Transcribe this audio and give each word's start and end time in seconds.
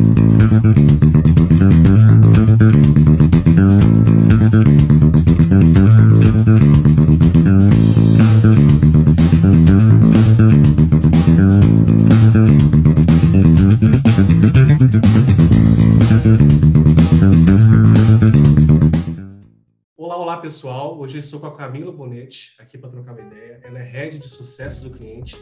Thank 0.00 0.78
you. 0.78 0.79
De 24.20 24.28
sucesso 24.28 24.88
do 24.88 24.90
cliente, 24.90 25.36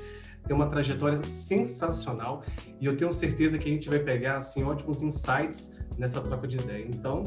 tem 0.47 0.57
uma 0.57 0.69
trajetória 0.69 1.21
sensacional 1.23 2.43
e 2.81 2.87
eu 2.87 2.97
tenho 2.97 3.13
certeza 3.13 3.59
que 3.59 3.69
a 3.69 3.73
gente 3.73 3.89
vai 3.89 3.99
pegar 3.99 4.39
assim 4.39 4.63
ótimos 4.63 5.03
insights 5.03 5.77
nessa 5.99 6.21
troca 6.21 6.49
de 6.49 6.57
ideia. 6.57 6.87
Então, 6.89 7.25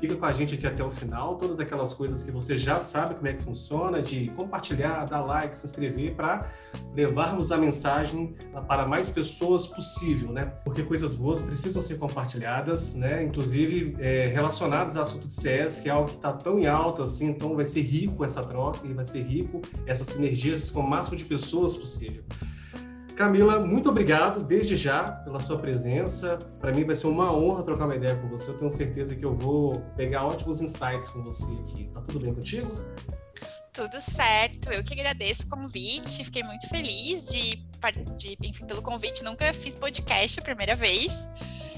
Fica 0.00 0.16
com 0.16 0.26
a 0.26 0.32
gente 0.32 0.54
aqui 0.54 0.66
até 0.66 0.82
o 0.82 0.90
final, 0.90 1.36
todas 1.36 1.60
aquelas 1.60 1.94
coisas 1.94 2.24
que 2.24 2.30
você 2.30 2.56
já 2.56 2.80
sabe 2.80 3.14
como 3.14 3.28
é 3.28 3.32
que 3.32 3.42
funciona, 3.42 4.02
de 4.02 4.28
compartilhar, 4.36 5.04
dar 5.04 5.20
like, 5.20 5.56
se 5.56 5.66
inscrever, 5.66 6.14
para 6.14 6.50
levarmos 6.94 7.52
a 7.52 7.56
mensagem 7.56 8.34
para 8.66 8.86
mais 8.86 9.08
pessoas 9.08 9.66
possível, 9.66 10.32
né? 10.32 10.46
Porque 10.64 10.82
coisas 10.82 11.14
boas 11.14 11.40
precisam 11.40 11.80
ser 11.80 11.96
compartilhadas, 11.98 12.94
né? 12.96 13.22
Inclusive 13.22 13.96
é, 14.00 14.26
relacionadas 14.28 14.96
ao 14.96 15.04
assunto 15.04 15.28
de 15.28 15.34
CS, 15.34 15.80
que 15.80 15.88
é 15.88 15.92
algo 15.92 16.08
que 16.08 16.16
está 16.16 16.32
tão 16.32 16.58
em 16.58 16.66
alta 16.66 17.04
assim, 17.04 17.28
então 17.28 17.54
vai 17.54 17.66
ser 17.66 17.82
rico 17.82 18.24
essa 18.24 18.42
troca 18.42 18.84
e 18.84 18.92
vai 18.92 19.04
ser 19.04 19.22
rico 19.22 19.62
essas 19.86 20.08
sinergias 20.08 20.70
com 20.70 20.80
o 20.80 20.88
máximo 20.88 21.16
de 21.16 21.24
pessoas 21.24 21.76
possível. 21.76 22.24
Camila, 23.16 23.60
muito 23.60 23.88
obrigado 23.88 24.42
desde 24.42 24.74
já 24.74 25.04
pela 25.04 25.38
sua 25.38 25.56
presença. 25.58 26.36
Para 26.60 26.72
mim 26.72 26.84
vai 26.84 26.96
ser 26.96 27.06
uma 27.06 27.32
honra 27.32 27.62
trocar 27.62 27.84
uma 27.84 27.94
ideia 27.94 28.16
com 28.16 28.28
você. 28.28 28.50
Eu 28.50 28.56
tenho 28.56 28.70
certeza 28.70 29.14
que 29.14 29.24
eu 29.24 29.36
vou 29.36 29.80
pegar 29.96 30.26
ótimos 30.26 30.60
insights 30.60 31.08
com 31.08 31.22
você 31.22 31.52
aqui. 31.60 31.88
Tá 31.94 32.00
tudo 32.00 32.18
bem 32.18 32.34
contigo? 32.34 32.68
Tudo 33.72 34.00
certo. 34.00 34.72
Eu 34.72 34.82
que 34.82 34.94
agradeço 34.94 35.42
o 35.44 35.48
convite. 35.48 36.24
Fiquei 36.24 36.42
muito 36.42 36.68
feliz 36.68 37.28
de, 37.30 37.56
de 38.16 38.36
enfim, 38.42 38.66
pelo 38.66 38.82
convite. 38.82 39.22
Nunca 39.22 39.52
fiz 39.52 39.74
podcast 39.76 40.40
a 40.40 40.42
primeira 40.42 40.74
vez. 40.74 41.28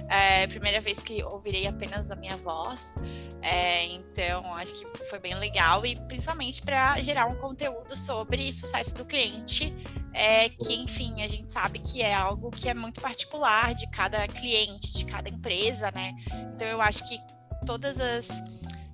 É, 0.08 0.46
primeira 0.46 0.80
vez 0.80 0.98
que 0.98 1.22
ouvirei 1.24 1.66
apenas 1.66 2.10
a 2.10 2.16
minha 2.16 2.36
voz, 2.36 2.94
é, 3.42 3.86
então 3.86 4.54
acho 4.54 4.72
que 4.74 4.86
foi 5.08 5.18
bem 5.18 5.34
legal. 5.34 5.84
E 5.84 5.96
principalmente 5.96 6.62
para 6.62 7.00
gerar 7.00 7.26
um 7.26 7.36
conteúdo 7.36 7.96
sobre 7.96 8.52
sucesso 8.52 8.94
do 8.94 9.04
cliente, 9.04 9.74
é, 10.12 10.48
que 10.48 10.74
enfim 10.74 11.22
a 11.22 11.28
gente 11.28 11.50
sabe 11.50 11.78
que 11.78 12.02
é 12.02 12.14
algo 12.14 12.50
que 12.50 12.68
é 12.68 12.74
muito 12.74 13.00
particular 13.00 13.74
de 13.74 13.88
cada 13.90 14.26
cliente, 14.28 14.96
de 14.96 15.04
cada 15.04 15.28
empresa, 15.28 15.90
né? 15.90 16.14
Então 16.54 16.66
eu 16.66 16.80
acho 16.80 17.06
que 17.08 17.18
todas 17.64 17.98
as 18.00 18.28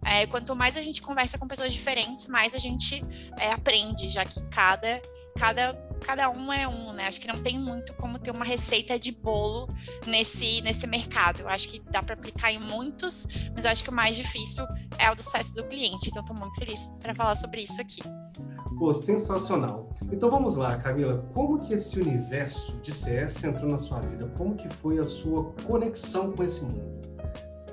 é, 0.05 0.27
quanto 0.27 0.57
mais 0.57 0.77
a 0.77 0.83
gente 0.83 1.01
conversa 1.01 1.39
com 1.39 1.47
pessoas 1.47 1.73
diferentes, 1.73 2.27
mais 2.27 2.55
a 2.55 2.59
gente 2.59 3.05
é, 3.39 3.53
aprende, 3.53 4.09
já 4.09 4.25
que 4.25 4.43
cada 4.49 5.01
cada 5.39 5.73
cada 6.03 6.29
um 6.31 6.53
é 6.53 6.67
um, 6.67 6.93
né? 6.93 7.07
Acho 7.07 7.21
que 7.21 7.29
não 7.29 7.43
tem 7.43 7.59
muito 7.59 7.95
como 7.95 8.19
ter 8.19 8.31
uma 8.31 8.45
receita 8.45 8.99
de 8.99 9.13
bolo 9.13 9.69
nesse, 10.07 10.61
nesse 10.63 10.87
mercado. 10.87 11.41
Eu 11.41 11.49
acho 11.49 11.69
que 11.69 11.81
dá 11.91 12.03
para 12.03 12.15
aplicar 12.15 12.53
em 12.53 12.59
muitos, 12.59 13.27
mas 13.55 13.65
eu 13.65 13.71
acho 13.71 13.85
que 13.85 13.91
o 13.91 13.93
mais 13.93 14.17
difícil 14.17 14.65
é 14.99 15.11
o 15.11 15.15
do 15.15 15.23
sucesso 15.23 15.55
do 15.55 15.65
cliente. 15.65 16.09
Então, 16.09 16.23
estou 16.23 16.37
muito 16.37 16.59
feliz 16.59 16.93
para 17.01 17.15
falar 17.15 17.35
sobre 17.35 17.63
isso 17.63 17.81
aqui. 17.81 18.03
Pô, 18.79 18.93
sensacional. 18.93 19.91
Então 20.11 20.31
vamos 20.31 20.57
lá, 20.57 20.77
Camila. 20.77 21.25
Como 21.33 21.61
que 21.61 21.75
esse 21.75 22.01
universo 22.01 22.77
de 22.83 22.93
CS 22.93 23.45
entrou 23.45 23.71
na 23.71 23.79
sua 23.79 24.01
vida? 24.01 24.27
Como 24.37 24.57
que 24.57 24.69
foi 24.77 24.99
a 24.99 25.05
sua 25.05 25.53
conexão 25.65 26.33
com 26.33 26.43
esse 26.43 26.65
mundo? 26.65 27.01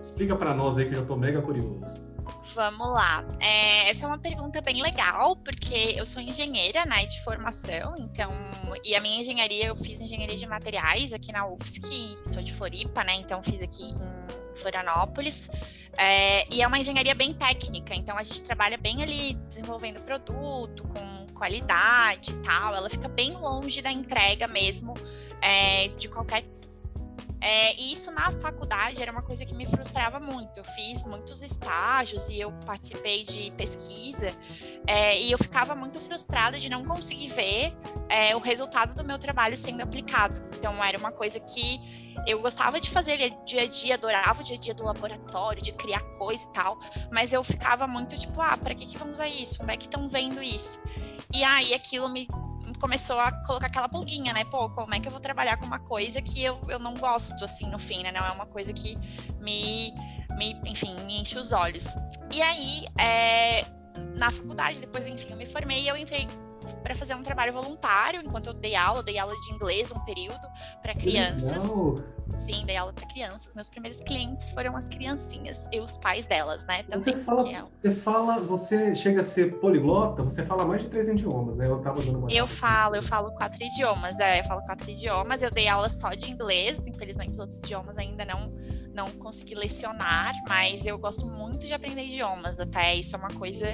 Explica 0.02 0.36
para 0.36 0.54
nós 0.54 0.78
aí 0.78 0.86
que 0.86 0.92
eu 0.92 0.98
já 0.98 1.02
estou 1.02 1.18
mega 1.18 1.42
curioso. 1.42 2.09
Vamos 2.54 2.94
lá. 2.94 3.24
É, 3.40 3.90
essa 3.90 4.06
é 4.06 4.08
uma 4.08 4.18
pergunta 4.18 4.62
bem 4.62 4.82
legal, 4.82 5.36
porque 5.36 5.94
eu 5.96 6.06
sou 6.06 6.22
engenheira, 6.22 6.86
né, 6.86 7.06
de 7.06 7.22
formação, 7.24 7.96
então, 7.98 8.32
e 8.84 8.96
a 8.96 9.02
minha 9.02 9.20
engenharia, 9.20 9.68
eu 9.68 9.76
fiz 9.76 10.02
engenharia 10.02 10.36
de 10.36 10.48
materiais 10.48 11.14
aqui 11.14 11.32
na 11.32 11.48
UFSC, 11.48 12.18
sou 12.24 12.42
de 12.42 12.54
Floripa, 12.54 13.04
né, 13.04 13.16
então 13.16 13.42
fiz 13.44 13.62
aqui 13.62 13.84
em 13.84 14.56
Florianópolis, 14.56 15.50
é, 15.98 16.52
e 16.54 16.62
é 16.62 16.68
uma 16.68 16.80
engenharia 16.80 17.16
bem 17.16 17.34
técnica, 17.34 17.94
então 17.94 18.18
a 18.18 18.24
gente 18.24 18.42
trabalha 18.44 18.78
bem 18.78 19.04
ali 19.04 19.34
desenvolvendo 19.48 20.02
produto, 20.02 20.84
com 20.88 21.28
qualidade 21.34 22.32
e 22.32 22.36
tal, 22.38 22.76
ela 22.76 22.90
fica 22.90 23.08
bem 23.08 23.32
longe 23.32 23.82
da 23.82 23.92
entrega 23.92 24.48
mesmo 24.48 24.94
é, 25.42 25.88
de 25.90 26.10
qualquer 26.10 26.44
é, 27.42 27.76
e 27.76 27.94
isso 27.94 28.12
na 28.12 28.32
faculdade 28.32 29.02
era 29.02 29.12
uma 29.12 29.22
coisa 29.22 29.46
que 29.46 29.54
me 29.54 29.66
frustrava 29.66 30.20
muito. 30.20 30.58
Eu 30.58 30.64
fiz 30.64 31.04
muitos 31.04 31.42
estágios 31.42 32.30
e 32.30 32.40
eu 32.40 32.52
participei 32.66 33.24
de 33.24 33.52
pesquisa 33.52 34.34
é, 34.86 35.20
e 35.20 35.32
eu 35.32 35.38
ficava 35.38 35.74
muito 35.74 36.00
frustrada 36.00 36.60
de 36.60 36.70
não 36.70 36.84
conseguir 36.84 37.30
ver 37.30 37.74
é, 38.10 38.36
o 38.36 38.40
resultado 38.40 38.94
do 38.94 39.06
meu 39.06 39.18
trabalho 39.18 39.56
sendo 39.56 39.82
aplicado. 39.82 40.42
Então 40.58 40.84
era 40.84 40.98
uma 40.98 41.12
coisa 41.12 41.40
que 41.40 41.80
eu 42.28 42.42
gostava 42.42 42.80
de 42.80 42.90
fazer 42.90 43.18
dia 43.46 43.64
a 43.64 43.68
dia, 43.68 43.96
adorava 43.96 44.42
o 44.42 44.44
dia 44.44 44.58
a 44.58 44.60
dia 44.60 44.74
do 44.74 44.84
laboratório, 44.84 45.62
de 45.62 45.72
criar 45.72 46.02
coisa 46.18 46.44
e 46.44 46.54
tal, 46.54 46.78
mas 47.12 47.32
eu 47.32 47.44
ficava 47.44 47.88
muito 47.88 48.18
tipo, 48.18 48.42
ah, 48.42 48.58
para 48.58 48.76
que, 48.76 48.86
que 48.86 48.98
vamos 48.98 49.20
a 49.20 49.28
isso? 49.28 49.60
Como 49.60 49.72
é 49.72 49.78
que 49.78 49.86
estão 49.86 50.10
vendo 50.10 50.44
isso? 50.44 50.82
E 51.34 51.44
aí 51.44 51.74
aquilo 51.74 52.10
me 52.10 52.28
começou 52.80 53.20
a 53.20 53.32
colocar 53.32 53.68
aquela 53.68 53.90
pulguinha, 53.90 54.34
né? 54.34 54.44
Pô, 54.46 54.70
como 54.70 54.94
é 54.94 55.00
que 55.00 55.08
eu 55.08 55.12
vou 55.12 55.20
trabalhar 55.20 55.58
com 55.58 55.66
uma 55.66 55.80
coisa 55.80 56.22
que 56.22 56.44
eu, 56.44 56.60
eu 56.68 56.80
não 56.80 56.96
gosto, 56.96 57.44
assim, 57.44 57.68
no 57.70 57.80
fim, 57.80 58.04
né? 58.04 58.12
Não 58.12 58.26
é 58.26 58.32
uma 58.32 58.46
coisa 58.46 58.74
que 58.74 58.98
me, 59.40 59.94
me 60.38 60.54
enfim, 60.66 60.94
me 61.06 61.22
enche 61.22 61.38
os 61.38 61.52
olhos. 61.52 61.96
E 62.32 62.42
aí, 62.42 62.86
é, 62.98 63.66
na 64.16 64.32
faculdade, 64.32 64.80
depois, 64.80 65.06
enfim, 65.06 65.28
eu 65.32 65.38
me 65.38 65.46
formei 65.46 65.82
e 65.82 65.88
eu 65.88 65.98
entrei 65.98 66.28
para 66.84 66.96
fazer 66.96 67.16
um 67.16 67.24
trabalho 67.24 67.54
voluntário 67.54 68.22
enquanto 68.22 68.48
eu 68.48 68.54
dei 68.54 68.76
aula, 68.76 69.00
eu 69.00 69.04
dei 69.04 69.18
aula 69.18 69.34
de 69.34 69.54
inglês 69.54 69.92
um 69.92 70.00
período 70.04 70.48
para 70.82 70.94
crianças. 70.94 71.52
Legal 71.52 72.19
sim, 72.46 72.66
dei 72.66 72.78
aula 72.78 72.94
para 72.94 73.08
crianças. 73.08 73.54
Meus 73.54 73.70
primeiros 73.70 74.00
clientes 74.02 74.52
foram 74.52 74.76
as 74.76 74.88
criancinhas 74.88 75.68
e 75.72 75.80
os 75.80 75.98
pais 75.98 76.26
delas, 76.26 76.66
né? 76.66 76.84
Também, 76.84 77.00
você 77.00 77.14
fala, 77.14 77.50
é... 77.50 77.64
você 77.72 77.92
fala, 77.92 78.40
você 78.40 78.96
chega 78.96 79.22
a 79.22 79.24
ser 79.24 79.60
poliglota, 79.60 80.24
você 80.24 80.44
fala 80.44 80.66
mais 80.66 80.82
de 80.82 80.90
três 80.90 81.08
idiomas, 81.08 81.58
né? 81.58 81.68
Eu 81.68 81.80
tava 81.80 82.02
dando 82.02 82.20
uma 82.20 82.32
Eu 82.32 82.48
falo, 82.48 82.96
eu 82.96 83.04
falo 83.04 83.32
quatro 83.34 83.64
idiomas, 83.64 84.20
é, 84.20 84.40
eu 84.40 84.46
falo 84.46 84.62
quatro 84.64 84.90
idiomas. 84.90 85.42
Eu 85.42 85.52
dei 85.52 85.68
aula 85.68 85.90
só 85.90 86.14
de 86.14 86.30
inglês, 86.30 86.88
infelizmente 86.88 87.32
os 87.32 87.40
outros 87.40 87.60
idiomas 87.60 87.98
ainda 87.98 88.26
não 88.26 88.52
não 89.00 89.10
consegui 89.12 89.56
lecionar, 89.56 90.34
mas 90.48 90.86
eu 90.86 90.98
gosto 90.98 91.26
muito 91.26 91.66
de 91.66 91.74
aprender 91.74 92.04
idiomas. 92.04 92.60
Até 92.60 92.96
isso 92.96 93.16
é 93.16 93.20
uma 93.20 93.30
coisa. 93.30 93.66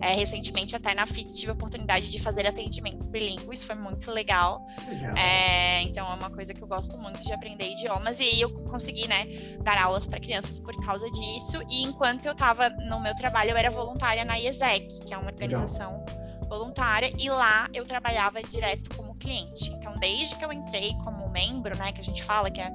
É, 0.00 0.12
recentemente, 0.14 0.76
até 0.76 0.94
na 0.94 1.06
FIT, 1.06 1.34
tive 1.34 1.50
a 1.50 1.54
oportunidade 1.54 2.10
de 2.10 2.20
fazer 2.20 2.46
atendimentos 2.46 3.06
bilíngues, 3.06 3.64
foi 3.64 3.74
muito 3.74 4.10
legal. 4.10 4.66
legal. 4.86 5.16
É, 5.16 5.82
então, 5.82 6.06
é 6.06 6.14
uma 6.14 6.30
coisa 6.30 6.52
que 6.52 6.62
eu 6.62 6.68
gosto 6.68 6.98
muito 6.98 7.24
de 7.24 7.32
aprender 7.32 7.72
idiomas. 7.72 8.03
E 8.12 8.40
eu 8.40 8.52
consegui, 8.64 9.06
né, 9.08 9.26
dar 9.62 9.78
aulas 9.78 10.06
para 10.06 10.20
crianças 10.20 10.60
por 10.60 10.74
causa 10.84 11.10
disso. 11.10 11.62
E 11.68 11.82
enquanto 11.82 12.26
eu 12.26 12.32
estava 12.32 12.68
no 12.68 13.00
meu 13.00 13.14
trabalho, 13.14 13.50
eu 13.50 13.56
era 13.56 13.70
voluntária 13.70 14.24
na 14.24 14.38
IESEC, 14.38 15.04
que 15.04 15.14
é 15.14 15.18
uma 15.18 15.30
organização. 15.30 16.04
Legal 16.04 16.24
voluntária 16.44 17.10
e 17.18 17.28
lá 17.28 17.68
eu 17.74 17.84
trabalhava 17.84 18.42
direto 18.42 18.94
como 18.96 19.14
cliente. 19.16 19.70
Então, 19.72 19.96
desde 19.98 20.36
que 20.36 20.44
eu 20.44 20.52
entrei 20.52 20.92
como 21.02 21.28
membro, 21.30 21.76
né, 21.76 21.90
que 21.90 22.00
a 22.00 22.04
gente 22.04 22.22
fala 22.22 22.50
que 22.50 22.60
é 22.60 22.70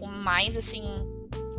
o 0.00 0.06
mais 0.06 0.56
assim 0.56 0.82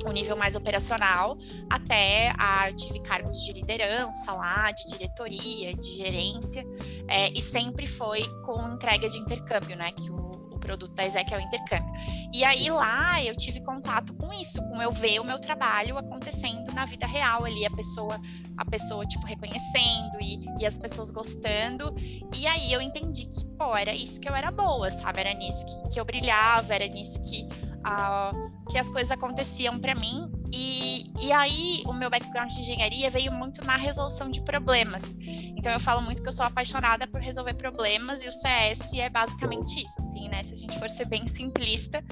o 0.05 0.11
nível 0.11 0.35
mais 0.35 0.53
operacional, 0.53 1.37
até 1.69 2.33
a, 2.37 2.71
tive 2.73 2.99
cargos 3.01 3.41
de 3.41 3.53
liderança 3.53 4.33
lá, 4.33 4.69
de 4.71 4.85
diretoria, 4.87 5.73
de 5.73 5.95
gerência, 5.95 6.65
é, 7.07 7.29
e 7.29 7.39
sempre 7.39 7.87
foi 7.87 8.27
com 8.43 8.67
entrega 8.67 9.07
de 9.09 9.17
intercâmbio, 9.17 9.77
né? 9.77 9.93
Que 9.93 10.11
o 10.11 10.42
produto 10.63 10.93
da 10.93 11.03
o 11.03 11.41
intercâmbio. 11.41 11.93
E 12.33 12.43
aí 12.43 12.69
lá 12.69 13.21
eu 13.23 13.35
tive 13.35 13.61
contato 13.61 14.13
com 14.15 14.31
isso, 14.33 14.61
com 14.69 14.81
eu 14.81 14.91
ver 14.91 15.19
o 15.19 15.23
meu 15.23 15.39
trabalho 15.39 15.97
acontecendo 15.97 16.71
na 16.73 16.85
vida 16.85 17.05
real 17.05 17.45
ali, 17.45 17.65
a 17.65 17.71
pessoa, 17.71 18.19
a 18.57 18.65
pessoa 18.65 19.05
tipo 19.05 19.25
reconhecendo 19.25 20.19
e, 20.21 20.39
e 20.59 20.65
as 20.65 20.77
pessoas 20.77 21.11
gostando. 21.11 21.93
E 22.33 22.47
aí 22.47 22.71
eu 22.71 22.81
entendi 22.81 23.25
que, 23.25 23.45
pô, 23.57 23.75
era 23.75 23.93
isso 23.93 24.19
que 24.19 24.29
eu 24.29 24.35
era 24.35 24.51
boa, 24.51 24.89
sabe? 24.89 25.19
Era 25.19 25.33
nisso 25.33 25.65
que, 25.65 25.89
que 25.93 25.99
eu 25.99 26.05
brilhava, 26.05 26.73
era 26.73 26.87
nisso 26.87 27.19
que 27.21 27.47
uh, 27.83 28.63
que 28.69 28.77
as 28.77 28.89
coisas 28.89 29.11
aconteciam 29.11 29.79
para 29.79 29.93
mim 29.93 30.31
E, 30.55 31.11
e 31.19 31.31
aí, 31.31 31.81
o 31.87 31.93
meu 31.93 32.11
background 32.11 32.51
de 32.51 32.59
engenharia 32.59 33.09
veio 33.09 33.31
muito 33.31 33.65
na 33.65 33.75
resolução 33.75 34.29
de 34.29 34.39
problemas. 34.41 35.17
Então, 35.57 35.71
eu 35.71 35.79
falo 35.79 35.99
muito 35.99 36.21
que 36.21 36.27
eu 36.27 36.31
sou 36.31 36.45
apaixonada 36.45 37.07
por 37.07 37.19
resolver 37.19 37.55
problemas 37.55 38.23
e 38.23 38.27
o 38.27 38.31
CS 38.31 38.93
é 38.93 39.09
basicamente 39.09 39.83
isso, 39.83 39.95
assim, 39.97 40.29
né? 40.29 40.43
Se 40.43 40.53
a 40.53 40.55
gente 40.55 40.77
for 40.77 40.91
ser 40.91 41.05
bem 41.05 41.25
simplista, 41.25 42.03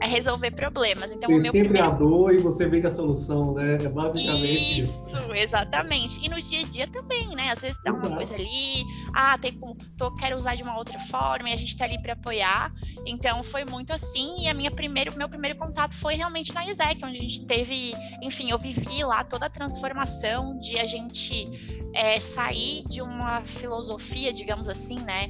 é 0.00 0.06
resolver 0.06 0.52
problemas. 0.52 1.12
Então, 1.12 1.28
Tem 1.28 1.38
o 1.38 1.42
meu 1.42 1.52
sempre 1.52 1.68
primeiro... 1.68 1.88
a 1.88 1.90
dor 1.90 2.34
e 2.34 2.38
você 2.38 2.66
vem 2.66 2.80
com 2.80 2.88
a 2.88 2.90
solução, 2.90 3.52
né? 3.52 3.74
É 3.74 3.88
basicamente 3.88 4.78
isso. 4.78 5.18
Isso, 5.18 5.34
exatamente. 5.34 6.24
E 6.24 6.28
no 6.30 6.40
dia 6.40 6.60
a 6.60 6.62
dia 6.62 6.86
também, 6.86 7.28
né? 7.36 7.50
Às 7.50 7.60
vezes 7.60 7.78
dá 7.84 7.90
Exato. 7.90 8.06
uma 8.06 8.16
coisa 8.16 8.34
ali, 8.34 8.82
ah, 9.12 9.36
tem 9.36 9.60
tô, 9.98 10.14
quero 10.14 10.36
usar 10.36 10.54
de 10.54 10.62
uma 10.62 10.78
outra 10.78 10.98
forma 10.98 11.50
e 11.50 11.52
a 11.52 11.56
gente 11.56 11.76
tá 11.76 11.84
ali 11.84 12.00
para 12.00 12.14
apoiar. 12.14 12.72
Então, 13.04 13.42
foi 13.42 13.66
muito 13.66 13.92
assim. 13.92 14.44
E 14.44 14.48
a 14.48 14.54
minha 14.54 14.70
primeiro, 14.70 15.14
meu 15.18 15.28
primeiro 15.28 15.58
contato 15.58 15.94
foi 15.94 16.14
realmente 16.14 16.54
na 16.54 16.64
ISEC, 16.64 17.04
onde 17.04 17.18
a 17.18 17.20
gente 17.20 17.44
teve 17.44 17.89
enfim, 18.22 18.50
eu 18.50 18.58
vivi 18.58 19.04
lá 19.04 19.24
toda 19.24 19.46
a 19.46 19.50
transformação 19.50 20.58
de 20.58 20.78
a 20.78 20.86
gente 20.86 21.50
é, 21.94 22.18
sair 22.18 22.84
de 22.88 23.02
uma 23.02 23.42
filosofia, 23.42 24.32
digamos 24.32 24.68
assim, 24.68 24.98
né? 25.00 25.28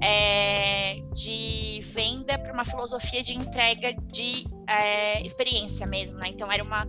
É, 0.00 0.96
de 1.12 1.80
venda 1.82 2.38
para 2.38 2.52
uma 2.52 2.64
filosofia 2.64 3.22
de 3.22 3.34
entrega 3.34 3.92
de 4.12 4.46
é, 4.66 5.20
experiência 5.22 5.86
mesmo, 5.86 6.16
né? 6.16 6.28
Então 6.28 6.50
era 6.50 6.62
uma, 6.62 6.86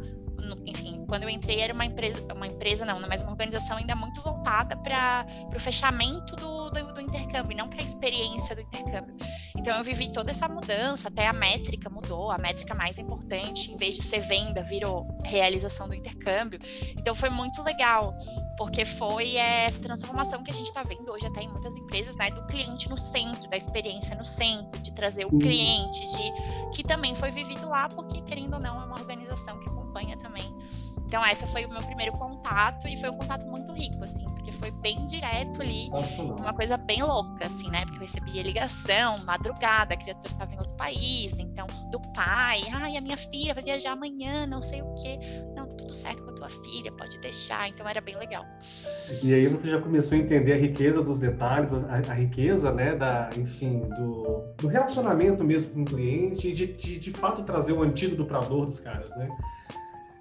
enfim, 0.65 0.88
quando 1.09 1.23
eu 1.23 1.29
entrei 1.29 1.59
era 1.59 1.73
uma 1.73 1.85
empresa, 1.85 2.23
uma 2.33 2.47
empresa 2.47 2.85
não, 2.85 2.99
né? 2.99 3.07
mas 3.09 3.21
uma 3.23 3.31
organização 3.31 3.77
ainda 3.77 3.95
muito 3.95 4.21
voltada 4.21 4.77
para 4.77 5.25
o 5.53 5.59
fechamento 5.59 6.35
do, 6.35 6.69
do, 6.69 6.93
do 6.93 7.01
intercâmbio, 7.01 7.57
não 7.57 7.67
para 7.67 7.81
a 7.81 7.83
experiência 7.83 8.55
do 8.55 8.61
intercâmbio. 8.61 9.15
Então 9.57 9.75
eu 9.75 9.83
vivi 9.83 10.13
toda 10.13 10.29
essa 10.29 10.47
mudança, 10.47 11.07
até 11.07 11.27
a 11.27 11.33
métrica 11.33 11.89
mudou, 11.89 12.31
a 12.31 12.37
métrica 12.37 12.75
mais 12.75 12.99
importante, 12.99 13.71
em 13.71 13.75
vez 13.75 13.97
de 13.97 14.03
ser 14.03 14.19
venda, 14.19 14.61
virou 14.61 15.07
realização 15.25 15.87
do 15.87 15.95
intercâmbio. 15.95 16.59
Então 16.97 17.15
foi 17.15 17.29
muito 17.29 17.63
legal, 17.63 18.15
porque 18.55 18.85
foi 18.85 19.35
essa 19.35 19.81
transformação 19.81 20.43
que 20.43 20.51
a 20.51 20.53
gente 20.53 20.67
está 20.67 20.83
vendo 20.83 21.11
hoje 21.11 21.25
até 21.25 21.41
em 21.41 21.49
muitas 21.49 21.75
empresas, 21.75 22.15
né, 22.15 22.29
do 22.29 22.45
cliente 22.45 22.87
no 22.87 22.97
centro, 22.97 23.49
da 23.49 23.57
experiência 23.57 24.15
no 24.15 24.25
centro, 24.25 24.79
de 24.79 24.93
trazer 24.93 25.25
o 25.25 25.39
cliente, 25.39 26.05
de 26.05 26.69
que 26.75 26.83
também 26.83 27.15
foi 27.15 27.31
vivido 27.31 27.67
lá, 27.67 27.89
porque 27.89 28.21
querendo 28.21 28.53
ou 28.53 28.59
não 28.59 28.79
é 28.79 28.85
uma 28.85 28.99
organização 28.99 29.59
que 29.59 29.67
acompanha 29.67 30.15
também 30.17 30.53
então, 31.09 31.25
essa 31.25 31.47
foi 31.47 31.65
o 31.65 31.69
meu 31.69 31.81
primeiro 31.81 32.11
contato 32.11 32.87
e 32.87 32.95
foi 32.95 33.09
um 33.09 33.17
contato 33.17 33.43
muito 33.47 33.71
rico, 33.71 34.03
assim, 34.03 34.23
porque 34.25 34.51
foi 34.51 34.69
bem 34.69 35.07
direto 35.07 35.59
ali, 35.59 35.89
uma 36.39 36.53
coisa 36.53 36.77
bem 36.77 37.01
louca, 37.01 37.47
assim, 37.47 37.67
né? 37.71 37.81
Porque 37.81 37.97
eu 37.97 38.01
recebia 38.01 38.43
ligação, 38.43 39.17
madrugada, 39.25 39.95
a 39.95 39.97
criatura 39.97 40.31
estava 40.31 40.53
em 40.53 40.59
outro 40.59 40.75
país, 40.75 41.39
então, 41.39 41.65
do 41.89 41.99
pai, 42.13 42.61
ai, 42.71 42.95
a 42.95 43.01
minha 43.01 43.17
filha 43.17 43.55
vai 43.55 43.63
viajar 43.63 43.93
amanhã, 43.93 44.45
não 44.45 44.61
sei 44.61 44.83
o 44.83 44.93
quê. 44.93 45.19
Não, 45.55 45.67
tá 45.67 45.77
tudo 45.77 45.95
certo 45.95 46.23
com 46.23 46.29
a 46.29 46.33
tua 46.35 46.49
filha, 46.51 46.91
pode 46.91 47.19
deixar. 47.19 47.67
Então, 47.67 47.89
era 47.89 48.01
bem 48.01 48.15
legal. 48.15 48.45
E 49.23 49.33
aí 49.33 49.47
você 49.47 49.71
já 49.71 49.81
começou 49.81 50.15
a 50.15 50.21
entender 50.21 50.53
a 50.53 50.57
riqueza 50.57 51.01
dos 51.01 51.19
detalhes, 51.19 51.73
a, 51.73 52.11
a 52.11 52.13
riqueza, 52.13 52.71
né, 52.71 52.95
da, 52.95 53.31
enfim, 53.35 53.79
do, 53.97 54.43
do 54.55 54.67
relacionamento 54.67 55.43
mesmo 55.43 55.71
com 55.71 55.81
o 55.81 55.85
cliente 55.85 56.49
e 56.49 56.53
de, 56.53 56.67
de, 56.67 56.99
de 56.99 57.11
fato 57.11 57.41
trazer 57.41 57.73
o 57.73 57.81
antídoto 57.81 58.25
para 58.25 58.37
a 58.37 58.41
dor 58.41 58.65
dos 58.65 58.79
caras, 58.79 59.09
né? 59.17 59.27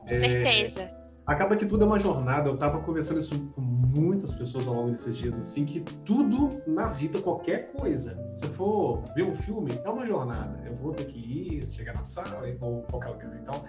Com 0.09 0.15
certeza. 0.15 0.81
É, 0.83 0.89
acaba 1.27 1.57
que 1.57 1.67
tudo 1.67 1.85
é 1.85 1.87
uma 1.87 1.99
jornada. 1.99 2.49
Eu 2.49 2.55
estava 2.55 2.81
conversando 2.81 3.19
isso 3.19 3.39
com 3.55 3.61
muitas 3.61 4.35
pessoas 4.35 4.67
ao 4.67 4.75
longo 4.75 4.91
desses 4.91 5.17
dias, 5.17 5.39
assim, 5.39 5.65
que 5.65 5.81
tudo 5.81 6.63
na 6.67 6.89
vida, 6.89 7.21
qualquer 7.21 7.73
coisa, 7.73 8.19
se 8.35 8.45
eu 8.45 8.51
for 8.51 9.03
ver 9.15 9.25
um 9.25 9.35
filme, 9.35 9.79
é 9.85 9.89
uma 9.89 10.07
jornada. 10.07 10.63
Eu 10.65 10.75
vou 10.77 10.93
ter 10.93 11.05
que 11.05 11.19
ir, 11.19 11.69
chegar 11.73 11.95
na 11.95 12.05
sala 12.05 12.43
ou 12.61 12.83
qualquer 12.83 13.09
lugar. 13.11 13.39
Então, 13.43 13.65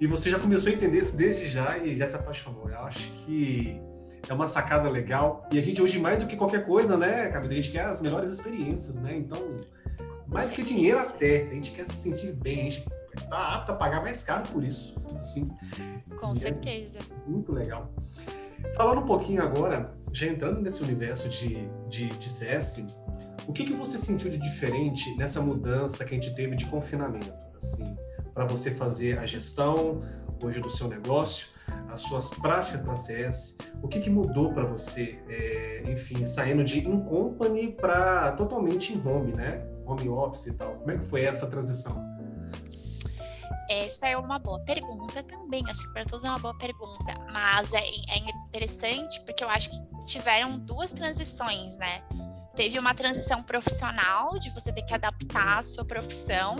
e 0.00 0.06
você 0.06 0.30
já 0.30 0.38
começou 0.38 0.70
a 0.70 0.74
entender 0.74 0.98
isso 0.98 1.16
desde 1.16 1.48
já 1.48 1.76
e 1.78 1.96
já 1.96 2.06
se 2.06 2.16
apaixonou. 2.16 2.70
Eu 2.70 2.80
acho 2.80 3.10
que 3.12 3.80
é 4.28 4.32
uma 4.32 4.46
sacada 4.46 4.88
legal. 4.88 5.46
E 5.50 5.58
a 5.58 5.62
gente 5.62 5.82
hoje, 5.82 5.98
mais 5.98 6.18
do 6.18 6.26
que 6.26 6.36
qualquer 6.36 6.64
coisa, 6.64 6.96
né, 6.96 7.28
Cabelo, 7.28 7.52
a 7.52 7.56
gente 7.56 7.70
quer 7.70 7.84
as 7.84 8.00
melhores 8.00 8.30
experiências, 8.30 9.00
né? 9.00 9.16
Então, 9.16 9.56
mais 10.28 10.50
do 10.50 10.54
que 10.54 10.62
dinheiro 10.62 10.98
até, 10.98 11.48
a 11.50 11.54
gente 11.54 11.72
quer 11.72 11.84
se 11.84 11.96
sentir 11.96 12.32
bem, 12.32 12.60
a 12.60 12.62
gente 12.64 12.84
tá 13.20 13.54
apto 13.54 13.72
a 13.72 13.74
pagar 13.74 14.02
mais 14.02 14.22
caro 14.22 14.48
por 14.48 14.62
isso. 14.64 14.94
Assim, 15.18 15.50
Com 16.20 16.34
certeza. 16.34 16.98
É 16.98 17.30
muito 17.30 17.52
legal. 17.52 17.92
Falando 18.74 19.00
um 19.00 19.06
pouquinho 19.06 19.42
agora, 19.42 19.94
já 20.12 20.26
entrando 20.26 20.60
nesse 20.60 20.82
universo 20.82 21.28
de, 21.28 21.68
de, 21.88 22.08
de 22.08 22.28
CS, 22.28 22.84
o 23.46 23.52
que, 23.52 23.64
que 23.64 23.72
você 23.72 23.96
sentiu 23.96 24.30
de 24.30 24.36
diferente 24.36 25.16
nessa 25.16 25.40
mudança 25.40 26.04
que 26.04 26.14
a 26.14 26.14
gente 26.14 26.34
teve 26.34 26.56
de 26.56 26.66
confinamento? 26.66 27.32
Assim, 27.56 27.96
para 28.34 28.44
você 28.44 28.70
fazer 28.70 29.18
a 29.18 29.26
gestão 29.26 30.02
hoje 30.42 30.60
do 30.60 30.70
seu 30.70 30.88
negócio, 30.88 31.48
as 31.90 32.02
suas 32.02 32.30
práticas 32.30 32.80
para 32.80 32.96
CS, 32.96 33.58
o 33.82 33.88
que, 33.88 34.00
que 34.00 34.10
mudou 34.10 34.52
para 34.52 34.64
você, 34.64 35.18
é, 35.28 35.82
enfim, 35.90 36.24
saindo 36.24 36.62
de 36.62 36.86
in 36.86 37.00
company 37.00 37.72
para 37.72 38.32
totalmente 38.32 38.92
em 38.92 39.06
home, 39.06 39.32
né? 39.32 39.66
Home 39.86 40.08
office 40.08 40.46
e 40.48 40.54
tal. 40.54 40.74
Como 40.74 40.90
é 40.90 40.98
que 40.98 41.06
foi 41.06 41.22
essa 41.22 41.46
transição? 41.46 42.17
Essa 43.68 44.08
é 44.08 44.16
uma 44.16 44.38
boa 44.38 44.58
pergunta 44.60 45.22
também. 45.22 45.62
Acho 45.68 45.82
que 45.82 45.92
para 45.92 46.04
todos 46.04 46.24
é 46.24 46.28
uma 46.28 46.38
boa 46.38 46.56
pergunta. 46.56 47.14
Mas 47.30 47.72
é, 47.74 47.80
é 47.80 48.18
interessante 48.46 49.20
porque 49.20 49.44
eu 49.44 49.48
acho 49.48 49.70
que 49.70 50.06
tiveram 50.06 50.58
duas 50.58 50.92
transições, 50.92 51.76
né? 51.76 52.02
Teve 52.58 52.76
uma 52.76 52.92
transição 52.92 53.40
profissional, 53.40 54.36
de 54.36 54.50
você 54.50 54.72
ter 54.72 54.82
que 54.82 54.92
adaptar 54.92 55.60
a 55.60 55.62
sua 55.62 55.84
profissão, 55.84 56.56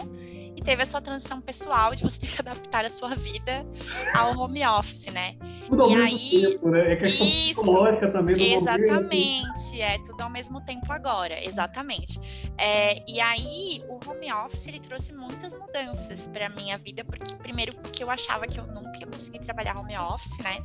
e 0.59 0.61
teve 0.61 0.83
a 0.83 0.87
sua 0.87 1.01
transição 1.01 1.41
pessoal 1.41 1.93
de 1.95 2.05
você 2.05 2.21
ter 2.21 2.29
que 2.29 2.41
adaptar 2.41 2.85
a 2.85 2.91
sua 2.91 3.17
vida 3.17 3.67
ao 4.15 4.39
home 4.39 4.65
office, 4.65 5.07
né? 5.07 5.37
Tudo 5.69 5.83
ao 5.83 5.91
e 5.91 5.97
mesmo 5.97 6.17
aí, 6.17 6.53
tempo, 6.53 6.71
né? 6.71 6.93
É 6.93 6.97
questão 6.97 7.27
isso, 7.27 7.61
psicológica 7.63 8.13
também 8.13 8.37
do 8.37 8.43
Exatamente, 8.43 9.43
momento. 9.43 9.75
é 9.83 9.99
tudo 9.99 10.21
ao 10.21 10.31
mesmo 10.31 10.61
tempo 10.61 10.93
agora, 10.93 11.45
exatamente. 11.45 12.21
É, 12.57 13.03
e 13.09 13.21
aí 13.21 13.83
o 13.89 13.99
home 14.09 14.33
office 14.33 14.67
ele 14.69 14.79
trouxe 14.81 15.13
muitas 15.13 15.53
mudanças 15.53 16.29
para 16.29 16.49
minha 16.49 16.79
vida, 16.79 17.05
porque 17.05 17.35
primeiro 17.37 17.75
porque 17.77 18.05
eu 18.05 18.11
achava 18.11 18.47
que 18.47 18.59
eu 18.59 18.67
nunca 18.67 18.99
ia 18.99 19.07
conseguir 19.07 19.41
trabalhar 19.41 19.77
home 19.77 19.97
office, 19.97 20.39
né? 20.39 20.59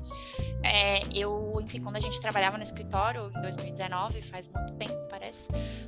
É, 0.64 1.02
eu, 1.14 1.60
enfim, 1.62 1.82
quando 1.82 1.98
a 1.98 2.00
gente 2.00 2.20
trabalhava 2.20 2.58
no 2.58 2.64
escritório 2.64 3.32
em 3.36 3.42
2019, 3.42 4.22
faz 4.22 4.48
muito 4.48 4.74
tempo, 4.74 4.98
parece, 5.08 5.23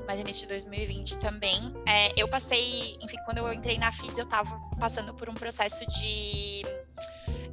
mas 0.08 0.20
início 0.20 0.44
de 0.44 0.50
2020 0.50 1.18
também, 1.18 1.74
é, 1.88 2.12
eu 2.20 2.28
passei, 2.28 2.98
enfim, 3.02 3.18
quando 3.26 3.40
eu 3.40 3.52
entrei 3.54 3.78
na 3.78 3.92
FIDS, 3.92 4.18
eu 4.18 4.26
estava 4.26 4.56
passando 4.80 5.14
por 5.14 5.30
um 5.30 5.34
processo 5.34 5.86
de 5.88 6.64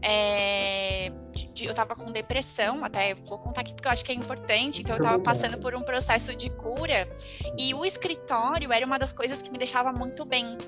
é, 0.03 1.13
de, 1.55 1.65
eu 1.65 1.73
tava 1.73 1.95
com 1.95 2.11
depressão, 2.11 2.85
até 2.85 3.15
vou 3.15 3.39
contar 3.39 3.61
aqui 3.61 3.73
porque 3.73 3.87
eu 3.87 3.93
acho 3.93 4.05
que 4.05 4.11
é 4.11 4.15
importante. 4.15 4.83
Então, 4.83 4.97
eu 4.97 5.03
tava 5.03 5.19
passando 5.21 5.57
por 5.59 5.75
um 5.75 5.83
processo 5.83 6.35
de 6.35 6.51
cura 6.51 7.09
e 7.57 7.73
o 7.73 7.85
escritório 7.85 8.73
era 8.73 8.85
uma 8.85 8.99
das 8.99 9.13
coisas 9.13 9.41
que 9.41 9.51
me 9.51 9.59
deixava 9.59 9.93
muito 9.93 10.25
bem. 10.25 10.59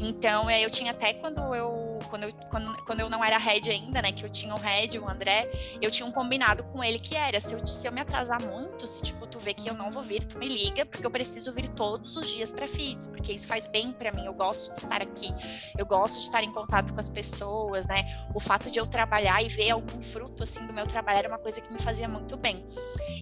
Então, 0.00 0.48
é, 0.48 0.64
eu 0.64 0.70
tinha 0.70 0.92
até 0.92 1.12
quando 1.12 1.54
eu, 1.54 1.87
quando 2.08 2.24
eu, 2.24 2.32
quando, 2.50 2.84
quando 2.84 3.00
eu 3.00 3.08
não 3.08 3.24
era 3.24 3.38
head 3.38 3.70
ainda, 3.70 4.02
né, 4.02 4.12
que 4.12 4.24
eu 4.24 4.30
tinha 4.30 4.54
o 4.54 4.58
head, 4.58 4.98
o 4.98 5.08
André, 5.08 5.48
eu 5.80 5.90
tinha 5.90 6.06
um 6.06 6.10
combinado 6.10 6.64
com 6.64 6.82
ele 6.82 6.98
que 6.98 7.14
era: 7.14 7.40
se 7.40 7.54
eu, 7.54 7.66
se 7.66 7.86
eu 7.86 7.92
me 7.92 8.00
atrasar 8.00 8.42
muito, 8.42 8.86
se 8.86 9.02
tipo, 9.02 9.26
tu 9.26 9.38
vê 9.38 9.54
que 9.54 9.68
eu 9.68 9.74
não 9.74 9.90
vou 9.90 10.02
vir, 10.02 10.24
tu 10.24 10.38
me 10.38 10.48
liga, 10.48 10.84
porque 10.84 11.06
eu 11.06 11.10
preciso 11.10 11.52
vir 11.52 11.68
todos 11.68 12.16
os 12.16 12.28
dias 12.28 12.52
para 12.52 12.66
feeds, 12.66 13.06
porque 13.06 13.32
isso 13.32 13.46
faz 13.46 13.66
bem 13.66 13.92
para 13.92 14.12
mim. 14.12 14.24
Eu 14.24 14.34
gosto 14.34 14.72
de 14.72 14.78
estar 14.78 15.02
aqui, 15.02 15.28
eu 15.76 15.86
gosto 15.86 16.18
de 16.18 16.24
estar 16.24 16.42
em 16.42 16.52
contato 16.52 16.92
com 16.92 17.00
as 17.00 17.08
pessoas, 17.08 17.86
né? 17.86 18.04
O 18.34 18.40
fato 18.40 18.70
de 18.70 18.78
eu 18.78 18.86
trabalhar 18.86 19.42
e 19.42 19.48
ver 19.48 19.70
algum 19.70 20.00
fruto 20.00 20.42
assim 20.42 20.66
do 20.66 20.72
meu 20.72 20.86
trabalho 20.86 21.18
era 21.18 21.28
uma 21.28 21.38
coisa 21.38 21.60
que 21.60 21.72
me 21.72 21.78
fazia 21.78 22.08
muito 22.08 22.36
bem. 22.36 22.64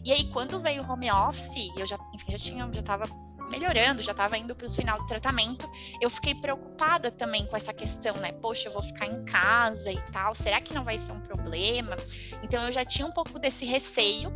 E 0.04 0.12
aí 0.12 0.30
quando 0.30 0.60
veio 0.60 0.82
o 0.82 0.90
home 0.90 1.10
office, 1.10 1.70
eu 1.76 1.86
já, 1.86 1.96
enfim, 2.14 2.32
já 2.32 2.38
tinha, 2.38 2.68
já 2.72 2.80
estava 2.80 3.04
melhorando, 3.50 4.02
já 4.02 4.12
estava 4.12 4.36
indo 4.36 4.54
para 4.54 4.66
os 4.66 4.76
final 4.76 4.98
do 4.98 5.06
tratamento, 5.06 5.68
eu 6.00 6.10
fiquei 6.10 6.34
preocupada 6.34 7.10
também 7.10 7.46
com 7.46 7.56
essa 7.56 7.72
questão, 7.72 8.16
né? 8.16 8.32
Poxa, 8.32 8.68
eu 8.68 8.72
vou 8.72 8.82
ficar 8.82 9.06
em 9.06 9.24
casa 9.24 9.92
e 9.92 10.00
tal, 10.12 10.34
será 10.34 10.60
que 10.60 10.74
não 10.74 10.84
vai 10.84 10.98
ser 10.98 11.12
um 11.12 11.20
problema? 11.20 11.96
Então 12.42 12.64
eu 12.64 12.72
já 12.72 12.84
tinha 12.84 13.06
um 13.06 13.12
pouco 13.12 13.38
desse 13.38 13.64
receio. 13.64 14.32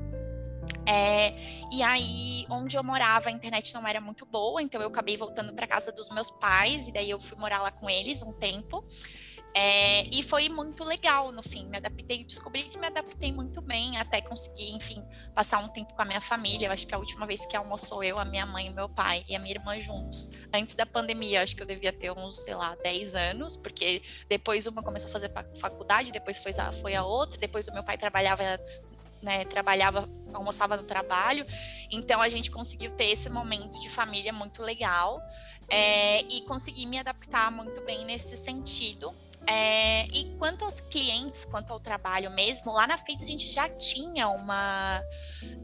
É, 0.87 1.35
e 1.73 1.83
aí, 1.83 2.47
onde 2.49 2.77
eu 2.77 2.83
morava, 2.83 3.29
a 3.29 3.33
internet 3.33 3.73
não 3.75 3.87
era 3.87 4.01
muito 4.01 4.25
boa, 4.27 4.63
então 4.63 4.81
eu 4.81 4.89
acabei 4.89 5.17
voltando 5.17 5.53
para 5.53 5.67
casa 5.67 5.93
dos 5.93 6.11
meus 6.11 6.31
pais, 6.31 6.89
e 6.89 6.93
daí 6.93 7.11
eu 7.11 7.21
fui 7.21 7.39
morar 7.39 7.63
lá 7.63 7.71
com 7.71 7.89
eles 7.89 8.23
um 8.23 8.33
tempo. 8.33 8.85
É, 9.53 10.05
e 10.15 10.23
foi 10.23 10.49
muito 10.49 10.85
legal 10.85 11.33
no 11.33 11.43
fim, 11.43 11.67
me 11.67 11.77
adaptei, 11.77 12.23
descobri 12.23 12.65
que 12.65 12.79
me 12.79 12.87
adaptei 12.87 13.33
muito 13.33 13.61
bem, 13.61 13.97
até 13.99 14.21
conseguir, 14.21 14.71
enfim, 14.71 15.05
passar 15.35 15.59
um 15.59 15.69
tempo 15.69 15.93
com 15.93 16.03
a 16.03 16.05
minha 16.05 16.21
família. 16.21 16.69
Eu 16.69 16.73
acho 16.73 16.87
que 16.87 16.95
a 16.95 16.99
última 16.99 17.27
vez 17.27 17.45
que 17.47 17.57
almoçou 17.57 18.05
eu, 18.05 18.19
a 18.19 18.25
minha 18.25 18.47
mãe, 18.47 18.73
meu 18.73 18.89
pai 18.89 19.25
e 19.29 19.35
a 19.35 19.39
minha 19.39 19.55
irmã 19.55 19.79
juntos, 19.81 20.31
antes 20.53 20.75
da 20.75 20.87
pandemia, 20.87 21.43
acho 21.43 21.57
que 21.57 21.63
eu 21.63 21.67
devia 21.67 21.93
ter 21.93 22.13
uns, 22.13 22.41
sei 22.45 22.55
lá, 22.55 22.77
10 22.77 23.15
anos, 23.15 23.57
porque 23.57 24.03
depois 24.29 24.67
uma 24.67 24.83
começou 24.83 25.09
a 25.09 25.13
fazer 25.13 25.33
faculdade, 25.59 26.13
depois 26.13 26.39
foi 26.39 26.53
a, 26.53 26.73
foi 26.73 26.95
a 26.95 27.05
outra, 27.05 27.39
depois 27.39 27.67
o 27.67 27.73
meu 27.73 27.83
pai 27.83 27.99
trabalhava 27.99 28.45
né, 29.23 29.45
trabalhava, 29.45 30.09
almoçava 30.33 30.79
no 30.79 30.85
trabalho, 30.85 31.45
então 31.91 32.23
a 32.23 32.29
gente 32.31 32.51
conseguiu 32.51 32.91
ter 32.93 33.11
esse 33.11 33.29
momento 33.29 33.79
de 33.79 33.91
família 33.91 34.33
muito 34.33 34.63
legal 34.63 35.21
é, 35.69 36.23
e 36.23 36.41
consegui 36.43 36.87
me 36.87 36.99
adaptar 36.99 37.51
muito 37.51 37.81
bem 37.83 38.05
nesse 38.05 38.37
sentido. 38.37 39.15
É, 39.47 40.07
e 40.07 40.37
quanto 40.39 40.65
aos 40.65 40.81
clientes, 40.81 41.45
quanto 41.45 41.73
ao 41.73 41.81
trabalho 41.81 42.31
mesmo, 42.31 42.73
lá 42.73 42.87
na 42.87 42.99
FITS 42.99 43.23
a 43.25 43.27
gente 43.27 43.51
já 43.51 43.69
tinha 43.69 44.29
uma, 44.29 45.03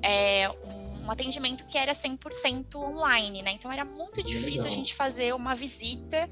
é, 0.02 0.49
um 1.04 1.11
atendimento 1.11 1.64
que 1.66 1.78
era 1.78 1.92
100% 1.92 2.75
online, 2.76 3.42
né? 3.42 3.52
Então 3.52 3.71
era 3.71 3.85
muito 3.85 4.23
difícil 4.23 4.64
Legal. 4.64 4.66
a 4.66 4.71
gente 4.71 4.95
fazer 4.95 5.35
uma 5.35 5.54
visita 5.54 6.28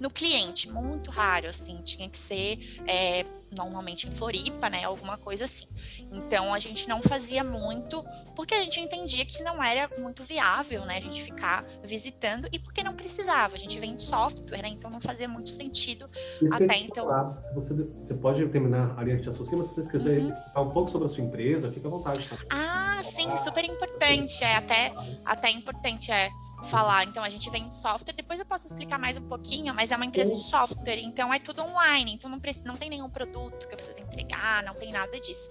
no 0.00 0.10
cliente, 0.10 0.70
muito 0.70 1.10
raro, 1.10 1.48
assim, 1.48 1.80
tinha 1.82 2.08
que 2.08 2.18
ser 2.18 2.58
é, 2.86 3.24
normalmente 3.50 4.06
em 4.06 4.10
Floripa, 4.10 4.68
né, 4.68 4.84
alguma 4.84 5.16
coisa 5.16 5.44
assim. 5.44 5.66
Então 6.12 6.52
a 6.52 6.58
gente 6.58 6.88
não 6.88 7.02
fazia 7.02 7.42
muito, 7.42 8.04
porque 8.34 8.54
a 8.54 8.62
gente 8.62 8.80
entendia 8.80 9.24
que 9.24 9.42
não 9.42 9.62
era 9.62 9.88
muito 9.98 10.22
viável, 10.24 10.84
né, 10.84 10.98
a 10.98 11.00
gente 11.00 11.22
ficar 11.22 11.64
visitando 11.84 12.48
e 12.52 12.58
porque 12.58 12.82
não 12.82 12.94
precisava, 12.94 13.54
a 13.54 13.58
gente 13.58 13.78
vende 13.78 14.02
software, 14.02 14.62
né, 14.62 14.68
então 14.68 14.90
não 14.90 15.00
fazia 15.00 15.28
muito 15.28 15.50
sentido 15.50 16.06
Isso 16.40 16.54
até 16.54 16.76
então. 16.78 17.06
Falar, 17.06 17.40
se 17.40 17.54
você, 17.54 17.74
você 17.74 18.14
pode 18.14 18.46
terminar 18.48 18.98
a 18.98 19.02
linha 19.02 19.16
de 19.16 19.28
associa, 19.28 19.56
mas 19.56 19.68
se 19.68 19.74
vocês 19.74 19.86
quiserem 19.86 20.26
uhum. 20.26 20.36
falar 20.52 20.66
um 20.66 20.72
pouco 20.72 20.90
sobre 20.90 21.06
a 21.06 21.08
sua 21.08 21.24
empresa, 21.24 21.70
fica 21.70 21.88
à 21.88 21.90
vontade. 21.90 22.28
Tá? 22.28 22.36
Ah, 22.50 23.00
sim, 23.02 23.34
super 23.36 23.64
importante, 23.64 24.42
é 24.44 24.56
até, 24.56 24.92
até 25.24 25.50
importante, 25.50 26.10
é 26.10 26.30
falar. 26.64 27.04
Então 27.04 27.22
a 27.22 27.28
gente 27.28 27.48
vende 27.50 27.74
software, 27.74 28.12
depois 28.12 28.40
eu 28.40 28.46
posso 28.46 28.66
explicar 28.66 28.98
mais 28.98 29.18
um 29.18 29.28
pouquinho, 29.28 29.74
mas 29.74 29.90
é 29.90 29.96
uma 29.96 30.06
empresa 30.06 30.34
de 30.34 30.42
software, 30.42 30.98
então 30.98 31.32
é 31.32 31.38
tudo 31.38 31.62
online, 31.62 32.14
então 32.14 32.30
não, 32.30 32.40
precisa, 32.40 32.64
não 32.66 32.76
tem 32.76 32.88
nenhum 32.88 33.10
produto 33.10 33.66
que 33.66 33.74
eu 33.74 33.76
preciso 33.76 34.00
entregar, 34.00 34.62
não 34.62 34.74
tem 34.74 34.92
nada 34.92 35.18
disso. 35.20 35.50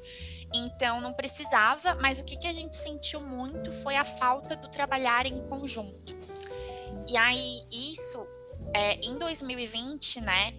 Então 0.54 1.02
não 1.02 1.14
precisava, 1.14 1.96
mas 1.96 2.20
o 2.20 2.24
que, 2.24 2.38
que 2.38 2.48
a 2.48 2.54
gente 2.54 2.76
sentiu 2.76 3.22
muito 3.22 3.72
foi 3.72 3.96
a 3.96 4.04
falta 4.04 4.56
do 4.56 4.68
trabalhar 4.68 5.26
em 5.26 5.42
conjunto. 5.48 6.16
E 7.08 7.18
aí 7.18 7.62
isso 7.72 8.26
é, 8.74 8.96
em 8.96 9.18
2020, 9.18 10.22
né? 10.22 10.54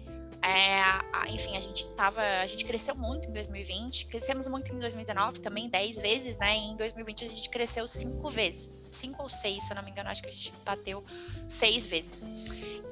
É, 0.47 1.29
enfim, 1.29 1.57
a 1.57 1.59
gente 1.59 1.85
tava, 1.87 2.21
a 2.41 2.47
gente 2.47 2.63
cresceu 2.63 2.95
muito 2.95 3.27
em 3.27 3.33
2020, 3.33 4.05
crescemos 4.05 4.47
muito 4.47 4.73
em 4.73 4.79
2019 4.79 5.41
também, 5.41 5.67
10 5.69 5.97
vezes, 5.97 6.37
né? 6.37 6.57
E 6.57 6.71
em 6.71 6.75
2020 6.77 7.25
a 7.25 7.27
gente 7.27 7.49
cresceu 7.49 7.85
cinco 7.87 8.29
vezes 8.29 8.77
cinco 8.91 9.23
ou 9.23 9.29
seis, 9.29 9.63
se 9.63 9.71
eu 9.71 9.75
não 9.75 9.83
me 9.83 9.91
engano, 9.91 10.09
acho 10.09 10.21
que 10.21 10.29
a 10.29 10.31
gente 10.31 10.51
bateu 10.65 11.03
seis 11.47 11.87
vezes. 11.87 12.23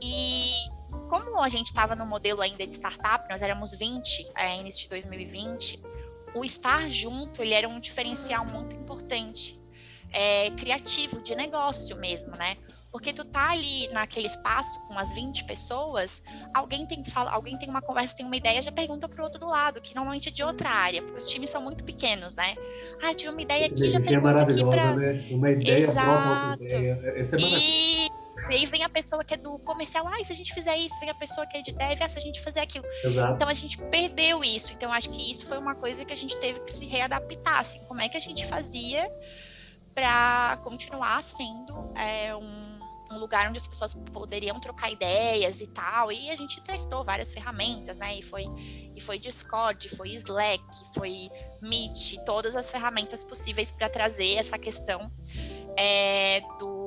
E 0.02 0.54
como 1.10 1.42
a 1.42 1.50
gente 1.50 1.68
estava 1.68 1.96
no 1.96 2.06
modelo 2.06 2.42
ainda 2.42 2.66
de 2.66 2.74
startup, 2.74 3.28
nós 3.30 3.42
éramos 3.42 3.74
20 3.74 4.28
é, 4.36 4.60
início 4.60 4.82
de 4.84 4.90
2020, 4.90 5.82
o 6.34 6.44
estar 6.44 6.90
junto 6.90 7.42
ele 7.42 7.54
era 7.54 7.68
um 7.68 7.80
diferencial 7.80 8.46
muito 8.46 8.76
importante. 8.76 9.60
É, 10.12 10.50
criativo, 10.52 11.22
de 11.22 11.36
negócio 11.36 11.96
mesmo, 11.98 12.32
né? 12.38 12.56
Porque 12.96 13.12
tu 13.12 13.26
tá 13.26 13.52
ali 13.52 13.90
naquele 13.90 14.28
espaço 14.28 14.80
com 14.88 14.94
umas 14.94 15.14
20 15.14 15.44
pessoas, 15.44 16.24
alguém 16.54 16.86
tem 16.86 17.04
fala, 17.04 17.32
alguém 17.32 17.58
tem 17.58 17.70
uma 17.70 17.82
conversa, 17.82 18.16
tem 18.16 18.26
uma 18.26 18.38
ideia, 18.38 18.62
já 18.62 18.72
pergunta 18.72 19.10
pro 19.10 19.22
outro 19.22 19.38
do 19.38 19.48
lado, 19.48 19.82
que 19.82 19.94
normalmente 19.94 20.30
é 20.30 20.32
de 20.32 20.42
outra 20.42 20.70
área, 20.70 21.02
porque 21.02 21.18
os 21.18 21.28
times 21.28 21.50
são 21.50 21.62
muito 21.62 21.84
pequenos, 21.84 22.38
né? 22.38 22.56
Ah, 23.04 23.14
tive 23.14 23.32
uma 23.32 23.42
ideia 23.42 23.66
aqui, 23.66 23.90
já 23.90 24.00
pergunta 24.00 24.44
aqui 24.44 24.64
pra... 24.64 24.94
Né? 24.96 25.28
Uma 25.30 25.52
ideia 25.52 25.80
Exato. 25.80 26.64
Ideia. 26.64 27.14
Essa 27.18 27.36
é 27.36 27.40
e... 27.42 28.10
E 28.50 28.54
aí 28.54 28.66
vem 28.66 28.84
a 28.84 28.90
pessoa 28.90 29.24
que 29.24 29.34
é 29.34 29.38
do 29.38 29.58
comercial, 29.60 30.08
ah, 30.08 30.24
se 30.24 30.32
a 30.32 30.36
gente 30.36 30.54
fizer 30.54 30.78
isso, 30.78 31.00
vem 31.00 31.10
a 31.10 31.14
pessoa 31.14 31.48
que 31.48 31.58
é 31.58 31.62
de 31.62 31.72
dev, 31.72 32.02
ah, 32.02 32.10
se 32.10 32.20
a 32.20 32.22
gente 32.22 32.42
fizer 32.42 32.62
aquilo. 32.62 32.86
Exato. 33.04 33.34
Então 33.34 33.48
a 33.48 33.54
gente 33.54 33.78
perdeu 33.78 34.44
isso. 34.44 34.74
Então 34.74 34.92
acho 34.92 35.10
que 35.10 35.32
isso 35.32 35.46
foi 35.46 35.58
uma 35.58 35.74
coisa 35.74 36.04
que 36.04 36.12
a 36.12 36.18
gente 36.18 36.38
teve 36.38 36.60
que 36.62 36.72
se 36.72 36.86
readaptar, 36.86 37.60
assim, 37.60 37.80
como 37.88 38.02
é 38.02 38.10
que 38.10 38.18
a 38.18 38.20
gente 38.22 38.46
fazia 38.46 39.10
para 39.96 40.60
continuar 40.62 41.24
sendo 41.24 41.92
é, 41.96 42.36
um 42.36 42.76
um 43.12 43.20
lugar 43.20 43.48
onde 43.50 43.58
as 43.58 43.68
pessoas 43.68 43.94
poderiam 43.94 44.60
trocar 44.60 44.92
ideias 44.92 45.62
e 45.62 45.68
tal. 45.68 46.12
E 46.12 46.30
a 46.30 46.36
gente 46.36 46.62
testou 46.62 47.04
várias 47.04 47.32
ferramentas, 47.32 47.98
né? 47.98 48.18
E 48.18 48.22
foi, 48.22 48.46
e 48.96 49.02
foi 49.02 49.18
Discord, 49.18 49.90
foi 49.90 50.10
Slack, 50.10 50.64
foi 50.94 51.30
Meet, 51.62 52.16
todas 52.26 52.56
as 52.56 52.70
ferramentas 52.70 53.24
possíveis 53.24 53.72
para 53.72 53.90
trazer 53.90 54.36
essa 54.36 54.58
questão 54.58 55.12
é, 55.78 56.42
do 56.60 56.85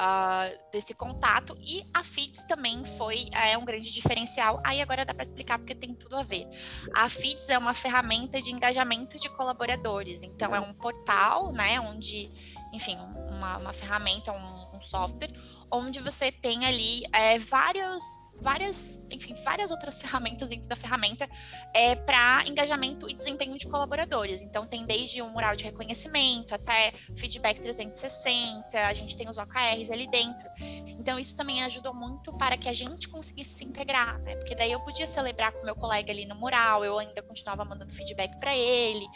Uh, 0.00 0.70
desse 0.70 0.94
contato 0.94 1.58
e 1.60 1.84
a 1.92 2.04
FITS 2.04 2.44
também 2.44 2.84
foi 2.84 3.28
é 3.32 3.58
um 3.58 3.64
grande 3.64 3.92
diferencial. 3.92 4.60
Aí 4.64 4.80
agora 4.80 5.04
dá 5.04 5.12
para 5.12 5.24
explicar 5.24 5.58
porque 5.58 5.74
tem 5.74 5.92
tudo 5.92 6.16
a 6.16 6.22
ver. 6.22 6.46
A 6.94 7.08
FITS 7.08 7.48
é 7.48 7.58
uma 7.58 7.74
ferramenta 7.74 8.40
de 8.40 8.52
engajamento 8.52 9.18
de 9.18 9.28
colaboradores, 9.28 10.22
então 10.22 10.54
é 10.54 10.60
um 10.60 10.72
portal, 10.72 11.50
né, 11.50 11.80
onde 11.80 12.30
enfim, 12.72 12.96
uma, 13.30 13.56
uma 13.58 13.72
ferramenta, 13.72 14.32
um, 14.32 14.67
um, 14.78 14.80
software, 14.80 15.30
onde 15.70 16.00
você 16.00 16.32
tem 16.32 16.64
ali 16.64 17.02
é, 17.12 17.38
vários, 17.38 18.02
várias, 18.40 19.08
enfim, 19.12 19.34
várias 19.44 19.70
outras 19.70 19.98
ferramentas 19.98 20.48
dentro 20.48 20.68
da 20.68 20.76
ferramenta 20.76 21.28
é, 21.74 21.94
para 21.94 22.44
engajamento 22.46 23.08
e 23.08 23.14
desempenho 23.14 23.58
de 23.58 23.66
colaboradores. 23.66 24.42
Então, 24.42 24.66
tem 24.66 24.86
desde 24.86 25.20
um 25.20 25.30
mural 25.30 25.54
de 25.56 25.64
reconhecimento 25.64 26.54
até 26.54 26.92
feedback 27.16 27.60
360, 27.60 28.86
a 28.86 28.94
gente 28.94 29.16
tem 29.16 29.28
os 29.28 29.36
OKRs 29.36 29.90
ali 29.90 30.06
dentro. 30.06 30.48
Então, 30.58 31.18
isso 31.18 31.36
também 31.36 31.62
ajudou 31.64 31.92
muito 31.92 32.32
para 32.38 32.56
que 32.56 32.68
a 32.68 32.72
gente 32.72 33.08
conseguisse 33.08 33.50
se 33.50 33.64
integrar, 33.64 34.18
né? 34.20 34.36
Porque 34.36 34.54
daí 34.54 34.72
eu 34.72 34.80
podia 34.80 35.06
celebrar 35.06 35.52
com 35.52 35.64
meu 35.64 35.74
colega 35.74 36.12
ali 36.12 36.24
no 36.24 36.34
mural, 36.34 36.84
eu 36.84 36.98
ainda 36.98 37.22
continuava 37.22 37.64
mandando 37.64 37.92
feedback 37.92 38.38
para 38.38 38.56
ele, 38.56 39.06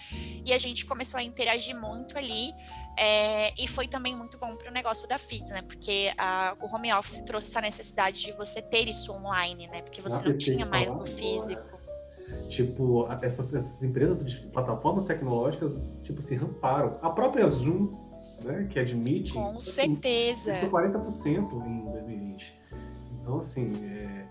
e 0.45 0.53
a 0.53 0.59
gente 0.59 0.85
começou 0.85 1.19
a 1.19 1.23
interagir 1.23 1.79
muito 1.79 2.19
ali. 2.19 2.53
É, 2.97 3.53
e 3.59 3.67
foi 3.67 3.89
também 3.89 4.15
muito 4.15 4.39
bom 4.39 4.55
para 4.57 4.71
o 4.71 4.73
negócio 4.73 5.09
da 5.09 5.19
FITS, 5.19 5.51
né? 5.51 5.63
Porque 5.63 6.13
a, 6.19 6.55
o 6.61 6.75
home 6.75 6.93
office 6.93 7.23
trouxe 7.25 7.49
essa 7.49 7.61
necessidade 7.61 8.21
de 8.21 8.33
você 8.33 8.61
ter 8.61 8.87
isso 8.87 9.13
online, 9.13 9.67
né? 9.69 9.83
Porque 9.83 10.01
você 10.01 10.17
ah, 10.17 10.29
não 10.29 10.37
tinha 10.37 10.67
mais 10.67 10.95
no 10.95 11.07
físico. 11.07 11.81
Tipo, 12.49 13.09
essas, 13.23 13.55
essas 13.55 13.83
empresas 13.83 14.25
de 14.25 14.37
plataformas 14.49 15.07
tecnológicas, 15.07 15.97
tipo, 16.03 16.21
se 16.21 16.35
ramparam. 16.35 16.99
A 17.01 17.11
própria 17.11 17.49
Zoom, 17.49 17.91
né, 18.43 18.69
que 18.71 18.79
admite... 18.79 19.33
Com 19.33 19.59
certeza. 19.61 20.55
Foi 20.55 20.69
40% 20.69 21.67
em 21.67 21.91
2020. 21.91 22.61
Então, 23.21 23.39
assim, 23.39 23.73
é, 23.87 24.27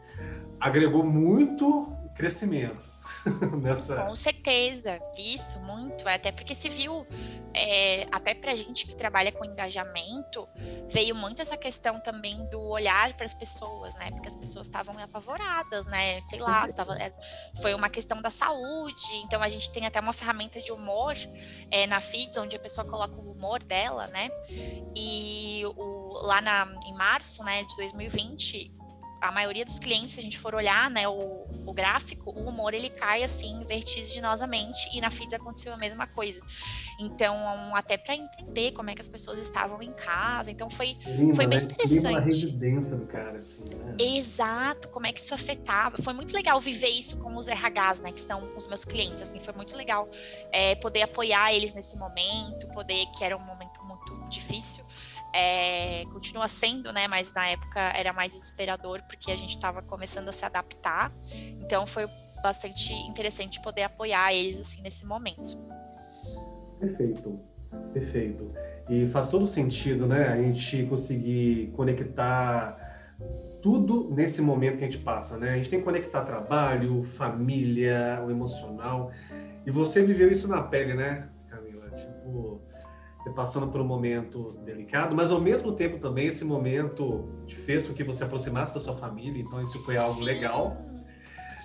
agregou 0.60 1.04
muito 1.04 1.92
crescimento. 2.16 2.91
nessa. 3.62 4.04
Com 4.04 4.16
certeza, 4.16 5.00
isso, 5.18 5.60
muito. 5.60 6.08
Até 6.08 6.32
porque 6.32 6.56
se 6.56 6.70
viu, 6.70 7.06
é, 7.54 8.06
até 8.12 8.34
pra 8.34 8.56
gente 8.56 8.86
que 8.86 8.96
trabalha 8.96 9.32
com 9.32 9.44
engajamento, 9.44 10.48
veio 10.88 11.16
muito 11.16 11.42
essa 11.42 11.58
questão 11.58 12.00
também 12.00 12.46
do 12.50 12.62
olhar 12.62 13.14
para 13.14 13.26
as 13.26 13.34
pessoas, 13.34 13.96
né? 13.96 14.12
Porque 14.12 14.28
as 14.28 14.36
pessoas 14.36 14.68
estavam 14.68 14.98
apavoradas, 15.00 15.86
né? 15.88 16.22
Sei 16.22 16.40
lá, 16.40 16.68
tava, 16.70 16.98
é, 16.98 17.14
foi 17.62 17.74
uma 17.74 17.90
questão 17.90 18.22
da 18.22 18.30
saúde. 18.30 19.16
Então 19.24 19.42
a 19.42 19.50
gente 19.50 19.72
tem 19.72 19.86
até 19.86 20.00
uma 20.00 20.14
ferramenta 20.14 20.62
de 20.62 20.72
humor 20.72 21.16
é, 21.70 21.86
na 21.88 22.00
Feeds, 22.00 22.38
onde 22.38 22.56
a 22.56 22.60
pessoa 22.60 22.88
coloca 22.88 23.16
o 23.16 23.32
humor 23.32 23.62
dela, 23.64 24.08
né? 24.08 24.30
E 24.96 25.64
o, 25.66 26.20
lá 26.24 26.42
na, 26.42 26.68
em 26.86 26.94
março 26.94 27.44
né, 27.44 27.64
de 27.64 27.76
2020, 27.76 28.81
a 29.22 29.32
maioria 29.32 29.64
dos 29.64 29.78
clientes, 29.78 30.16
se 30.16 30.20
a 30.20 30.24
gente 30.24 30.38
for 30.38 30.56
olhar, 30.56 30.90
né, 30.90 31.08
o, 31.08 31.46
o 31.66 31.74
gráfico, 31.74 32.32
o 32.32 32.50
humor 32.50 32.74
ele 32.74 32.90
cai 32.90 33.24
assim 33.24 33.64
vertiginosamente 33.66 34.90
e 34.94 35.00
na 35.00 35.12
Feeds 35.12 35.34
aconteceu 35.34 35.74
a 35.74 35.78
mesma 35.78 36.08
coisa. 36.08 36.42
Então, 37.00 37.36
até 37.76 37.98
para 37.98 38.16
entender 38.16 38.72
como 38.72 38.90
é 38.90 38.96
que 38.96 39.02
as 39.02 39.08
pessoas 39.08 39.40
estavam 39.40 39.82
em 39.82 39.94
casa, 39.94 40.52
então 40.52 40.70
foi, 40.70 40.98
Lindo, 41.06 41.36
foi 41.36 41.48
bem 41.48 41.60
né? 41.60 41.66
interessante. 41.66 42.08
Uma 42.08 42.20
residência 42.20 42.98
do 42.98 43.06
cara, 43.06 43.38
assim, 43.38 43.64
né? 43.64 43.96
Exato, 44.00 44.90
como 44.90 45.06
é 45.06 45.14
que 45.14 45.20
isso 45.20 45.34
afetava. 45.34 45.98
Foi 46.02 46.14
muito 46.14 46.34
legal 46.34 46.60
viver 46.60 46.90
isso 46.90 47.18
com 47.18 47.36
os 47.38 47.48
RHs, 47.48 48.02
né, 48.02 48.12
que 48.12 48.22
são 48.22 48.56
os 48.56 48.66
meus 48.68 48.84
clientes, 48.84 49.22
assim, 49.22 49.40
foi 49.40 49.54
muito 49.54 49.76
legal 49.76 50.10
é, 50.52 50.76
poder 50.76 51.04
apoiar 51.04 51.54
eles 51.54 51.74
nesse 51.74 51.96
momento, 51.96 52.68
poder, 52.68 53.06
que 53.18 53.24
era 53.24 53.38
um 53.38 53.42
momento 53.42 53.84
muito 53.84 54.30
difícil, 54.30 54.84
é, 55.34 56.06
continua 56.12 56.48
sendo, 56.48 56.92
né? 56.92 57.08
Mas 57.08 57.34
na 57.34 57.48
época 57.48 57.80
era 57.80 58.14
mais 58.14 58.34
desesperador 58.34 59.02
porque 59.04 59.32
a 59.32 59.36
gente 59.36 59.52
estava 59.52 59.82
começando 59.82 60.30
a 60.30 60.32
se 60.32 60.46
adaptar. 60.46 61.12
Então 61.60 61.86
foi 61.86 62.08
bastante 62.42 62.94
interessante 62.94 63.62
poder 63.62 63.84
apoiar 63.84 64.34
eles 64.34 64.60
assim 64.60 64.82
nesse 64.82 65.06
momento. 65.06 65.58
Perfeito, 66.80 67.40
perfeito. 67.94 68.52
E 68.90 69.08
faz 69.08 69.28
todo 69.28 69.46
sentido, 69.48 70.08
né? 70.08 70.28
A 70.28 70.38
gente 70.38 70.86
conseguir 70.86 71.72
conectar 71.76 72.78
tudo 73.62 74.10
nesse 74.12 74.42
momento 74.42 74.80
que 74.80 74.84
a 74.84 74.88
gente 74.90 74.98
passa, 74.98 75.38
né? 75.38 75.52
A 75.52 75.56
gente 75.56 75.70
tem 75.70 75.80
que 75.80 75.86
conectar 75.86 76.26
trabalho, 76.26 77.04
família, 77.04 78.22
o 78.26 78.32
emocional. 78.32 79.12
E 79.66 79.70
você 79.70 80.04
viveu 80.04 80.32
isso 80.32 80.48
na 80.48 80.64
pele, 80.64 80.96
né, 80.96 81.30
Camila? 81.48 81.90
Tipo, 81.92 82.62
passando 83.30 83.68
por 83.68 83.80
um 83.80 83.86
momento 83.86 84.58
delicado, 84.66 85.16
mas 85.16 85.32
ao 85.32 85.40
mesmo 85.40 85.74
tempo 85.74 86.00
também 86.00 86.28
esse 86.28 86.44
momento 86.44 87.30
fez 87.66 87.86
com 87.86 87.94
que 87.94 88.04
você 88.04 88.24
aproximasse 88.24 88.74
da 88.74 88.80
sua 88.80 88.96
família, 88.96 89.42
então 89.42 89.60
isso 89.60 89.80
foi 89.84 89.98
algo 89.98 90.20
Sim. 90.20 90.26
legal. 90.26 90.78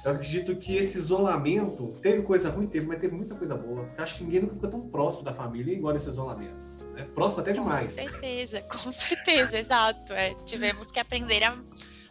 Eu 0.05 0.13
acredito 0.13 0.55
que 0.55 0.77
esse 0.77 0.99
isolamento 0.99 1.93
teve 2.01 2.23
coisa 2.23 2.49
ruim, 2.49 2.69
teve, 2.69 2.87
mas 2.87 3.01
teve 3.01 3.13
muita 3.17 3.35
coisa 3.35 3.57
boa. 3.57 3.89
Eu 3.97 4.05
acho 4.05 4.17
que 4.17 4.23
ninguém 4.23 4.41
nunca 4.41 4.55
ficou 4.55 4.71
tão 4.71 4.89
próximo 4.89 5.25
da 5.25 5.33
família 5.33 5.75
igual 5.75 5.93
nesse 5.95 6.09
isolamento. 6.09 6.65
Né? 6.95 7.09
Próximo 7.13 7.41
até 7.41 7.53
demais. 7.53 7.83
Com 7.83 8.09
certeza, 8.09 8.61
com 8.61 8.93
certeza, 8.93 9.59
exato. 9.59 10.13
É, 10.13 10.33
tivemos 10.45 10.93
que 10.93 11.01
aprender 11.01 11.43
a 11.43 11.59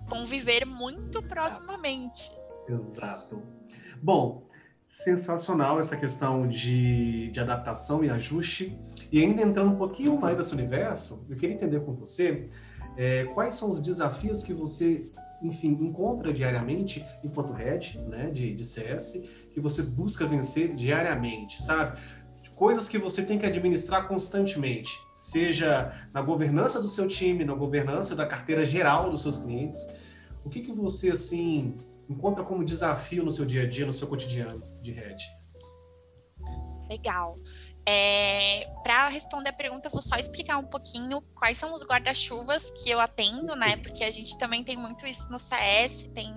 conviver 0.10 0.66
muito 0.66 1.20
Exato. 1.20 1.34
proximamente. 1.34 2.32
Exato. 2.68 3.42
Bom, 4.02 4.46
sensacional 4.88 5.80
essa 5.80 5.96
questão 5.98 6.48
de, 6.48 7.30
de 7.30 7.40
adaptação 7.40 8.04
e 8.04 8.10
ajuste. 8.10 8.78
E 9.12 9.22
ainda 9.22 9.42
entrando 9.42 9.72
um 9.72 9.76
pouquinho 9.76 10.20
mais 10.20 10.38
desse 10.38 10.54
universo, 10.54 11.26
eu 11.30 11.36
queria 11.36 11.56
entender 11.56 11.80
com 11.82 11.94
você 11.94 12.50
é, 12.98 13.26
quais 13.26 13.56
são 13.56 13.70
os 13.70 13.80
desafios 13.80 14.44
que 14.44 14.54
você, 14.54 15.12
enfim, 15.42 15.78
encontra 15.82 16.34
diariamente 16.34 17.06
enquanto 17.24 17.54
head 17.54 17.98
né, 18.08 18.30
de, 18.32 18.54
de 18.54 18.66
CS, 18.66 19.22
que 19.52 19.60
você 19.60 19.82
busca 19.82 20.26
vencer 20.26 20.76
diariamente, 20.76 21.62
sabe? 21.62 22.00
Coisas 22.56 22.88
que 22.88 22.98
você 22.98 23.22
tem 23.22 23.38
que 23.38 23.46
administrar 23.46 24.08
constantemente, 24.08 24.98
seja 25.18 25.94
na 26.14 26.22
governança 26.22 26.82
do 26.82 26.88
seu 26.88 27.06
time, 27.06 27.44
na 27.44 27.54
governança 27.54 28.16
da 28.16 28.26
carteira 28.26 28.64
geral 28.64 29.12
dos 29.12 29.24
seus 29.24 29.38
clientes. 29.38 29.78
O 30.46 30.50
que, 30.50 30.62
que 30.62 30.72
você, 30.72 31.12
assim, 31.12 31.76
encontra 32.10 32.46
como 32.46 32.64
desafio 32.64 33.26
no 33.26 33.32
seu 33.32 33.46
dia 33.46 33.64
a 33.64 33.68
dia, 33.68 33.86
no 33.86 33.92
seu 33.92 34.08
cotidiano 34.08 34.62
de 34.82 34.92
rede? 34.92 35.26
Legal. 36.90 37.36
É, 37.88 38.68
para 38.82 39.08
responder 39.10 39.50
a 39.50 39.54
pergunta, 39.54 39.88
eu 39.88 39.92
vou 39.92 40.02
só 40.02 40.16
explicar 40.16 40.58
um 40.58 40.66
pouquinho 40.66 41.22
quais 41.36 41.58
são 41.58 41.74
os 41.74 41.84
guarda-chuvas 41.84 42.72
que 42.72 42.90
eu 42.90 43.00
atendo, 43.00 43.56
né? 43.56 43.78
Porque 43.78 44.04
a 44.04 44.10
gente 44.10 44.38
também 44.38 44.64
tem 44.64 44.76
muito 44.76 45.06
isso 45.06 45.32
no 45.32 45.38
CS, 45.38 46.10
tem 46.14 46.36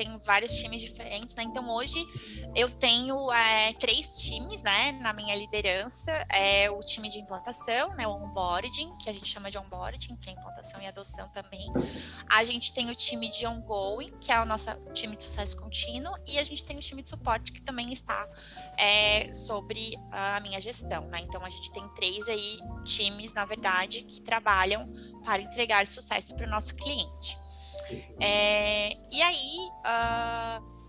tem 0.00 0.18
vários 0.24 0.54
times 0.54 0.80
diferentes, 0.80 1.34
né? 1.34 1.42
Então 1.42 1.68
hoje 1.68 2.02
eu 2.54 2.70
tenho 2.70 3.30
é, 3.30 3.74
três 3.74 4.18
times, 4.18 4.62
né, 4.62 4.92
na 4.92 5.12
minha 5.12 5.36
liderança. 5.36 6.10
É 6.32 6.70
o 6.70 6.80
time 6.80 7.10
de 7.10 7.20
implantação, 7.20 7.94
né, 7.94 8.06
o 8.06 8.12
onboarding, 8.12 8.96
que 8.96 9.10
a 9.10 9.12
gente 9.12 9.26
chama 9.26 9.50
de 9.50 9.58
onboarding, 9.58 10.16
que 10.16 10.30
é 10.30 10.32
implantação 10.32 10.80
e 10.80 10.86
adoção 10.86 11.28
também. 11.28 11.70
A 12.26 12.42
gente 12.44 12.72
tem 12.72 12.90
o 12.90 12.94
time 12.94 13.28
de 13.28 13.46
ongoing, 13.46 14.10
que 14.18 14.32
é 14.32 14.40
o 14.40 14.46
nosso 14.46 14.70
time 14.94 15.16
de 15.16 15.24
sucesso 15.24 15.54
contínuo, 15.58 16.14
e 16.26 16.38
a 16.38 16.44
gente 16.44 16.64
tem 16.64 16.78
o 16.78 16.80
time 16.80 17.02
de 17.02 17.10
suporte, 17.10 17.52
que 17.52 17.60
também 17.60 17.92
está 17.92 18.26
é, 18.78 19.30
sobre 19.34 19.94
a 20.10 20.40
minha 20.40 20.60
gestão, 20.62 21.02
né? 21.08 21.20
Então 21.20 21.44
a 21.44 21.50
gente 21.50 21.70
tem 21.72 21.86
três 21.88 22.26
aí 22.26 22.58
times, 22.84 23.34
na 23.34 23.44
verdade, 23.44 24.02
que 24.04 24.22
trabalham 24.22 24.90
para 25.22 25.42
entregar 25.42 25.86
sucesso 25.86 26.34
para 26.34 26.46
o 26.46 26.50
nosso 26.50 26.74
cliente. 26.74 27.36
É, 28.20 28.92
e 29.10 29.22
aí, 29.22 29.58
uh, 29.86 30.80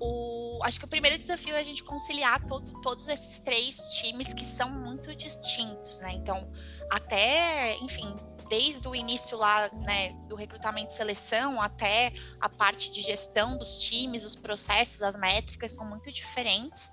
o, 0.00 0.60
acho 0.62 0.78
que 0.78 0.84
o 0.84 0.88
primeiro 0.88 1.16
desafio 1.18 1.54
é 1.54 1.60
a 1.60 1.64
gente 1.64 1.82
conciliar 1.82 2.44
todo, 2.46 2.80
todos 2.80 3.08
esses 3.08 3.40
três 3.40 3.76
times 3.94 4.34
que 4.34 4.44
são 4.44 4.70
muito 4.70 5.14
distintos, 5.14 5.98
né? 6.00 6.12
Então, 6.12 6.50
até, 6.90 7.76
enfim, 7.78 8.14
desde 8.48 8.86
o 8.86 8.94
início 8.94 9.38
lá, 9.38 9.70
né, 9.72 10.12
do 10.28 10.34
recrutamento 10.34 10.92
e 10.92 10.96
seleção 10.96 11.60
até 11.60 12.12
a 12.40 12.48
parte 12.48 12.90
de 12.90 13.02
gestão 13.02 13.56
dos 13.56 13.78
times, 13.80 14.24
os 14.24 14.36
processos, 14.36 15.02
as 15.02 15.16
métricas 15.16 15.72
são 15.72 15.86
muito 15.86 16.10
diferentes. 16.12 16.92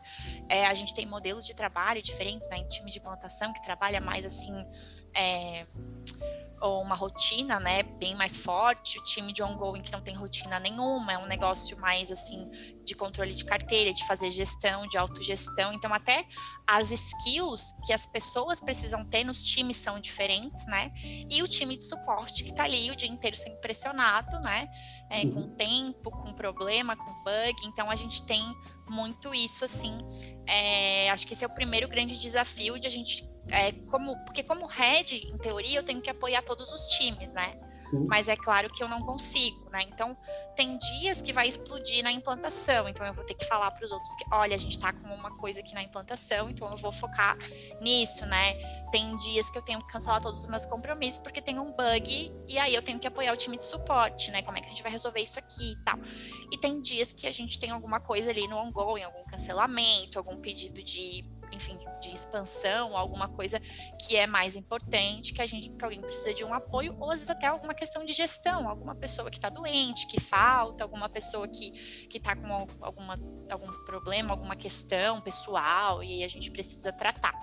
É, 0.49 0.65
a 0.65 0.73
gente 0.73 0.93
tem 0.93 1.05
modelos 1.05 1.45
de 1.45 1.53
trabalho 1.53 2.01
diferentes, 2.01 2.47
né, 2.49 2.57
em 2.57 2.67
time 2.67 2.89
de 2.89 2.99
implantação 2.99 3.51
que 3.53 3.61
trabalha 3.61 3.99
mais 3.99 4.25
assim. 4.25 4.53
É, 5.13 5.65
ou 6.61 6.81
uma 6.81 6.95
rotina, 6.95 7.59
né, 7.59 7.83
bem 7.83 8.15
mais 8.15 8.37
forte, 8.37 8.99
o 8.99 9.03
time 9.03 9.33
de 9.33 9.41
ongoing 9.41 9.81
que 9.81 9.91
não 9.91 10.01
tem 10.01 10.15
rotina 10.15 10.59
nenhuma, 10.59 11.13
é 11.13 11.17
um 11.17 11.25
negócio 11.25 11.77
mais 11.79 12.11
assim 12.11 12.49
de 12.83 12.95
controle 12.95 13.33
de 13.33 13.43
carteira, 13.45 13.93
de 13.93 14.05
fazer 14.05 14.29
gestão, 14.31 14.87
de 14.87 14.97
autogestão. 14.97 15.73
Então 15.73 15.93
até 15.93 16.25
as 16.67 16.91
skills 16.91 17.73
que 17.85 17.93
as 17.93 18.05
pessoas 18.05 18.61
precisam 18.61 19.03
ter 19.05 19.23
nos 19.23 19.43
times 19.43 19.77
são 19.77 19.99
diferentes, 19.99 20.65
né? 20.67 20.91
E 21.29 21.41
o 21.41 21.47
time 21.47 21.77
de 21.77 21.83
suporte 21.83 22.43
que 22.43 22.53
tá 22.53 22.63
ali 22.63 22.91
o 22.91 22.95
dia 22.95 23.09
inteiro 23.09 23.35
sendo 23.35 23.57
pressionado, 23.57 24.39
né? 24.41 24.69
É, 25.09 25.21
com 25.21 25.41
uhum. 25.41 25.55
tempo, 25.55 26.11
com 26.11 26.33
problema, 26.33 26.95
com 26.95 27.23
bug. 27.23 27.65
Então 27.65 27.89
a 27.89 27.95
gente 27.95 28.23
tem 28.23 28.43
muito 28.89 29.33
isso 29.33 29.65
assim. 29.65 29.97
É, 30.47 31.09
acho 31.09 31.25
que 31.25 31.33
esse 31.33 31.43
é 31.43 31.47
o 31.47 31.53
primeiro 31.53 31.87
grande 31.87 32.19
desafio 32.19 32.79
de 32.79 32.87
a 32.87 32.91
gente 32.91 33.30
é, 33.51 33.71
como, 33.89 34.17
porque 34.25 34.43
como 34.43 34.65
head, 34.65 35.15
em 35.15 35.37
teoria, 35.37 35.79
eu 35.79 35.83
tenho 35.83 36.01
que 36.01 36.09
apoiar 36.09 36.41
todos 36.41 36.71
os 36.71 36.87
times, 36.87 37.33
né? 37.33 37.59
Sim. 37.91 38.05
Mas 38.07 38.29
é 38.29 38.37
claro 38.37 38.69
que 38.69 38.81
eu 38.81 38.87
não 38.87 39.01
consigo, 39.01 39.69
né? 39.69 39.81
Então, 39.83 40.15
tem 40.55 40.77
dias 40.77 41.21
que 41.21 41.33
vai 41.33 41.47
explodir 41.47 42.01
na 42.01 42.11
implantação, 42.11 42.87
então 42.87 43.05
eu 43.05 43.13
vou 43.13 43.25
ter 43.25 43.33
que 43.33 43.45
falar 43.45 43.69
para 43.71 43.83
os 43.83 43.91
outros 43.91 44.15
que, 44.15 44.23
olha, 44.31 44.55
a 44.55 44.57
gente 44.57 44.71
está 44.71 44.93
com 44.93 45.13
uma 45.13 45.35
coisa 45.37 45.59
aqui 45.59 45.73
na 45.73 45.83
implantação, 45.83 46.49
então 46.49 46.71
eu 46.71 46.77
vou 46.77 46.91
focar 46.91 47.37
nisso, 47.81 48.25
né? 48.25 48.53
Tem 48.91 49.15
dias 49.17 49.49
que 49.49 49.57
eu 49.57 49.61
tenho 49.61 49.83
que 49.83 49.91
cancelar 49.91 50.21
todos 50.21 50.39
os 50.39 50.47
meus 50.47 50.65
compromissos 50.65 51.19
porque 51.19 51.41
tem 51.41 51.59
um 51.59 51.71
bug 51.71 52.31
e 52.47 52.57
aí 52.57 52.73
eu 52.73 52.81
tenho 52.81 52.97
que 52.97 53.07
apoiar 53.07 53.33
o 53.33 53.37
time 53.37 53.57
de 53.57 53.65
suporte, 53.65 54.31
né? 54.31 54.41
Como 54.41 54.57
é 54.57 54.61
que 54.61 54.67
a 54.67 54.69
gente 54.69 54.83
vai 54.83 54.91
resolver 54.91 55.19
isso 55.19 55.37
aqui 55.37 55.73
e 55.73 55.83
tal. 55.83 55.99
E 56.49 56.57
tem 56.57 56.81
dias 56.81 57.11
que 57.11 57.27
a 57.27 57.31
gente 57.31 57.59
tem 57.59 57.71
alguma 57.71 57.99
coisa 57.99 58.29
ali 58.29 58.47
no 58.47 58.57
ongoing, 58.57 59.03
algum 59.03 59.23
cancelamento, 59.25 60.17
algum 60.17 60.37
pedido 60.37 60.81
de 60.81 61.25
enfim, 61.51 61.77
de 62.01 62.13
expansão, 62.13 62.97
alguma 62.97 63.27
coisa 63.27 63.59
que 63.99 64.15
é 64.15 64.25
mais 64.25 64.55
importante, 64.55 65.33
que 65.33 65.41
a 65.41 65.45
gente, 65.45 65.69
que 65.69 65.83
alguém 65.83 66.01
precisa 66.01 66.33
de 66.33 66.43
um 66.43 66.53
apoio, 66.53 66.95
ou 66.99 67.11
às 67.11 67.19
vezes 67.19 67.29
até 67.29 67.47
alguma 67.47 67.73
questão 67.73 68.03
de 68.05 68.13
gestão, 68.13 68.67
alguma 68.67 68.95
pessoa 68.95 69.29
que 69.29 69.37
está 69.37 69.49
doente, 69.49 70.07
que 70.07 70.19
falta, 70.19 70.83
alguma 70.83 71.09
pessoa 71.09 71.47
que 71.47 71.71
que 72.07 72.17
está 72.17 72.35
com 72.35 72.67
alguma 72.81 73.15
algum 73.49 73.71
problema, 73.85 74.31
alguma 74.31 74.55
questão 74.55 75.21
pessoal 75.21 76.03
e 76.03 76.23
a 76.23 76.27
gente 76.27 76.49
precisa 76.51 76.91
tratar. 76.91 77.33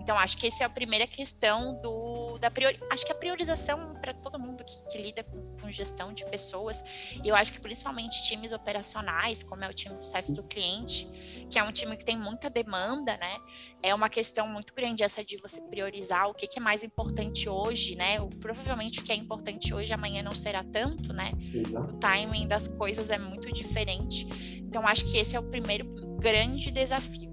Então 0.00 0.18
acho 0.18 0.36
que 0.36 0.46
essa 0.46 0.64
é 0.64 0.66
a 0.66 0.70
primeira 0.70 1.06
questão 1.06 1.80
do 1.80 2.38
da 2.38 2.50
priori, 2.50 2.78
acho 2.90 3.04
que 3.04 3.12
a 3.12 3.14
priorização 3.14 3.94
para 4.00 4.12
todo 4.14 4.38
mundo 4.38 4.64
que, 4.64 4.82
que 4.90 4.98
lida 4.98 5.22
com, 5.22 5.56
com, 5.58 5.70
gestão 5.70 6.12
de 6.12 6.24
pessoas, 6.24 6.82
e 7.22 7.28
eu 7.28 7.34
acho 7.34 7.52
que 7.52 7.60
principalmente 7.60 8.22
times 8.24 8.52
operacionais, 8.52 9.42
como 9.42 9.62
é 9.62 9.68
o 9.68 9.74
time 9.74 9.96
de 9.96 10.04
sucesso 10.04 10.34
do 10.34 10.42
cliente, 10.42 11.06
que 11.50 11.58
é 11.58 11.62
um 11.62 11.70
time 11.70 11.96
que 11.96 12.04
tem 12.04 12.16
muita 12.16 12.50
demanda, 12.50 13.16
né? 13.18 13.39
É 13.82 13.94
uma 13.94 14.08
questão 14.08 14.46
muito 14.46 14.74
grande 14.74 15.02
essa 15.02 15.24
de 15.24 15.36
você 15.38 15.60
priorizar 15.62 16.28
o 16.28 16.34
que, 16.34 16.46
que 16.46 16.58
é 16.58 16.62
mais 16.62 16.82
importante 16.82 17.48
hoje, 17.48 17.94
né? 17.94 18.20
O, 18.20 18.28
provavelmente 18.28 19.00
o 19.00 19.02
que 19.02 19.12
é 19.12 19.16
importante 19.16 19.72
hoje 19.72 19.92
amanhã 19.92 20.22
não 20.22 20.34
será 20.34 20.62
tanto, 20.62 21.12
né? 21.12 21.32
Exato. 21.52 21.94
O 21.94 21.98
timing 21.98 22.46
das 22.46 22.68
coisas 22.68 23.10
é 23.10 23.18
muito 23.18 23.50
diferente. 23.52 24.26
Então 24.58 24.86
acho 24.86 25.10
que 25.10 25.18
esse 25.18 25.34
é 25.34 25.40
o 25.40 25.44
primeiro 25.44 25.86
grande 26.18 26.70
desafio. 26.70 27.30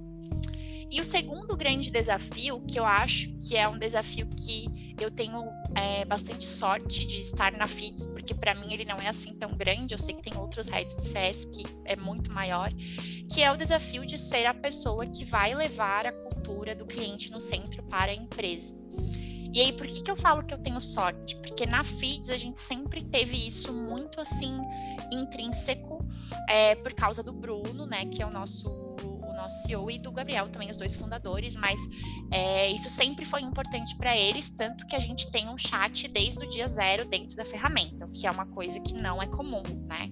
E 0.90 1.02
o 1.02 1.04
segundo 1.04 1.56
grande 1.58 1.92
desafio, 1.92 2.62
que 2.62 2.80
eu 2.80 2.86
acho 2.86 3.30
que 3.40 3.58
é 3.58 3.68
um 3.68 3.78
desafio 3.78 4.26
que 4.28 4.96
eu 5.00 5.12
tenho 5.12 5.44
é, 5.78 6.04
bastante 6.06 6.46
sorte 6.46 7.06
de 7.06 7.22
estar 7.22 7.52
na 7.52 7.68
FITS, 7.68 8.08
porque 8.08 8.34
para 8.34 8.56
mim 8.56 8.74
ele 8.74 8.84
não 8.84 8.98
é 8.98 9.08
assim 9.08 9.34
tão 9.34 9.56
grande, 9.56 9.94
eu 9.94 10.00
sei 10.00 10.16
que 10.16 10.24
tem 10.24 10.36
outros 10.36 10.68
heads 10.68 10.96
de 10.96 11.04
CS 11.04 11.46
que 11.46 11.64
é 11.86 11.96
muito 11.96 12.32
maior, 12.32 12.72
que 13.32 13.44
é 13.44 13.52
o 13.52 13.56
desafio 13.56 14.04
de 14.04 14.18
ser 14.18 14.48
a 14.48 14.54
pessoa 14.54 15.06
que 15.06 15.24
vai 15.24 15.54
levar 15.54 16.08
a 16.08 16.12
cultura 16.12 16.74
do 16.74 16.86
cliente 16.86 17.32
no 17.32 17.40
centro 17.40 17.84
para 17.84 18.12
a 18.12 18.16
empresa. 18.16 18.76
E 19.54 19.62
aí, 19.62 19.72
por 19.72 19.88
que, 19.88 20.02
que 20.02 20.12
eu 20.12 20.16
falo 20.16 20.44
que 20.44 20.54
eu 20.54 20.58
tenho 20.58 20.80
sorte? 20.82 21.36
Porque 21.38 21.66
na 21.66 21.84
FIDS 21.84 22.30
a 22.32 22.38
gente 22.38 22.60
sempre 22.60 23.04
teve 23.04 23.46
isso 23.46 23.72
muito 23.72 24.20
assim 24.20 24.60
intrínseco, 25.12 26.06
é, 26.50 26.76
por 26.76 26.94
causa 26.94 27.24
do 27.24 27.32
Bruno, 27.32 27.86
né, 27.86 28.06
que 28.06 28.22
é 28.22 28.26
o 28.26 28.32
nosso 28.32 28.87
nosso 29.48 29.64
CEO, 29.64 29.90
e 29.90 29.98
do 29.98 30.12
Gabriel, 30.12 30.50
também 30.50 30.70
os 30.70 30.76
dois 30.76 30.96
fundadores, 30.96 31.56
mas 31.56 31.80
é, 32.30 32.70
isso 32.70 32.90
sempre 32.90 33.26
foi 33.26 33.42
importante 33.42 33.96
para 33.96 34.16
eles, 34.16 34.50
tanto 34.52 34.86
que 34.86 34.96
a 34.96 35.00
gente 35.00 35.32
tem 35.32 35.50
um 35.50 35.58
chat 35.58 36.08
desde 36.10 36.44
o 36.44 36.50
dia 36.50 36.68
zero 36.68 37.06
dentro 37.06 37.38
da 37.38 37.46
ferramenta, 37.46 38.06
o 38.06 38.12
que 38.12 38.28
é 38.28 38.32
uma 38.32 38.46
coisa 38.46 38.80
que 38.82 38.94
não 38.94 39.22
é 39.22 39.28
comum, 39.28 39.64
né? 39.88 40.12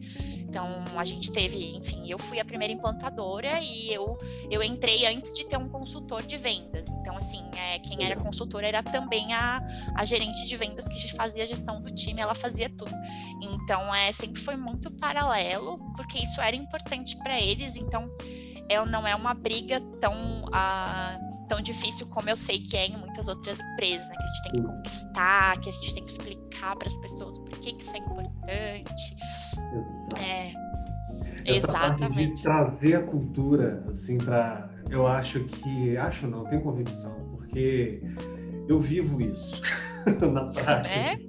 Então, 0.56 0.66
a 0.98 1.04
gente 1.04 1.34
teve, 1.34 1.76
enfim, 1.76 2.10
eu 2.10 2.18
fui 2.18 2.40
a 2.40 2.46
primeira 2.46 2.74
implantadora 2.74 3.60
e 3.60 3.94
eu, 3.94 4.18
eu 4.50 4.64
entrei 4.64 5.06
antes 5.06 5.34
de 5.34 5.46
ter 5.46 5.58
um 5.58 5.68
consultor 5.68 6.24
de 6.24 6.38
vendas. 6.38 6.88
Então, 6.88 7.18
assim, 7.18 7.42
é, 7.58 7.80
quem 7.80 8.06
era 8.06 8.16
consultora 8.16 8.66
era 8.66 8.82
também 8.82 9.34
a, 9.34 9.62
a 9.96 10.06
gerente 10.06 10.46
de 10.46 10.56
vendas 10.56 10.88
que 10.88 11.12
fazia 11.14 11.44
a 11.44 11.46
gestão 11.46 11.82
do 11.82 11.94
time, 11.94 12.22
ela 12.22 12.34
fazia 12.34 12.70
tudo. 12.70 12.94
Então, 13.42 13.94
é, 13.94 14.14
sempre 14.14 14.40
foi 14.40 14.56
muito 14.56 14.90
paralelo, 14.92 15.78
porque 15.98 16.20
isso 16.20 16.40
era 16.40 16.56
importante 16.56 17.18
para 17.18 17.38
eles. 17.38 17.76
Então, 17.76 18.10
é, 18.70 18.84
não 18.86 19.08
é 19.08 19.16
uma 19.16 19.34
briga 19.34 19.80
tão, 20.00 20.46
ah, 20.52 21.18
tão 21.48 21.62
difícil 21.62 22.08
como 22.08 22.30
eu 22.30 22.38
sei 22.38 22.60
que 22.60 22.76
é 22.76 22.88
em 22.88 22.98
muitas 22.98 23.28
outras 23.28 23.60
empresas, 23.60 24.08
né? 24.10 24.16
Que 24.16 24.24
a 24.24 24.28
gente 24.28 24.44
tem 24.44 24.52
que 24.52 24.68
conquistar, 24.68 25.60
que 25.62 25.70
a 25.70 25.72
gente 25.72 25.94
tem 25.94 26.04
que 26.04 26.12
explicar 26.12 26.76
para 26.76 26.88
as 26.88 26.98
pessoas 26.98 27.38
por 27.38 27.50
que, 27.60 27.74
que 27.74 27.84
isso 27.84 27.96
é 27.96 28.00
importante. 28.00 29.18
Exato. 29.78 30.24
É, 30.24 30.54
Essa 31.46 31.68
exatamente. 31.68 32.34
de 32.34 32.42
trazer 32.42 32.96
a 32.96 33.04
cultura, 33.04 33.84
assim, 33.90 34.18
para. 34.18 34.70
Eu 34.90 35.06
acho 35.08 35.44
que. 35.46 35.98
Acho 35.98 36.28
não, 36.28 36.46
tenho 36.46 36.62
convicção, 36.62 37.14
porque 37.32 38.02
eu 38.68 38.80
vivo 38.80 39.22
isso 39.22 39.62
na 40.32 40.46
prática. 40.46 40.88
É? 40.88 41.20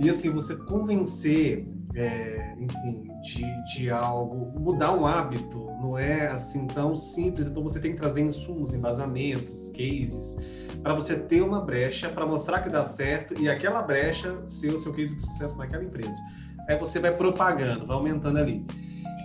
E 0.00 0.08
assim, 0.08 0.30
você 0.30 0.54
convencer, 0.54 1.66
é, 1.98 2.54
enfim, 2.58 3.08
de, 3.22 3.64
de 3.64 3.90
algo, 3.90 4.58
mudar 4.58 4.94
um 4.94 5.04
hábito 5.04 5.66
não 5.80 5.98
é 5.98 6.28
assim 6.28 6.66
tão 6.66 6.94
simples, 6.94 7.46
então 7.46 7.62
você 7.62 7.80
tem 7.80 7.92
que 7.92 7.98
trazer 7.98 8.20
insumos, 8.20 8.72
embasamentos, 8.72 9.70
cases, 9.70 10.36
para 10.82 10.94
você 10.94 11.16
ter 11.16 11.42
uma 11.42 11.60
brecha, 11.60 12.08
para 12.08 12.24
mostrar 12.26 12.60
que 12.62 12.68
dá 12.68 12.84
certo 12.84 13.40
e 13.40 13.48
aquela 13.48 13.82
brecha 13.82 14.46
ser 14.46 14.72
o 14.72 14.78
seu 14.78 14.92
case 14.92 15.14
de 15.14 15.22
sucesso 15.22 15.58
naquela 15.58 15.82
empresa. 15.82 16.20
aí 16.68 16.76
você 16.76 17.00
vai 17.00 17.12
propagando, 17.12 17.86
vai 17.86 17.96
aumentando 17.96 18.38
ali. 18.38 18.64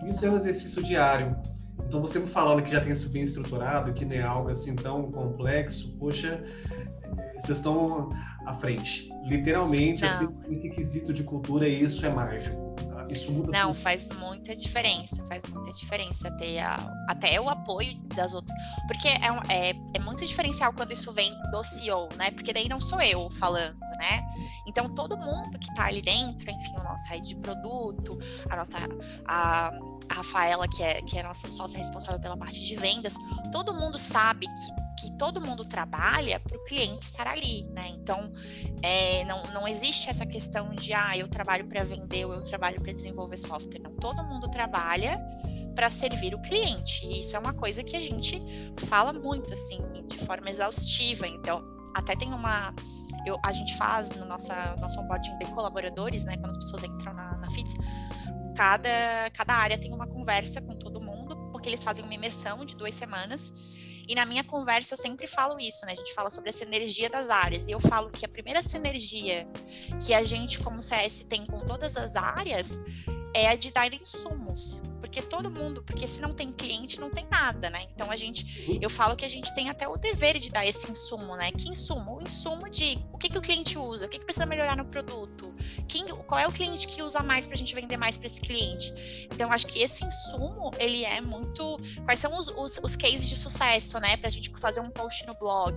Isso 0.03 0.25
é 0.25 0.31
um 0.31 0.35
exercício 0.35 0.81
diário. 0.83 1.35
Então, 1.85 2.01
você 2.01 2.17
me 2.17 2.27
falando 2.27 2.63
que 2.63 2.71
já 2.71 2.81
tem 2.81 2.91
isso 2.91 3.09
bem 3.09 3.23
estruturado, 3.23 3.93
que 3.93 4.03
não 4.03 4.15
é 4.15 4.21
algo 4.21 4.49
assim 4.49 4.75
tão 4.75 5.11
complexo, 5.11 5.95
poxa, 5.99 6.43
vocês 7.39 7.57
estão 7.57 8.09
à 8.45 8.53
frente. 8.53 9.11
Literalmente, 9.25 10.03
assim, 10.03 10.27
esse 10.49 10.69
quesito 10.69 11.13
de 11.13 11.23
cultura, 11.23 11.67
isso 11.67 12.05
é 12.05 12.09
mágico. 12.09 12.62
Isso 13.13 13.31
muda 13.31 13.51
Não, 13.51 13.71
tudo. 13.71 13.81
faz 13.81 14.09
muita 14.09 14.55
diferença, 14.55 15.23
faz 15.23 15.43
muita 15.45 15.71
diferença 15.71 16.31
ter 16.37 16.59
a, 16.59 16.75
até 17.07 17.39
o 17.39 17.49
apoio 17.49 17.97
das 18.15 18.33
outras. 18.33 18.55
Porque 18.87 19.07
é, 19.07 19.19
é, 19.49 19.75
é 19.93 19.99
muito 19.99 20.25
diferencial 20.25 20.73
quando 20.73 20.91
isso 20.91 21.11
vem 21.11 21.33
do 21.51 21.63
CEO, 21.63 22.09
né? 22.15 22.31
Porque 22.31 22.51
daí 22.53 22.67
não 22.67 22.81
sou 22.81 23.01
eu 23.01 23.29
falando, 23.31 23.79
né? 23.97 24.25
Então, 24.67 24.93
todo 24.93 25.17
mundo 25.17 25.57
que 25.59 25.73
tá 25.73 25.85
ali 25.85 26.01
dentro, 26.01 26.49
enfim, 26.49 26.73
o 26.77 26.83
nosso 26.83 27.07
rede 27.07 27.27
de 27.27 27.35
produto, 27.35 28.17
a 28.49 28.55
nossa. 28.55 28.77
A, 29.25 29.71
a 30.09 30.13
Rafaela, 30.13 30.67
que 30.67 30.83
é, 30.83 31.01
que 31.01 31.17
é 31.17 31.23
nossa 31.23 31.47
sócia 31.47 31.77
responsável 31.77 32.19
pela 32.19 32.37
parte 32.37 32.59
de 32.59 32.75
vendas, 32.75 33.15
todo 33.51 33.73
mundo 33.73 33.97
sabe 33.97 34.47
que 34.47 34.82
todo 35.17 35.41
mundo 35.41 35.65
trabalha 35.65 36.39
para 36.39 36.57
o 36.57 36.63
cliente 36.65 37.05
estar 37.05 37.27
ali, 37.27 37.63
né? 37.71 37.89
Então, 37.89 38.31
é, 38.81 39.23
não, 39.25 39.43
não 39.53 39.67
existe 39.67 40.09
essa 40.09 40.25
questão 40.25 40.69
de, 40.69 40.93
ah, 40.93 41.15
eu 41.15 41.27
trabalho 41.27 41.65
para 41.67 41.83
vender 41.83 42.25
ou 42.25 42.33
eu 42.33 42.43
trabalho 42.43 42.81
para 42.81 42.93
desenvolver 42.93 43.37
software. 43.37 43.79
Não, 43.79 43.95
todo 43.95 44.23
mundo 44.23 44.49
trabalha 44.49 45.19
para 45.75 45.89
servir 45.89 46.33
o 46.35 46.41
cliente. 46.41 47.05
E 47.05 47.19
isso 47.19 47.35
é 47.35 47.39
uma 47.39 47.53
coisa 47.53 47.83
que 47.83 47.95
a 47.95 48.01
gente 48.01 48.41
fala 48.87 49.13
muito, 49.13 49.53
assim, 49.53 49.79
de 50.07 50.17
forma 50.17 50.49
exaustiva. 50.49 51.27
Então, 51.27 51.63
até 51.93 52.15
tem 52.15 52.33
uma. 52.33 52.73
Eu, 53.25 53.39
a 53.43 53.51
gente 53.51 53.75
faz 53.77 54.11
no 54.11 54.25
nossa, 54.25 54.75
nosso 54.79 54.99
onboarding 54.99 55.37
de 55.37 55.45
colaboradores, 55.47 56.25
né? 56.25 56.35
Quando 56.35 56.49
as 56.49 56.57
pessoas 56.57 56.83
entram 56.83 57.13
na, 57.13 57.37
na 57.37 57.49
FITS, 57.51 57.73
cada, 58.55 59.29
cada 59.33 59.53
área 59.53 59.77
tem 59.77 59.93
uma 59.93 60.07
conversa 60.07 60.61
com 60.61 60.75
todo 60.75 60.99
mundo, 60.99 61.35
porque 61.51 61.69
eles 61.69 61.83
fazem 61.83 62.03
uma 62.03 62.13
imersão 62.13 62.65
de 62.65 62.75
duas 62.75 62.93
semanas 62.93 63.51
e 64.07 64.15
na 64.15 64.25
minha 64.25 64.43
conversa 64.43 64.93
eu 64.93 64.97
sempre 64.97 65.27
falo 65.27 65.59
isso, 65.59 65.85
né? 65.85 65.93
A 65.93 65.95
gente 65.95 66.13
fala 66.13 66.29
sobre 66.29 66.49
a 66.49 66.53
sinergia 66.53 67.09
das 67.09 67.29
áreas. 67.29 67.67
E 67.67 67.71
eu 67.71 67.79
falo 67.79 68.09
que 68.09 68.25
a 68.25 68.29
primeira 68.29 68.61
sinergia 68.61 69.47
que 70.05 70.13
a 70.13 70.23
gente, 70.23 70.59
como 70.59 70.81
CS, 70.81 71.23
tem 71.23 71.45
com 71.45 71.59
todas 71.65 71.95
as 71.95 72.15
áreas 72.15 72.81
é 73.33 73.47
a 73.47 73.55
de 73.55 73.71
dar 73.71 73.93
insumos. 73.93 74.81
Porque 75.13 75.21
todo 75.29 75.47
mundo, 75.47 75.83
porque 75.83 76.07
se 76.07 76.19
não 76.19 76.33
tem 76.33 76.51
cliente, 76.51 76.99
não 76.99 77.11
tem 77.11 77.27
nada, 77.29 77.69
né? 77.69 77.85
Então 77.93 78.09
a 78.09 78.15
gente, 78.15 78.79
eu 78.81 78.89
falo 78.89 79.15
que 79.15 79.23
a 79.23 79.29
gente 79.29 79.53
tem 79.53 79.69
até 79.69 79.87
o 79.87 79.95
dever 79.95 80.39
de 80.39 80.49
dar 80.49 80.65
esse 80.65 80.89
insumo, 80.89 81.35
né? 81.35 81.51
Que 81.51 81.69
insumo? 81.69 82.17
O 82.17 82.21
insumo 82.23 82.67
de 82.67 82.97
o 83.13 83.17
que, 83.19 83.29
que 83.29 83.37
o 83.37 83.41
cliente 83.41 83.77
usa, 83.77 84.07
o 84.07 84.09
que, 84.09 84.17
que 84.17 84.25
precisa 84.25 84.47
melhorar 84.47 84.75
no 84.75 84.85
produto, 84.85 85.53
quem, 85.87 86.07
qual 86.07 86.39
é 86.39 86.47
o 86.47 86.51
cliente 86.51 86.87
que 86.87 87.03
usa 87.03 87.21
mais 87.21 87.45
para 87.45 87.53
a 87.53 87.57
gente 87.57 87.75
vender 87.75 87.95
mais 87.95 88.17
para 88.17 88.25
esse 88.25 88.41
cliente. 88.41 88.91
Então 89.31 89.51
acho 89.51 89.67
que 89.67 89.83
esse 89.83 90.03
insumo, 90.03 90.71
ele 90.79 91.05
é 91.05 91.21
muito. 91.21 91.77
Quais 92.05 92.19
são 92.19 92.35
os, 92.35 92.47
os, 92.47 92.79
os 92.81 92.95
cases 92.95 93.29
de 93.29 93.35
sucesso, 93.35 93.99
né? 93.99 94.17
Para 94.17 94.29
a 94.29 94.31
gente 94.31 94.49
fazer 94.57 94.79
um 94.79 94.89
post 94.89 95.27
no 95.27 95.35
blog. 95.35 95.75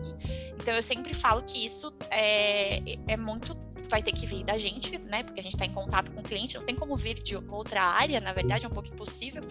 Então 0.59 0.73
eu 0.73 0.83
sempre 0.83 1.13
falo 1.13 1.43
que 1.43 1.63
isso 1.63 1.95
é, 2.11 2.81
é 3.07 3.19
muito 3.19 3.55
vai 3.89 4.03
ter 4.03 4.13
que 4.13 4.27
vir 4.27 4.45
da 4.45 4.59
gente, 4.59 4.99
né? 4.99 5.23
Porque 5.23 5.41
a 5.41 5.43
gente 5.43 5.55
está 5.55 5.65
em 5.65 5.73
contato 5.73 6.11
com 6.13 6.21
o 6.21 6.23
cliente, 6.23 6.57
não 6.57 6.65
tem 6.65 6.75
como 6.75 6.97
vir 6.97 7.15
de 7.15 7.37
outra 7.37 7.83
área, 7.83 8.21
na 8.21 8.33
verdade, 8.33 8.65
é 8.65 8.69
um 8.69 8.73
pouco 8.73 8.89
impossível. 8.89 9.43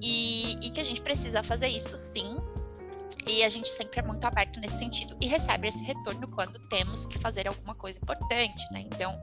E, 0.00 0.56
e 0.62 0.70
que 0.70 0.80
a 0.80 0.84
gente 0.84 1.00
precisa 1.00 1.42
fazer 1.42 1.68
isso 1.68 1.96
sim, 1.96 2.36
e 3.26 3.44
a 3.44 3.48
gente 3.48 3.68
sempre 3.68 4.00
é 4.00 4.02
muito 4.02 4.24
aberto 4.24 4.58
nesse 4.58 4.78
sentido 4.78 5.16
e 5.20 5.26
recebe 5.26 5.68
esse 5.68 5.82
retorno 5.84 6.26
quando 6.28 6.58
temos 6.68 7.06
que 7.06 7.18
fazer 7.18 7.46
alguma 7.46 7.74
coisa 7.74 7.98
importante, 7.98 8.62
né? 8.72 8.80
Então, 8.80 9.20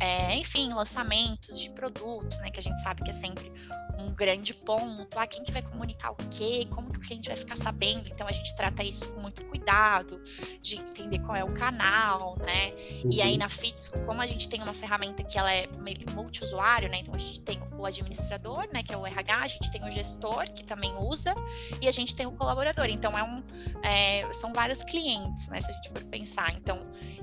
é, 0.00 0.34
enfim, 0.36 0.72
lançamentos 0.72 1.58
de 1.58 1.70
produtos, 1.70 2.38
né? 2.40 2.50
Que 2.50 2.60
a 2.60 2.62
gente 2.62 2.80
sabe 2.82 3.02
que 3.02 3.10
é 3.10 3.14
sempre 3.14 3.52
um 3.98 4.12
grande 4.12 4.54
ponto. 4.54 5.18
Ah, 5.18 5.26
quem 5.26 5.42
que 5.42 5.52
vai 5.52 5.62
comunicar 5.62 6.12
o 6.12 6.16
quê? 6.30 6.66
Como 6.70 6.90
que 6.90 6.98
o 6.98 7.00
cliente 7.00 7.28
vai 7.28 7.36
ficar 7.36 7.56
sabendo? 7.56 8.08
Então, 8.08 8.26
a 8.26 8.32
gente 8.32 8.54
trata 8.56 8.82
isso 8.82 9.06
com 9.08 9.20
muito 9.20 9.44
cuidado, 9.46 10.22
de 10.60 10.76
entender 10.76 11.18
qual 11.20 11.36
é 11.36 11.44
o 11.44 11.52
canal, 11.52 12.36
né? 12.38 12.72
Uhum. 13.04 13.12
E 13.12 13.22
aí, 13.22 13.32
uhum. 13.32 13.38
na 13.38 13.48
FITS, 13.48 13.90
como 14.06 14.20
a 14.20 14.26
gente 14.26 14.48
tem 14.48 14.62
uma 14.62 14.74
ferramenta 14.74 15.22
que 15.22 15.38
ela 15.38 15.52
é 15.52 15.66
meio 15.78 16.10
multiusuário, 16.12 16.88
né? 16.88 16.98
Então, 16.98 17.14
a 17.14 17.18
gente 17.18 17.40
tem 17.40 17.60
o 17.76 17.84
administrador, 17.84 18.66
né? 18.72 18.82
Que 18.82 18.92
é 18.92 18.96
o 18.96 19.06
RH, 19.06 19.36
a 19.36 19.48
gente 19.48 19.70
tem 19.70 19.86
o 19.86 19.90
gestor, 19.90 20.50
que 20.52 20.64
também 20.64 20.94
usa, 20.96 21.34
e 21.80 21.88
a 21.88 21.92
gente 21.92 22.14
tem 22.14 22.26
o 22.26 22.32
colaborador. 22.32 22.86
Então, 22.86 23.16
é 23.16 23.22
um 23.22 23.33
é, 23.82 24.30
são 24.32 24.52
vários 24.52 24.82
clientes, 24.82 25.48
né? 25.48 25.60
Se 25.60 25.70
a 25.70 25.74
gente 25.74 25.90
for 25.90 26.04
pensar. 26.04 26.54
Então, 26.56 26.78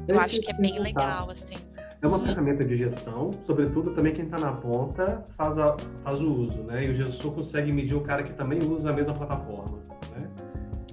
eu, 0.07 0.19
acho 0.19 0.39
que 0.39 0.49
é 0.49 0.53
bem 0.53 0.79
legal, 0.79 1.29
assim. 1.29 1.55
É 2.01 2.07
uma 2.07 2.19
ferramenta 2.19 2.65
de 2.65 2.75
gestão, 2.75 3.31
sobretudo 3.45 3.93
também 3.93 4.13
quem 4.13 4.25
está 4.25 4.39
na 4.39 4.53
ponta 4.53 5.25
faz, 5.37 5.57
a, 5.57 5.77
faz 6.03 6.21
o 6.21 6.33
uso, 6.33 6.63
né? 6.63 6.85
E 6.85 6.89
o 6.89 6.93
gestor 6.93 7.31
consegue 7.31 7.71
medir 7.71 7.95
o 7.95 8.01
cara 8.01 8.23
que 8.23 8.33
também 8.33 8.59
usa 8.63 8.89
a 8.89 8.93
mesma 8.93 9.13
plataforma, 9.13 9.79
né? 10.15 10.27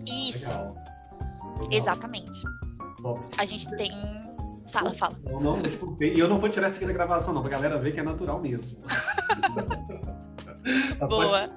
Isso. 0.07 0.57
Legal. 0.57 0.75
Legal. 1.55 1.73
Exatamente. 1.73 2.43
Top. 3.03 3.21
A 3.39 3.45
gente 3.47 3.75
tem 3.77 3.91
Fala, 4.69 4.93
fala. 4.93 5.15
Não, 5.25 5.41
não, 5.41 5.63
e 6.01 6.19
eu 6.19 6.29
não 6.29 6.39
vou 6.39 6.49
tirar 6.51 6.67
essa 6.67 6.77
aqui 6.77 6.87
da 6.87 6.93
gravação, 6.93 7.33
não, 7.33 7.41
pra 7.41 7.51
galera 7.51 7.79
ver 7.79 7.93
que 7.93 8.01
é 8.01 8.03
natural 8.03 8.41
mesmo. 8.41 8.85
Boa. 11.09 11.49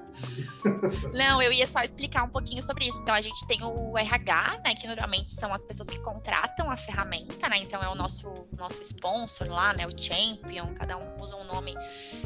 Não, 1.12 1.42
eu 1.42 1.52
ia 1.52 1.66
só 1.66 1.82
explicar 1.82 2.22
um 2.22 2.28
pouquinho 2.28 2.62
sobre 2.62 2.86
isso. 2.86 3.00
Então, 3.02 3.14
a 3.14 3.20
gente 3.20 3.46
tem 3.46 3.62
o 3.62 3.96
RH, 3.96 4.60
né? 4.64 4.74
Que 4.74 4.86
normalmente 4.86 5.30
são 5.30 5.52
as 5.52 5.64
pessoas 5.64 5.88
que 5.88 5.98
contratam 6.00 6.70
a 6.70 6.76
ferramenta, 6.76 7.48
né? 7.48 7.58
Então, 7.58 7.82
é 7.82 7.88
o 7.88 7.94
nosso, 7.94 8.32
nosso 8.56 8.80
sponsor 8.82 9.48
lá, 9.48 9.72
né? 9.72 9.86
O 9.86 9.90
Champion, 9.96 10.72
cada 10.74 10.96
um 10.96 11.20
usa 11.20 11.36
um 11.36 11.44
nome 11.44 11.74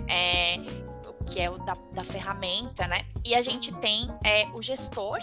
é, 0.08 0.58
que 1.26 1.40
é 1.40 1.50
o 1.50 1.58
da, 1.58 1.74
da 1.92 2.04
ferramenta, 2.04 2.86
né? 2.86 3.02
E 3.24 3.34
a 3.34 3.42
gente 3.42 3.72
tem 3.76 4.08
é, 4.24 4.46
o 4.54 4.62
gestor, 4.62 5.18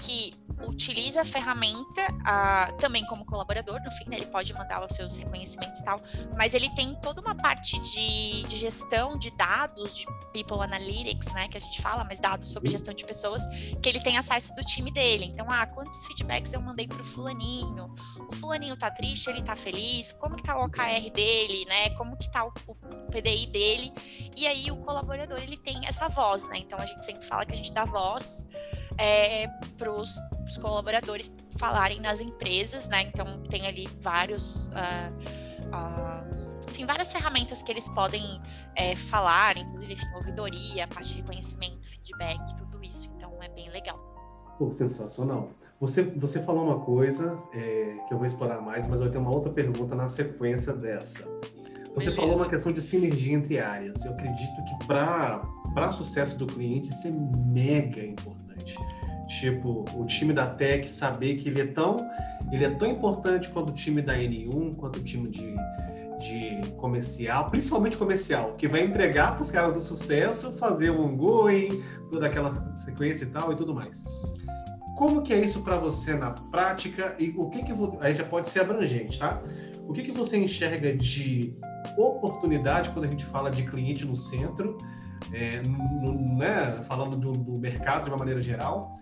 que 0.00 0.34
utiliza 0.66 1.22
a 1.22 1.24
ferramenta 1.24 2.02
uh, 2.12 2.76
também 2.76 3.04
como 3.06 3.24
colaborador, 3.24 3.80
no 3.82 3.90
fim, 3.92 4.08
né, 4.08 4.16
ele 4.16 4.26
pode 4.26 4.52
mandar 4.52 4.84
os 4.84 4.94
seus 4.94 5.16
reconhecimentos 5.16 5.80
e 5.80 5.84
tal, 5.84 6.00
mas 6.36 6.54
ele 6.54 6.68
tem 6.74 6.94
toda 6.96 7.20
uma 7.20 7.34
parte 7.34 7.78
de, 7.80 8.42
de, 8.44 8.56
gestão 8.56 9.16
de 9.16 9.30
dados, 9.30 9.96
de 9.96 10.06
People 10.32 10.62
Analytics, 10.62 11.32
né, 11.32 11.48
que 11.48 11.56
a 11.56 11.60
gente 11.60 11.80
fala, 11.80 12.04
mas 12.04 12.20
dados 12.20 12.48
sobre 12.48 12.68
gestão 12.68 12.92
de 12.92 13.04
pessoas, 13.04 13.42
que 13.82 13.88
ele 13.88 14.00
tem 14.00 14.18
acesso 14.18 14.54
do 14.54 14.62
time 14.62 14.90
dele. 14.90 15.26
Então, 15.26 15.46
ah, 15.48 15.66
quantos 15.66 16.06
feedbacks 16.06 16.52
eu 16.52 16.60
mandei 16.60 16.86
pro 16.86 17.04
fulaninho? 17.04 17.92
O 18.28 18.36
fulaninho 18.36 18.76
tá 18.76 18.90
triste, 18.90 19.28
ele 19.30 19.42
tá 19.42 19.56
feliz? 19.56 20.12
Como 20.12 20.36
que 20.36 20.42
tá 20.42 20.58
o 20.58 20.64
OKR 20.64 21.10
dele, 21.12 21.64
né? 21.66 21.90
Como 21.90 22.16
que 22.16 22.30
tá 22.30 22.44
o, 22.44 22.52
o 22.66 22.74
PDI 23.10 23.46
dele? 23.46 23.92
E 24.36 24.46
aí 24.46 24.70
o 24.70 24.76
colaborador, 24.76 25.38
ele 25.38 25.56
tem 25.56 25.86
essa 25.86 26.08
voz, 26.08 26.46
né? 26.48 26.58
Então, 26.58 26.78
a 26.78 26.86
gente 26.86 27.04
sempre 27.04 27.24
fala 27.24 27.44
que 27.44 27.52
a 27.52 27.56
gente 27.56 27.72
dá 27.72 27.84
voz 27.84 28.46
é, 29.00 29.48
para 29.78 29.90
os 29.90 30.20
colaboradores 30.60 31.32
falarem 31.56 32.00
nas 32.00 32.20
empresas, 32.20 32.86
né? 32.88 33.02
Então 33.02 33.42
tem 33.48 33.66
ali 33.66 33.88
vários, 34.00 34.68
uh, 34.68 35.12
uh, 35.74 36.68
enfim, 36.68 36.84
várias 36.84 37.10
ferramentas 37.10 37.62
que 37.62 37.72
eles 37.72 37.88
podem 37.88 38.22
é, 38.76 38.94
falar, 38.94 39.56
inclusive 39.56 39.94
enfim, 39.94 40.06
ouvidoria, 40.14 40.86
parte 40.86 41.10
de 41.10 41.16
reconhecimento, 41.22 41.88
feedback, 41.88 42.56
tudo 42.56 42.84
isso. 42.84 43.10
Então 43.16 43.32
é 43.40 43.48
bem 43.48 43.70
legal. 43.70 43.98
Pô, 44.58 44.70
sensacional. 44.70 45.48
Você, 45.80 46.02
você 46.02 46.42
falou 46.42 46.64
uma 46.64 46.80
coisa 46.80 47.42
é, 47.54 47.96
que 48.06 48.12
eu 48.12 48.18
vou 48.18 48.26
explorar 48.26 48.60
mais, 48.60 48.86
mas 48.86 49.00
eu 49.00 49.10
tenho 49.10 49.24
uma 49.24 49.34
outra 49.34 49.50
pergunta 49.50 49.94
na 49.94 50.10
sequência 50.10 50.74
dessa. 50.74 51.24
Você 51.94 52.10
Beleza. 52.10 52.16
falou 52.16 52.36
uma 52.36 52.48
questão 52.48 52.70
de 52.70 52.82
sinergia 52.82 53.34
entre 53.34 53.58
áreas. 53.58 54.04
Eu 54.04 54.12
acredito 54.12 54.62
que 54.64 54.86
para 54.86 55.90
sucesso 55.90 56.38
do 56.38 56.46
cliente 56.46 56.90
isso 56.90 57.08
é 57.08 57.10
mega 57.10 58.04
importante. 58.04 58.39
Tipo, 59.26 59.84
o 59.94 60.04
time 60.06 60.32
da 60.32 60.46
Tech 60.46 60.86
saber 60.88 61.36
que 61.36 61.48
ele 61.48 61.60
é 61.60 61.66
tão, 61.66 61.96
ele 62.50 62.64
é 62.64 62.70
tão 62.70 62.90
importante 62.90 63.48
quanto 63.48 63.70
o 63.70 63.72
time 63.72 64.02
da 64.02 64.16
N1, 64.16 64.74
quanto 64.74 64.98
o 64.98 65.02
time 65.02 65.30
de, 65.30 65.54
de 66.18 66.72
comercial, 66.72 67.48
principalmente 67.48 67.96
comercial, 67.96 68.54
que 68.54 68.66
vai 68.66 68.82
entregar 68.82 69.34
para 69.34 69.42
os 69.42 69.50
caras 69.52 69.72
do 69.72 69.80
sucesso, 69.80 70.52
fazer 70.56 70.90
um 70.90 71.04
ongoing, 71.04 71.80
toda 72.10 72.26
aquela 72.26 72.76
sequência 72.76 73.24
e 73.24 73.28
tal 73.28 73.52
e 73.52 73.56
tudo 73.56 73.72
mais. 73.72 74.04
Como 74.96 75.22
que 75.22 75.32
é 75.32 75.38
isso 75.38 75.62
para 75.62 75.78
você 75.78 76.14
na 76.14 76.32
prática 76.32 77.14
e 77.18 77.32
o 77.36 77.48
que 77.48 77.62
que 77.62 77.72
aí 78.00 78.14
já 78.14 78.24
pode 78.24 78.48
ser 78.48 78.60
abrangente, 78.60 79.18
tá? 79.18 79.40
O 79.86 79.92
que 79.92 80.02
que 80.02 80.12
você 80.12 80.36
enxerga 80.36 80.92
de 80.92 81.54
oportunidade 81.96 82.90
quando 82.90 83.04
a 83.04 83.08
gente 83.08 83.24
fala 83.24 83.50
de 83.50 83.62
cliente 83.62 84.04
no 84.04 84.16
centro, 84.16 84.76
é, 85.32 85.62
né, 85.62 86.82
falando 86.86 87.16
do, 87.16 87.32
do 87.32 87.58
mercado 87.58 88.04
de 88.04 88.10
uma 88.10 88.18
maneira 88.18 88.42
geral, 88.42 88.94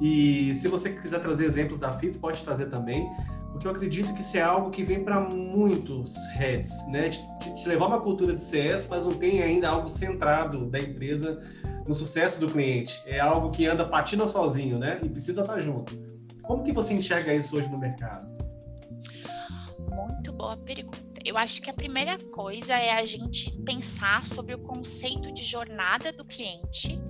e 0.00 0.54
se 0.54 0.68
você 0.68 0.90
quiser 0.90 1.20
trazer 1.20 1.44
exemplos 1.44 1.78
da 1.78 1.92
FITS, 1.92 2.18
pode 2.18 2.42
trazer 2.44 2.66
também, 2.66 3.10
porque 3.50 3.66
eu 3.66 3.70
acredito 3.70 4.12
que 4.12 4.20
isso 4.20 4.36
é 4.36 4.42
algo 4.42 4.70
que 4.70 4.84
vem 4.84 5.02
para 5.02 5.18
muitos 5.18 6.14
heads, 6.34 6.86
né? 6.88 7.08
De, 7.08 7.20
de, 7.54 7.66
levar 7.66 7.86
uma 7.86 8.00
cultura 8.00 8.34
de 8.34 8.42
CS, 8.42 8.86
mas 8.88 9.06
não 9.06 9.14
tem 9.14 9.42
ainda 9.42 9.70
algo 9.70 9.88
centrado 9.88 10.66
da 10.66 10.78
empresa 10.78 11.42
no 11.86 11.94
sucesso 11.94 12.38
do 12.38 12.50
cliente. 12.50 13.02
É 13.06 13.18
algo 13.18 13.50
que 13.50 13.66
anda 13.66 13.86
patina 13.86 14.26
sozinho, 14.26 14.78
né? 14.78 15.00
E 15.02 15.08
precisa 15.08 15.40
estar 15.40 15.58
junto. 15.60 15.98
Como 16.42 16.62
que 16.62 16.72
você 16.72 16.92
enxerga 16.92 17.32
isso 17.32 17.56
hoje 17.56 17.68
no 17.68 17.78
mercado? 17.78 18.28
Muito 19.88 20.32
boa 20.34 20.56
pergunta. 20.58 21.05
Eu 21.26 21.36
acho 21.36 21.60
que 21.60 21.68
a 21.68 21.74
primeira 21.74 22.16
coisa 22.30 22.74
é 22.74 22.92
a 22.92 23.04
gente 23.04 23.50
pensar 23.62 24.24
sobre 24.24 24.54
o 24.54 24.58
conceito 24.58 25.32
de 25.32 25.42
jornada 25.42 26.12
do 26.12 26.24
cliente 26.24 27.00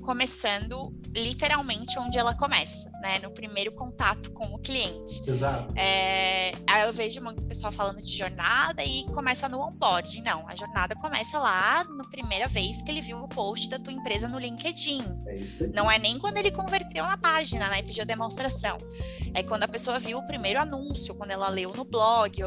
começando 0.00 0.92
literalmente 1.16 1.98
onde 1.98 2.18
ela 2.18 2.36
começa, 2.36 2.90
né? 3.04 3.18
No 3.18 3.30
primeiro 3.30 3.70
contato 3.72 4.32
com 4.32 4.46
o 4.54 4.58
cliente. 4.58 5.22
Exato. 5.28 5.74
É, 5.76 6.52
aí 6.66 6.86
eu 6.86 6.92
vejo 6.92 7.20
muito 7.20 7.44
pessoal 7.44 7.70
falando 7.70 8.00
de 8.00 8.16
jornada 8.16 8.82
e 8.82 9.04
começa 9.12 9.46
no 9.46 9.60
onboarding. 9.60 10.22
Não, 10.22 10.48
a 10.48 10.54
jornada 10.56 10.96
começa 10.96 11.38
lá 11.38 11.84
na 11.84 12.04
primeira 12.04 12.48
vez 12.48 12.80
que 12.80 12.90
ele 12.90 13.02
viu 13.02 13.18
o 13.18 13.28
post 13.28 13.68
da 13.68 13.78
tua 13.78 13.92
empresa 13.92 14.26
no 14.26 14.38
LinkedIn. 14.38 15.04
É 15.26 15.34
isso 15.36 15.64
aí. 15.64 15.70
Não 15.74 15.90
é 15.90 15.98
nem 15.98 16.18
quando 16.18 16.38
ele 16.38 16.50
converteu 16.50 17.04
na 17.04 17.18
página, 17.18 17.68
né? 17.68 17.80
E 17.80 17.82
pediu 17.82 18.06
demonstração. 18.06 18.78
É 19.34 19.42
quando 19.42 19.64
a 19.64 19.68
pessoa 19.68 19.98
viu 19.98 20.16
o 20.16 20.24
primeiro 20.24 20.58
anúncio, 20.58 21.14
quando 21.14 21.32
ela 21.32 21.50
leu 21.50 21.74
no 21.74 21.84
blog. 21.84 22.42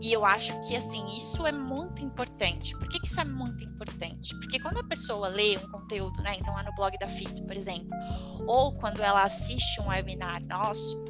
E 0.00 0.12
eu 0.12 0.24
acho 0.24 0.60
que, 0.62 0.74
assim, 0.74 1.06
isso 1.16 1.46
é 1.46 1.52
muito 1.52 2.02
importante. 2.02 2.76
Por 2.76 2.88
que, 2.88 2.98
que 2.98 3.06
isso 3.06 3.20
é 3.20 3.24
muito 3.24 3.62
importante? 3.62 4.34
Porque 4.40 4.58
quando 4.58 4.78
a 4.78 4.84
pessoa 4.84 5.28
lê 5.28 5.56
um 5.56 5.70
conteúdo, 5.70 6.20
né? 6.20 6.34
Então, 6.36 6.52
lá 6.52 6.64
no 6.64 6.74
blog 6.74 6.98
da 6.98 7.08
FITS, 7.08 7.38
por 7.40 7.56
exemplo, 7.56 7.96
ou 8.46 8.72
quando 8.74 9.00
ela 9.00 9.22
assiste 9.22 9.80
um 9.80 9.92
webinar 10.00 10.42
nosso, 10.44 11.02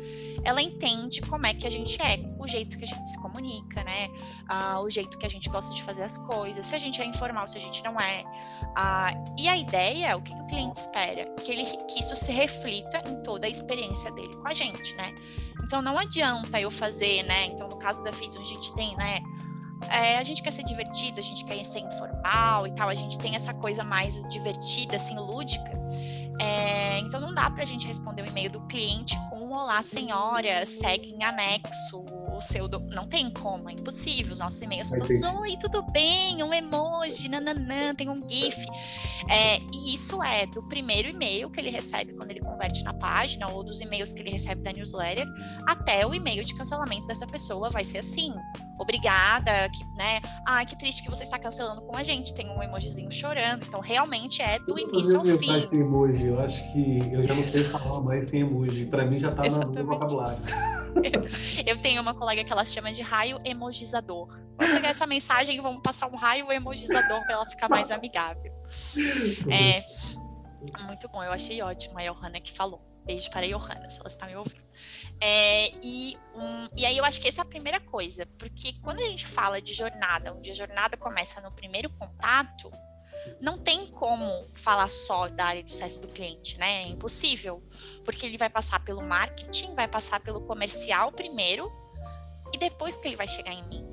ela 0.44 0.61
entende 0.61 1.20
como 1.22 1.46
é 1.46 1.55
que 1.55 1.66
a 1.66 1.70
gente 1.70 2.00
é, 2.00 2.18
o 2.38 2.46
jeito 2.46 2.79
que 2.79 2.85
a 2.85 2.87
gente 2.87 3.07
se 3.09 3.18
comunica, 3.18 3.85
né? 3.85 4.09
Ah, 4.48 4.81
o 4.81 4.88
jeito 4.88 5.18
que 5.18 5.26
a 5.26 5.29
gente 5.29 5.48
gosta 5.48 5.74
de 5.74 5.83
fazer 5.83 6.03
as 6.03 6.16
coisas, 6.18 6.64
se 6.64 6.74
a 6.74 6.79
gente 6.79 7.00
é 7.00 7.05
informal, 7.05 7.46
se 7.46 7.57
a 7.57 7.61
gente 7.61 7.83
não 7.85 8.00
é. 8.00 8.24
Ah, 8.74 9.12
e 9.38 9.48
a 9.48 9.57
ideia, 9.57 10.16
o 10.16 10.22
que, 10.22 10.35
que 10.35 10.40
o 10.40 10.46
cliente 10.46 10.81
espera? 10.81 11.26
Que, 11.37 11.53
ele, 11.53 11.64
que 11.64 12.00
isso 12.00 12.16
se 12.16 12.33
reflita 12.33 13.03
em 13.09 13.22
toda 13.22 13.46
a 13.46 13.50
experiência 13.50 14.11
dele 14.12 14.35
com 14.37 14.48
a 14.48 14.55
gente, 14.55 14.94
né? 14.94 15.14
Então 15.62 15.83
não 15.83 15.98
adianta 15.98 16.61
eu 16.61 16.70
fazer, 16.70 17.22
né? 17.24 17.46
Então, 17.46 17.68
no 17.68 17.76
caso 17.76 18.03
da 18.03 18.12
FITS, 18.12 18.38
a 18.38 18.44
gente 18.44 18.72
tem, 18.74 18.96
né? 18.96 19.18
É, 19.88 20.18
a 20.18 20.22
gente 20.22 20.42
quer 20.42 20.50
ser 20.50 20.62
divertido, 20.62 21.20
a 21.20 21.22
gente 21.22 21.44
quer 21.44 21.64
ser 21.64 21.81
informal 21.81 22.66
e 22.66 22.72
tal, 22.72 22.88
a 22.88 22.94
gente 22.94 23.18
tem 23.18 23.35
essa 23.35 23.55
coisa 23.55 23.83
mais 23.83 24.22
divertida, 24.29 24.96
assim, 24.96 25.16
lúdica. 25.16 25.70
É, 26.40 26.98
então 27.00 27.20
não 27.20 27.35
dá 27.35 27.50
para 27.50 27.62
a 27.62 27.66
gente 27.66 27.87
responder 27.87 28.22
o 28.22 28.26
e-mail 28.26 28.50
do 28.50 28.62
cliente 28.62 29.14
com 29.29 29.50
Olá 29.50 29.83
senhora, 29.83 30.64
segue 30.64 31.11
em 31.11 31.22
anexo 31.22 32.03
o 32.40 32.42
seu. 32.42 32.66
Do... 32.66 32.81
Não 32.81 33.07
tem 33.07 33.31
como, 33.31 33.70
é 33.70 33.72
impossível. 33.72 34.33
Os 34.33 34.40
nossos 34.40 34.61
e-mails 34.61 34.88
são 34.88 34.98
todos: 34.98 35.22
Oi, 35.22 35.57
tudo 35.61 35.83
bem? 35.83 36.42
Um 36.42 36.53
emoji, 36.53 37.29
nananã, 37.29 37.94
tem 37.94 38.09
um 38.09 38.29
GIF. 38.29 38.66
É, 39.29 39.59
e 39.72 39.94
isso 39.94 40.20
é 40.22 40.46
do 40.46 40.62
primeiro 40.64 41.09
e-mail 41.09 41.48
que 41.50 41.61
ele 41.61 41.70
recebe 41.70 42.12
quando 42.14 42.31
ele 42.31 42.40
converte 42.40 42.83
na 42.83 42.92
página, 42.92 43.48
ou 43.48 43.62
dos 43.62 43.81
e-mails 43.81 44.12
que 44.12 44.20
ele 44.20 44.31
recebe 44.31 44.62
da 44.62 44.72
newsletter, 44.72 45.26
até 45.66 46.05
o 46.07 46.14
e-mail 46.14 46.44
de 46.44 46.55
cancelamento 46.55 47.07
dessa 47.07 47.26
pessoa 47.26 47.70
vai 47.70 47.85
ser 47.85 47.98
assim. 47.98 48.35
Obrigada, 48.79 49.68
que, 49.68 49.85
né? 49.94 50.20
Ai, 50.46 50.64
que 50.64 50.76
triste 50.76 51.03
que 51.03 51.11
você 51.11 51.22
está 51.22 51.38
cancelando 51.38 51.83
com 51.83 51.94
a 51.94 52.03
gente. 52.03 52.33
Tem 52.33 52.48
um 52.48 52.62
emojizinho 52.62 53.12
chorando. 53.12 53.66
Então, 53.68 53.81
realmente 53.81 54.40
é 54.40 54.59
do 54.59 54.79
início 54.79 55.18
ao 55.18 55.24
fim. 55.24 55.68
emoji, 55.70 56.29
eu 56.29 56.40
acho 56.40 56.72
que 56.72 56.98
eu 57.12 57.22
já 57.22 57.35
não 57.35 57.44
sei 57.44 57.62
falar 57.62 58.00
mais 58.00 58.29
sem 58.29 58.40
emoji. 58.40 58.87
Para 58.87 59.05
mim 59.05 59.18
já 59.18 59.33
tá 59.33 59.42
no 59.42 59.85
vocabulário. 59.85 60.40
Eu 61.66 61.79
tenho 61.79 62.00
uma 62.03 62.14
colega 62.14 62.44
que 62.44 62.53
ela 62.53 62.64
chama 62.64 62.92
de 62.92 63.03
raio 63.03 63.40
emojizador. 63.44 64.26
Vamos 64.57 64.74
pegar 64.74 64.90
essa 64.90 65.07
mensagem 65.07 65.57
e 65.57 65.61
vamos 65.61 65.83
passar 65.83 66.07
um 66.09 66.16
raio 66.16 66.50
emojizador 66.50 67.20
para 67.24 67.33
ela 67.35 67.46
ficar 67.46 67.68
mais 67.68 67.90
amigável. 67.90 68.53
É, 69.50 69.85
muito 70.85 71.09
bom, 71.09 71.24
eu 71.24 71.33
achei 71.33 71.61
ótimo 71.62 71.98
a 71.98 72.03
Johanna 72.03 72.40
que 72.40 72.53
falou. 72.53 72.81
Beijo 73.05 73.31
para 73.31 73.46
a 73.46 73.48
Johanna, 73.48 73.88
se 73.88 73.98
ela 73.98 74.09
está 74.09 74.26
me 74.26 74.37
ouvindo. 74.37 74.62
É, 75.20 75.72
e, 75.83 76.16
um, 76.35 76.68
e 76.76 76.85
aí 76.85 76.96
eu 76.96 77.05
acho 77.05 77.20
que 77.20 77.29
essa 77.29 77.40
é 77.40 77.42
a 77.42 77.46
primeira 77.46 77.81
coisa, 77.81 78.26
porque 78.38 78.74
quando 78.83 79.00
a 79.00 79.05
gente 79.05 79.26
fala 79.26 79.61
de 79.61 79.72
jornada, 79.72 80.33
onde 80.33 80.50
a 80.50 80.55
jornada 80.55 80.96
começa 80.96 81.40
no 81.40 81.50
primeiro 81.50 81.90
contato, 81.90 82.70
não 83.40 83.59
tem 83.59 83.87
como 83.87 84.24
falar 84.54 84.88
só 84.88 85.28
da 85.28 85.46
área 85.46 85.62
de 85.62 85.70
sucesso 85.70 86.00
do 86.00 86.09
cliente, 86.09 86.59
né? 86.59 86.85
É 86.85 86.88
impossível, 86.88 87.62
porque 88.04 88.26
ele 88.26 88.38
vai 88.38 88.50
passar 88.50 88.80
pelo 88.85 89.02
marketing, 89.02 89.74
vai 89.74 89.88
passar 89.88 90.20
pelo 90.20 90.40
comercial 90.42 91.12
primeiro 91.12 91.70
e 92.52 92.59
depois 92.59 92.96
que 92.96 93.09
ele 93.09 93.16
vai 93.16 93.28
chegar 93.28 93.52
em 93.52 93.62
mim. 93.64 93.90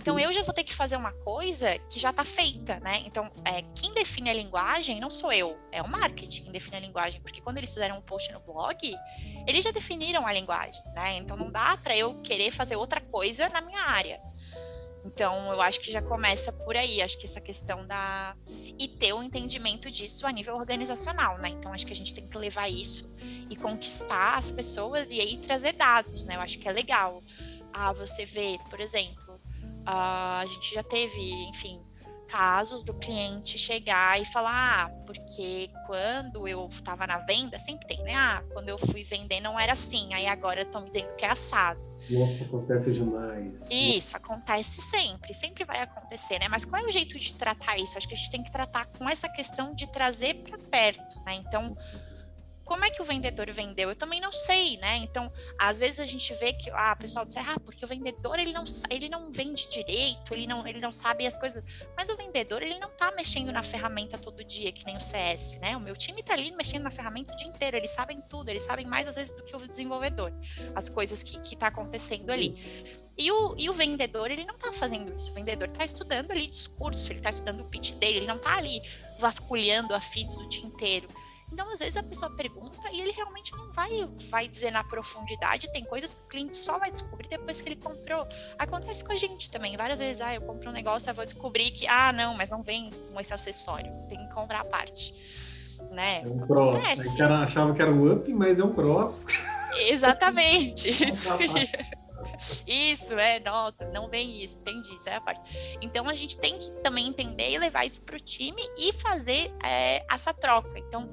Então 0.00 0.18
eu 0.18 0.32
já 0.32 0.42
vou 0.42 0.54
ter 0.54 0.64
que 0.64 0.74
fazer 0.74 0.96
uma 0.96 1.12
coisa 1.12 1.78
que 1.90 1.98
já 1.98 2.08
está 2.08 2.24
feita, 2.24 2.80
né? 2.80 3.02
Então, 3.04 3.30
é, 3.44 3.60
quem 3.74 3.92
define 3.92 4.30
a 4.30 4.32
linguagem 4.32 4.98
não 4.98 5.10
sou 5.10 5.30
eu, 5.30 5.58
é 5.70 5.82
o 5.82 5.88
marketing 5.88 6.44
quem 6.44 6.52
define 6.52 6.76
a 6.78 6.80
linguagem, 6.80 7.20
porque 7.20 7.40
quando 7.42 7.58
eles 7.58 7.70
fizeram 7.70 7.98
um 7.98 8.00
post 8.00 8.32
no 8.32 8.40
blog, 8.40 8.78
eles 9.46 9.62
já 9.62 9.70
definiram 9.70 10.26
a 10.26 10.32
linguagem, 10.32 10.82
né? 10.94 11.18
Então 11.18 11.36
não 11.36 11.50
dá 11.50 11.76
para 11.76 11.94
eu 11.94 12.18
querer 12.22 12.50
fazer 12.50 12.76
outra 12.76 13.00
coisa 13.00 13.48
na 13.50 13.60
minha 13.60 13.82
área. 13.82 14.20
Então, 15.04 15.52
eu 15.52 15.60
acho 15.62 15.80
que 15.80 15.90
já 15.90 16.02
começa 16.02 16.52
por 16.52 16.76
aí. 16.76 17.00
Acho 17.00 17.18
que 17.18 17.26
essa 17.26 17.40
questão 17.40 17.86
da. 17.86 18.36
E 18.78 18.86
ter 18.86 19.12
o 19.12 19.18
um 19.18 19.22
entendimento 19.22 19.90
disso 19.90 20.26
a 20.26 20.32
nível 20.32 20.56
organizacional, 20.56 21.38
né? 21.38 21.48
Então, 21.48 21.72
acho 21.72 21.86
que 21.86 21.92
a 21.92 21.96
gente 21.96 22.14
tem 22.14 22.26
que 22.26 22.36
levar 22.36 22.68
isso 22.68 23.10
e 23.48 23.56
conquistar 23.56 24.36
as 24.36 24.50
pessoas 24.50 25.10
e 25.10 25.20
aí 25.20 25.36
trazer 25.38 25.72
dados, 25.72 26.24
né? 26.24 26.36
Eu 26.36 26.40
acho 26.40 26.58
que 26.58 26.68
é 26.68 26.72
legal. 26.72 27.22
Ah, 27.72 27.92
você 27.92 28.24
vê, 28.24 28.58
por 28.68 28.80
exemplo, 28.80 29.40
ah, 29.86 30.40
a 30.40 30.46
gente 30.46 30.74
já 30.74 30.82
teve, 30.82 31.20
enfim, 31.48 31.82
casos 32.28 32.84
do 32.84 32.94
cliente 32.94 33.58
chegar 33.58 34.20
e 34.20 34.24
falar, 34.24 34.86
ah, 34.86 34.88
porque 35.04 35.68
quando 35.86 36.46
eu 36.46 36.68
estava 36.68 37.06
na 37.06 37.18
venda, 37.18 37.58
sempre 37.58 37.86
tem, 37.86 38.02
né? 38.02 38.14
Ah, 38.14 38.42
quando 38.52 38.68
eu 38.68 38.78
fui 38.78 39.02
vender 39.02 39.40
não 39.40 39.58
era 39.58 39.72
assim, 39.72 40.14
aí 40.14 40.26
agora 40.26 40.62
estão 40.62 40.82
me 40.82 40.90
dizendo 40.90 41.14
que 41.16 41.24
é 41.24 41.30
assado. 41.30 41.89
Nossa, 42.10 42.44
acontece 42.44 42.92
demais. 42.92 43.68
Isso, 43.70 44.16
acontece 44.16 44.80
sempre, 44.82 45.32
sempre 45.34 45.64
vai 45.64 45.80
acontecer, 45.80 46.38
né? 46.38 46.48
Mas 46.48 46.64
qual 46.64 46.82
é 46.82 46.86
o 46.86 46.90
jeito 46.90 47.18
de 47.18 47.34
tratar 47.34 47.78
isso? 47.78 47.96
Acho 47.96 48.08
que 48.08 48.14
a 48.14 48.16
gente 48.16 48.30
tem 48.30 48.42
que 48.42 48.50
tratar 48.50 48.86
com 48.86 49.08
essa 49.08 49.28
questão 49.28 49.74
de 49.74 49.86
trazer 49.86 50.34
para 50.42 50.58
perto, 50.58 51.20
né? 51.24 51.34
Então, 51.34 51.76
como 52.70 52.84
é 52.84 52.90
que 52.90 53.02
o 53.02 53.04
vendedor 53.04 53.50
vendeu? 53.50 53.88
Eu 53.88 53.96
também 53.96 54.20
não 54.20 54.30
sei, 54.30 54.76
né? 54.76 54.98
Então, 54.98 55.32
às 55.58 55.80
vezes 55.80 55.98
a 55.98 56.04
gente 56.04 56.32
vê 56.34 56.52
que 56.52 56.70
ah, 56.70 56.94
o 56.96 57.00
pessoal 57.00 57.24
diz, 57.24 57.36
ah, 57.36 57.58
porque 57.64 57.84
o 57.84 57.88
vendedor 57.88 58.38
ele 58.38 58.52
não, 58.52 58.62
ele 58.88 59.08
não 59.08 59.28
vende 59.28 59.68
direito, 59.68 60.32
ele 60.32 60.46
não, 60.46 60.64
ele 60.64 60.78
não 60.78 60.92
sabe 60.92 61.26
as 61.26 61.36
coisas. 61.36 61.64
Mas 61.96 62.08
o 62.08 62.16
vendedor, 62.16 62.62
ele 62.62 62.78
não 62.78 62.88
tá 62.90 63.10
mexendo 63.16 63.50
na 63.50 63.64
ferramenta 63.64 64.16
todo 64.16 64.44
dia, 64.44 64.70
que 64.70 64.86
nem 64.86 64.96
o 64.96 65.00
CS, 65.00 65.58
né? 65.58 65.76
O 65.76 65.80
meu 65.80 65.96
time 65.96 66.22
tá 66.22 66.34
ali 66.34 66.52
mexendo 66.52 66.84
na 66.84 66.92
ferramenta 66.92 67.32
o 67.32 67.36
dia 67.36 67.48
inteiro, 67.48 67.76
eles 67.76 67.90
sabem 67.90 68.20
tudo, 68.30 68.50
eles 68.50 68.62
sabem 68.62 68.86
mais 68.86 69.08
às 69.08 69.16
vezes 69.16 69.34
do 69.34 69.42
que 69.42 69.56
o 69.56 69.66
desenvolvedor, 69.66 70.32
as 70.72 70.88
coisas 70.88 71.24
que, 71.24 71.40
que 71.40 71.56
tá 71.56 71.66
acontecendo 71.66 72.30
ali. 72.30 72.54
E 73.18 73.32
o, 73.32 73.56
e 73.58 73.68
o 73.68 73.74
vendedor, 73.74 74.30
ele 74.30 74.44
não 74.44 74.56
tá 74.56 74.72
fazendo 74.72 75.12
isso. 75.12 75.32
O 75.32 75.34
vendedor 75.34 75.68
tá 75.72 75.84
estudando 75.84 76.30
ali 76.30 76.46
discurso, 76.46 77.10
ele 77.10 77.20
tá 77.20 77.30
estudando 77.30 77.62
o 77.62 77.64
pitch 77.64 77.94
dele, 77.94 78.18
ele 78.18 78.26
não 78.28 78.38
tá 78.38 78.56
ali 78.56 78.80
vasculhando 79.18 79.92
a 79.92 80.00
feeds 80.00 80.36
o 80.36 80.48
dia 80.48 80.64
inteiro. 80.64 81.08
Então, 81.52 81.68
às 81.72 81.80
vezes, 81.80 81.96
a 81.96 82.02
pessoa 82.02 82.30
pergunta 82.30 82.78
e 82.92 83.00
ele 83.00 83.12
realmente 83.12 83.52
não 83.52 83.70
vai, 83.72 84.08
vai 84.30 84.48
dizer 84.48 84.70
na 84.70 84.84
profundidade. 84.84 85.70
Tem 85.72 85.84
coisas 85.84 86.14
que 86.14 86.22
o 86.24 86.28
cliente 86.28 86.56
só 86.56 86.78
vai 86.78 86.90
descobrir 86.90 87.28
depois 87.28 87.60
que 87.60 87.68
ele 87.68 87.76
comprou. 87.76 88.26
Acontece 88.58 89.04
com 89.04 89.12
a 89.12 89.16
gente 89.16 89.50
também. 89.50 89.76
Várias 89.76 89.98
vezes, 89.98 90.20
ah, 90.20 90.34
eu 90.34 90.42
compro 90.42 90.70
um 90.70 90.72
negócio, 90.72 91.10
eu 91.10 91.14
vou 91.14 91.24
descobrir 91.24 91.70
que, 91.72 91.86
ah, 91.86 92.12
não, 92.12 92.34
mas 92.34 92.50
não 92.50 92.62
vem 92.62 92.90
com 93.12 93.20
esse 93.20 93.34
acessório. 93.34 93.92
Tem 94.08 94.18
que 94.18 94.32
comprar 94.32 94.60
a 94.60 94.64
parte. 94.64 95.14
Né? 95.90 96.22
É 96.24 96.28
um 96.28 96.46
cross. 96.46 97.14
O 97.14 97.18
cara 97.18 97.40
achava 97.40 97.74
que 97.74 97.82
era 97.82 97.92
um 97.92 98.12
up, 98.12 98.32
mas 98.32 98.60
é 98.60 98.64
um 98.64 98.72
cross. 98.72 99.26
Exatamente. 99.76 100.90
Isso. 101.08 101.30
Isso, 102.66 103.18
é, 103.18 103.40
nossa, 103.40 103.86
não 103.86 104.08
vem 104.08 104.42
isso, 104.42 104.60
entendi, 104.60 104.94
isso 104.94 105.08
é 105.08 105.16
a 105.16 105.20
parte. 105.20 105.76
Então 105.80 106.08
a 106.08 106.14
gente 106.14 106.38
tem 106.38 106.58
que 106.58 106.70
também 106.82 107.06
entender 107.06 107.50
e 107.50 107.58
levar 107.58 107.84
isso 107.84 108.00
para 108.02 108.16
o 108.16 108.20
time 108.20 108.62
e 108.76 108.92
fazer 108.92 109.52
é, 109.62 110.04
essa 110.10 110.32
troca. 110.32 110.78
Então, 110.78 111.10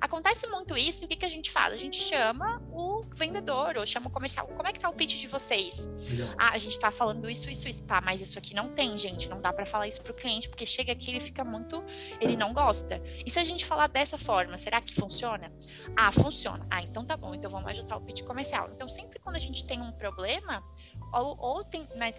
Acontece 0.00 0.46
muito 0.46 0.76
isso, 0.76 1.04
o 1.04 1.08
que, 1.08 1.16
que 1.16 1.26
a 1.26 1.28
gente 1.28 1.50
faz? 1.50 1.74
A 1.74 1.76
gente 1.76 1.96
chama 1.96 2.62
o 2.72 3.02
vendedor 3.14 3.76
ou 3.76 3.86
chama 3.86 4.08
o 4.08 4.10
comercial. 4.10 4.46
Como 4.46 4.66
é 4.66 4.72
que 4.72 4.80
tá 4.80 4.88
o 4.88 4.94
pitch 4.94 5.20
de 5.20 5.26
vocês? 5.26 5.88
Ah, 6.38 6.50
a 6.54 6.58
gente 6.58 6.78
tá 6.80 6.90
falando 6.90 7.28
isso, 7.28 7.50
isso, 7.50 7.68
isso. 7.68 7.84
Tá, 7.84 8.00
mas 8.00 8.20
isso 8.20 8.38
aqui 8.38 8.54
não 8.54 8.70
tem, 8.70 8.96
gente. 8.98 9.28
Não 9.28 9.40
dá 9.40 9.52
para 9.52 9.66
falar 9.66 9.88
isso 9.88 10.00
pro 10.00 10.14
cliente, 10.14 10.48
porque 10.48 10.64
chega 10.64 10.92
aqui 10.92 11.10
ele 11.10 11.20
fica 11.20 11.44
muito. 11.44 11.82
Ele 12.20 12.36
não 12.36 12.52
gosta. 12.54 13.02
E 13.24 13.30
se 13.30 13.38
a 13.38 13.44
gente 13.44 13.66
falar 13.66 13.88
dessa 13.88 14.16
forma, 14.16 14.56
será 14.56 14.80
que 14.80 14.94
funciona? 14.94 15.52
Ah, 15.96 16.10
funciona. 16.10 16.66
Ah, 16.70 16.82
então 16.82 17.04
tá 17.04 17.16
bom. 17.16 17.34
Então 17.34 17.50
vamos 17.50 17.68
ajustar 17.68 17.98
o 17.98 18.00
pitch 18.00 18.22
comercial. 18.22 18.70
Então, 18.72 18.88
sempre 18.88 19.18
quando 19.18 19.36
a 19.36 19.40
gente 19.40 19.66
tem 19.66 19.82
um 19.82 19.92
problema, 19.92 20.64
ou, 21.12 21.36
ou 21.38 21.64
tem 21.64 21.86
né, 21.96 22.14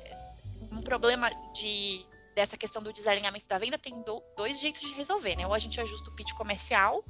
um 0.72 0.82
problema 0.82 1.30
de 1.54 2.06
dessa 2.36 2.58
questão 2.58 2.82
do 2.82 2.94
desalinhamento 2.94 3.48
da 3.48 3.58
venda, 3.58 3.78
tem 3.78 4.02
do, 4.04 4.22
dois 4.36 4.60
jeitos 4.60 4.82
de 4.82 4.94
resolver, 4.94 5.36
né? 5.36 5.46
Ou 5.46 5.54
a 5.54 5.60
gente 5.60 5.80
ajusta 5.80 6.10
o 6.10 6.16
pitch 6.16 6.34
comercial, 6.34 7.04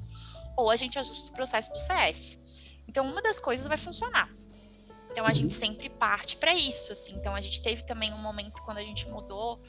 ou 0.56 0.70
a 0.70 0.76
gente 0.76 0.98
ajusta 0.98 1.30
o 1.30 1.32
processo 1.32 1.70
do 1.72 1.78
CS. 1.78 2.62
Então, 2.88 3.06
uma 3.06 3.22
das 3.22 3.38
coisas 3.38 3.66
vai 3.66 3.78
funcionar. 3.78 4.28
Então, 5.10 5.26
a 5.26 5.32
gente 5.32 5.52
sempre 5.52 5.90
parte 5.90 6.36
para 6.36 6.54
isso, 6.54 6.92
assim. 6.92 7.14
Então, 7.14 7.34
a 7.34 7.40
gente 7.40 7.60
teve 7.62 7.84
também 7.84 8.12
um 8.12 8.18
momento 8.18 8.62
quando 8.62 8.78
a 8.78 8.82
gente 8.82 9.06
mudou 9.08 9.60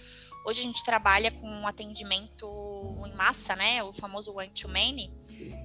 Hoje 0.46 0.60
a 0.60 0.64
gente 0.64 0.84
trabalha 0.84 1.32
com 1.32 1.48
um 1.48 1.66
atendimento 1.66 3.02
em 3.06 3.14
massa, 3.14 3.56
né? 3.56 3.82
O 3.82 3.94
famoso 3.94 4.34
one-to-many. 4.34 5.10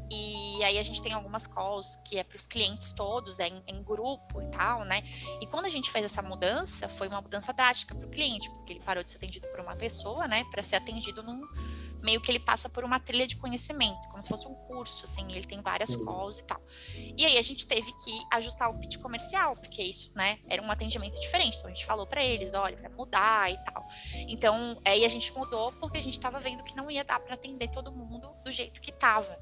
E 0.09 0.63
aí 0.63 0.79
a 0.79 0.83
gente 0.83 1.03
tem 1.03 1.13
algumas 1.13 1.49
calls 1.49 1.97
que 2.05 2.17
é 2.17 2.23
para 2.23 2.37
os 2.37 2.47
clientes 2.47 2.93
todos, 2.93 3.41
é 3.41 3.49
em, 3.49 3.63
em, 3.67 3.83
grupo 3.83 4.41
e 4.41 4.47
tal, 4.47 4.85
né? 4.85 5.03
E 5.41 5.47
quando 5.49 5.67
a 5.67 5.69
gente 5.69 5.91
fez 5.91 6.05
essa 6.05 6.23
mudança, 6.23 6.89
foi 6.89 7.09
uma 7.09 7.21
mudança 7.21 7.53
drástica 7.53 7.93
para 7.93 8.07
o 8.07 8.11
cliente, 8.11 8.49
porque 8.51 8.75
ele 8.75 8.81
parou 8.81 9.03
de 9.03 9.11
ser 9.11 9.17
atendido 9.17 9.49
por 9.49 9.61
uma 9.61 9.75
pessoa, 9.75 10.29
né? 10.29 10.45
Para 10.45 10.63
ser 10.63 10.77
atendido 10.77 11.25
num, 11.25 11.45
meio 12.03 12.21
que 12.21 12.31
ele 12.31 12.39
passa 12.39 12.69
por 12.69 12.85
uma 12.85 13.01
trilha 13.01 13.27
de 13.27 13.37
conhecimento, 13.37 14.09
como 14.09 14.23
se 14.23 14.29
fosse 14.29 14.47
um 14.47 14.55
curso, 14.55 15.05
assim, 15.05 15.31
ele 15.33 15.47
tem 15.47 15.61
várias 15.61 15.95
calls 15.97 16.39
e 16.39 16.45
tal. 16.45 16.61
E 17.17 17.25
aí 17.25 17.37
a 17.37 17.43
gente 17.43 17.67
teve 17.67 17.91
que 18.05 18.23
ajustar 18.33 18.71
o 18.71 18.79
pitch 18.79 18.99
comercial, 18.99 19.57
porque 19.57 19.83
isso, 19.83 20.11
né, 20.15 20.39
era 20.49 20.63
um 20.63 20.71
atendimento 20.71 21.19
diferente. 21.21 21.57
Então 21.57 21.71
a 21.71 21.73
gente 21.73 21.87
falou 21.87 22.07
para 22.07 22.23
eles, 22.25 22.55
olha, 22.55 22.77
vai 22.77 22.91
mudar 22.91 23.51
e 23.51 23.57
tal. 23.65 23.85
Então, 24.29 24.79
aí 24.85 25.05
a 25.05 25.09
gente 25.09 25.33
mudou 25.33 25.73
porque 25.73 25.99
a 25.99 26.03
gente 26.03 26.15
estava 26.15 26.39
vendo 26.41 26.63
que 26.63 26.77
não 26.77 26.91
ia 26.91 27.05
dar 27.05 27.21
para 27.21 27.35
atender 27.35 27.69
todo 27.69 27.91
mundo 27.91 28.31
do 28.45 28.53
jeito 28.53 28.81
que 28.81 28.91
estava. 28.91 29.39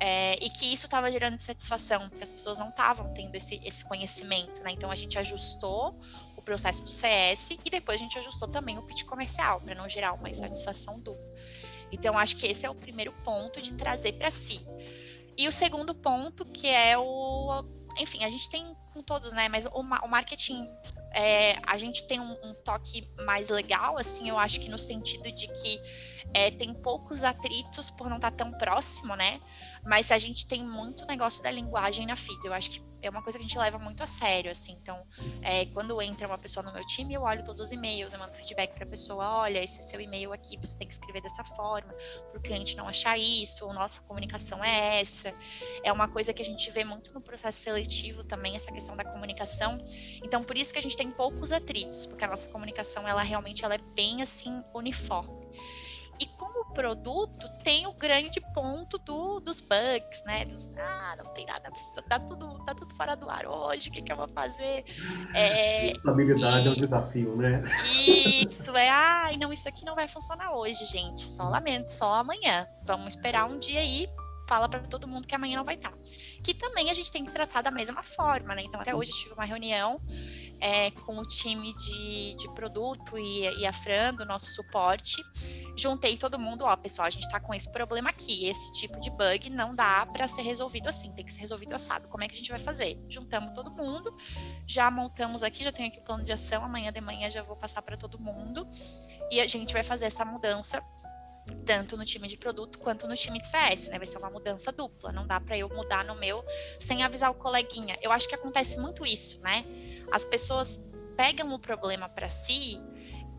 É, 0.00 0.34
e 0.44 0.50
que 0.50 0.66
isso 0.72 0.86
estava 0.86 1.10
gerando 1.10 1.34
insatisfação, 1.34 2.08
porque 2.08 2.24
as 2.24 2.30
pessoas 2.30 2.58
não 2.58 2.68
estavam 2.68 3.14
tendo 3.14 3.34
esse, 3.36 3.60
esse 3.64 3.84
conhecimento, 3.84 4.60
né? 4.62 4.72
Então 4.72 4.90
a 4.90 4.96
gente 4.96 5.16
ajustou 5.18 5.96
o 6.36 6.42
processo 6.42 6.82
do 6.82 6.90
CS 6.90 7.52
e 7.64 7.70
depois 7.70 8.00
a 8.00 8.02
gente 8.02 8.18
ajustou 8.18 8.48
também 8.48 8.76
o 8.76 8.82
pitch 8.82 9.04
comercial, 9.04 9.60
para 9.60 9.74
não 9.74 9.88
gerar 9.88 10.12
uma 10.12 10.28
insatisfação 10.28 10.98
dupla. 11.00 11.32
Então, 11.94 12.18
acho 12.18 12.36
que 12.36 12.46
esse 12.46 12.66
é 12.66 12.70
o 12.70 12.74
primeiro 12.74 13.12
ponto 13.24 13.62
de 13.62 13.72
trazer 13.74 14.12
para 14.14 14.30
si. 14.30 14.60
E 15.36 15.46
o 15.48 15.52
segundo 15.52 15.94
ponto, 15.94 16.44
que 16.44 16.66
é 16.66 16.98
o. 16.98 17.64
Enfim, 17.98 18.24
a 18.24 18.30
gente 18.30 18.48
tem 18.48 18.76
com 18.92 19.02
todos, 19.02 19.32
né? 19.32 19.48
Mas 19.48 19.66
o, 19.66 19.80
o 19.80 20.08
marketing, 20.08 20.68
é, 21.12 21.56
a 21.64 21.76
gente 21.76 22.04
tem 22.06 22.20
um, 22.20 22.32
um, 22.44 22.54
toque 22.64 23.08
mais 23.24 23.48
legal, 23.48 23.96
assim, 23.96 24.28
eu 24.28 24.38
acho 24.38 24.60
que 24.60 24.68
no 24.68 24.78
sentido 24.78 25.30
de 25.30 25.46
que 25.48 25.80
é, 26.32 26.50
tem 26.50 26.74
poucos 26.74 27.22
atritos 27.22 27.90
por 27.90 28.08
não 28.08 28.16
estar 28.16 28.32
tá 28.32 28.44
tão 28.44 28.52
próximo, 28.58 29.14
né? 29.14 29.40
Mas 29.84 30.10
a 30.10 30.18
gente 30.18 30.46
tem 30.46 30.64
muito 30.64 31.06
negócio 31.06 31.42
da 31.42 31.50
linguagem 31.50 32.06
na 32.06 32.16
feed. 32.16 32.44
Eu 32.44 32.52
acho 32.52 32.70
que 32.70 32.80
é 33.06 33.10
uma 33.10 33.22
coisa 33.22 33.38
que 33.38 33.44
a 33.44 33.46
gente 33.46 33.58
leva 33.58 33.78
muito 33.78 34.02
a 34.02 34.06
sério, 34.06 34.50
assim. 34.50 34.76
Então, 34.80 35.06
é, 35.42 35.66
quando 35.66 36.00
entra 36.00 36.26
uma 36.26 36.38
pessoa 36.38 36.64
no 36.64 36.72
meu 36.72 36.84
time, 36.86 37.14
eu 37.14 37.22
olho 37.22 37.44
todos 37.44 37.60
os 37.60 37.72
e-mails, 37.72 38.12
eu 38.12 38.18
mando 38.18 38.32
feedback 38.32 38.74
para 38.74 38.84
a 38.84 38.88
pessoa: 38.88 39.40
olha, 39.40 39.62
esse 39.62 39.82
seu 39.88 40.00
e-mail 40.00 40.32
aqui 40.32 40.56
você 40.56 40.76
tem 40.76 40.86
que 40.86 40.94
escrever 40.94 41.20
dessa 41.20 41.44
forma, 41.44 41.92
para 42.30 42.38
o 42.38 42.42
cliente 42.42 42.76
não 42.76 42.88
achar 42.88 43.18
isso, 43.18 43.66
nossa 43.72 44.00
comunicação 44.02 44.64
é 44.64 45.00
essa. 45.00 45.34
É 45.82 45.92
uma 45.92 46.08
coisa 46.08 46.32
que 46.32 46.42
a 46.42 46.44
gente 46.44 46.70
vê 46.70 46.84
muito 46.84 47.12
no 47.12 47.20
processo 47.20 47.58
seletivo 47.58 48.24
também, 48.24 48.56
essa 48.56 48.72
questão 48.72 48.96
da 48.96 49.04
comunicação. 49.04 49.82
Então, 50.22 50.42
por 50.42 50.56
isso 50.56 50.72
que 50.72 50.78
a 50.78 50.82
gente 50.82 50.96
tem 50.96 51.10
poucos 51.10 51.52
atritos, 51.52 52.06
porque 52.06 52.24
a 52.24 52.28
nossa 52.28 52.48
comunicação, 52.48 53.06
ela 53.06 53.22
realmente 53.22 53.64
ela 53.64 53.74
é 53.74 53.80
bem 53.94 54.22
assim 54.22 54.62
uniforme. 54.72 55.44
E 56.18 56.26
como 56.26 56.54
produto, 56.72 57.48
tem 57.62 57.86
o 57.86 57.92
grande 57.92 58.40
ponto 58.52 58.98
do, 58.98 59.40
dos 59.40 59.60
bugs, 59.60 60.22
né? 60.26 60.44
Dos, 60.44 60.70
ah, 60.76 61.14
não 61.18 61.32
tem 61.32 61.46
nada, 61.46 61.70
tá 62.08 62.18
tudo, 62.18 62.58
tá 62.64 62.74
tudo 62.74 62.92
fora 62.94 63.14
do 63.14 63.30
ar 63.30 63.46
hoje, 63.46 63.88
o 63.88 63.92
que, 63.92 64.02
que 64.02 64.12
eu 64.12 64.16
vou 64.16 64.28
fazer? 64.28 64.84
É, 65.32 65.92
Estabilidade 65.92 66.66
e, 66.66 66.68
é 66.68 66.70
um 66.70 66.74
desafio, 66.74 67.36
né? 67.36 67.62
Isso, 67.94 68.76
é, 68.76 68.88
ai, 68.90 69.36
não, 69.36 69.52
isso 69.52 69.68
aqui 69.68 69.84
não 69.84 69.94
vai 69.94 70.08
funcionar 70.08 70.52
hoje, 70.54 70.84
gente. 70.86 71.22
Só 71.22 71.48
lamento, 71.48 71.90
só 71.90 72.14
amanhã. 72.14 72.66
Vamos 72.84 73.14
esperar 73.14 73.46
um 73.46 73.58
dia 73.58 73.80
aí, 73.80 74.08
fala 74.48 74.68
para 74.68 74.80
todo 74.80 75.06
mundo 75.06 75.26
que 75.26 75.34
amanhã 75.34 75.58
não 75.58 75.64
vai 75.64 75.76
estar. 75.76 75.92
Que 76.42 76.52
também 76.54 76.90
a 76.90 76.94
gente 76.94 77.10
tem 77.10 77.24
que 77.24 77.32
tratar 77.32 77.62
da 77.62 77.70
mesma 77.70 78.02
forma, 78.02 78.54
né? 78.54 78.62
Então, 78.64 78.80
até 78.80 78.94
hoje 78.94 79.10
eu 79.10 79.16
tive 79.16 79.34
uma 79.34 79.44
reunião 79.44 80.00
é, 80.64 80.90
com 80.90 81.18
o 81.18 81.26
time 81.26 81.74
de, 81.74 82.34
de 82.36 82.48
produto 82.54 83.18
e, 83.18 83.42
e 83.60 83.66
a 83.66 83.72
Fran, 83.72 84.14
do 84.14 84.24
nosso 84.24 84.46
suporte. 84.54 85.22
Juntei 85.76 86.16
todo 86.16 86.38
mundo, 86.38 86.64
ó, 86.64 86.74
pessoal, 86.74 87.06
a 87.06 87.10
gente 87.10 87.28
tá 87.28 87.38
com 87.38 87.52
esse 87.52 87.70
problema 87.70 88.08
aqui, 88.08 88.46
esse 88.46 88.72
tipo 88.72 88.98
de 88.98 89.10
bug 89.10 89.50
não 89.50 89.76
dá 89.76 90.06
para 90.06 90.26
ser 90.26 90.40
resolvido 90.40 90.88
assim, 90.88 91.12
tem 91.12 91.22
que 91.22 91.30
ser 91.30 91.40
resolvido 91.40 91.74
assado. 91.74 92.08
Como 92.08 92.24
é 92.24 92.28
que 92.28 92.34
a 92.34 92.38
gente 92.38 92.50
vai 92.50 92.58
fazer? 92.58 92.98
Juntamos 93.10 93.52
todo 93.52 93.70
mundo, 93.70 94.16
já 94.66 94.90
montamos 94.90 95.42
aqui, 95.42 95.62
já 95.62 95.70
tenho 95.70 95.88
aqui 95.88 95.98
o 95.98 96.02
plano 96.02 96.24
de 96.24 96.32
ação, 96.32 96.64
amanhã 96.64 96.90
de 96.90 97.00
manhã 97.02 97.28
já 97.28 97.42
vou 97.42 97.56
passar 97.56 97.82
para 97.82 97.98
todo 97.98 98.18
mundo 98.18 98.66
e 99.30 99.42
a 99.42 99.46
gente 99.46 99.70
vai 99.74 99.82
fazer 99.82 100.06
essa 100.06 100.24
mudança 100.24 100.82
tanto 101.66 101.94
no 101.96 102.06
time 102.06 102.26
de 102.26 102.38
produto 102.38 102.78
quanto 102.78 103.06
no 103.06 103.14
time 103.14 103.38
de 103.38 103.46
CS, 103.46 103.88
né? 103.88 103.98
Vai 103.98 104.06
ser 104.06 104.16
uma 104.16 104.30
mudança 104.30 104.72
dupla. 104.72 105.12
Não 105.12 105.26
dá 105.26 105.38
para 105.38 105.58
eu 105.58 105.68
mudar 105.68 106.04
no 106.04 106.14
meu 106.14 106.42
sem 106.78 107.02
avisar 107.02 107.30
o 107.30 107.34
coleguinha. 107.34 107.98
Eu 108.00 108.10
acho 108.12 108.26
que 108.26 108.34
acontece 108.34 108.78
muito 108.78 109.04
isso, 109.04 109.40
né? 109.42 109.62
As 110.14 110.24
pessoas 110.24 110.80
pegam 111.16 111.52
o 111.52 111.58
problema 111.58 112.08
para 112.08 112.28
si 112.28 112.80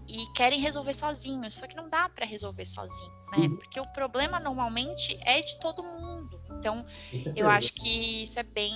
e 0.06 0.26
querem 0.34 0.60
resolver 0.60 0.94
sozinhos, 0.94 1.56
só 1.56 1.66
que 1.66 1.76
não 1.76 1.90
dá 1.90 2.10
para 2.10 2.26
resolver 2.26 2.66
sozinho, 2.66 3.14
né? 3.32 3.48
Uhum. 3.48 3.56
Porque 3.56 3.80
o 3.80 3.88
problema 3.94 4.42
normalmente 4.42 5.18
é 5.22 5.42
de 5.42 5.58
todo 5.62 5.82
mundo. 5.82 6.38
Então, 6.60 6.86
eu 7.34 7.48
acho 7.48 7.74
que 7.74 8.24
isso 8.24 8.38
é 8.38 8.44
bem, 8.44 8.76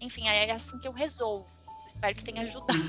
enfim, 0.00 0.28
é 0.28 0.52
assim 0.52 0.78
que 0.78 0.86
eu 0.86 0.92
resolvo. 0.92 1.50
Espero 1.86 2.14
que 2.16 2.24
tenha 2.24 2.42
ajudado. 2.42 2.80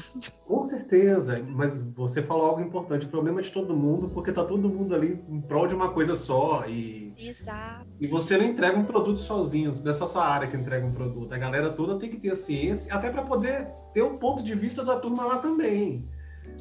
Com 0.45 0.63
certeza, 0.63 1.41
mas 1.49 1.77
você 1.95 2.21
falou 2.21 2.45
algo 2.45 2.61
importante. 2.61 3.05
O 3.05 3.09
problema 3.09 3.39
é 3.39 3.43
de 3.43 3.51
todo 3.51 3.75
mundo, 3.75 4.09
porque 4.09 4.31
tá 4.31 4.43
todo 4.43 4.69
mundo 4.69 4.95
ali 4.95 5.21
em 5.27 5.41
prol 5.41 5.67
de 5.67 5.75
uma 5.75 5.91
coisa 5.91 6.15
só. 6.15 6.65
E, 6.67 7.13
Exato. 7.17 7.87
E 7.99 8.07
você 8.07 8.37
não 8.37 8.45
entrega 8.45 8.77
um 8.77 8.85
produto 8.85 9.19
sozinho, 9.19 9.71
não 9.83 9.91
é 9.91 9.93
só 9.93 10.05
sua 10.07 10.25
área 10.25 10.47
que 10.47 10.57
entrega 10.57 10.85
um 10.85 10.91
produto. 10.91 11.33
A 11.33 11.37
galera 11.37 11.71
toda 11.71 11.97
tem 11.97 12.09
que 12.09 12.17
ter 12.17 12.31
a 12.31 12.35
ciência, 12.35 12.93
até 12.93 13.09
para 13.09 13.23
poder 13.23 13.67
ter 13.93 14.03
um 14.03 14.17
ponto 14.17 14.43
de 14.43 14.53
vista 14.53 14.83
da 14.83 14.97
turma 14.97 15.25
lá 15.25 15.37
também. 15.37 16.07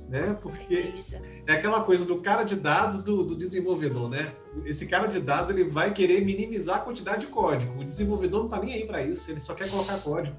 Né? 0.09 0.37
Porque 0.41 0.95
é 1.47 1.53
aquela 1.53 1.83
coisa 1.83 2.05
do 2.05 2.21
cara 2.21 2.45
de 2.45 2.57
dados 2.57 2.99
do, 2.99 3.25
do, 3.25 3.35
desenvolvedor, 3.35 4.09
né? 4.09 4.33
Esse 4.65 4.87
cara 4.87 5.09
de 5.09 5.19
dados 5.19 5.51
ele 5.51 5.65
vai 5.65 5.93
querer 5.93 6.25
minimizar 6.25 6.77
a 6.77 6.81
quantidade 6.81 7.23
de 7.23 7.27
código. 7.27 7.81
O 7.81 7.85
desenvolvedor 7.85 8.43
não 8.43 8.49
tá 8.49 8.61
nem 8.61 8.75
aí 8.75 8.87
para 8.87 9.03
isso, 9.03 9.31
ele 9.31 9.41
só 9.41 9.55
quer 9.55 9.69
colocar 9.69 9.99
código. 9.99 10.37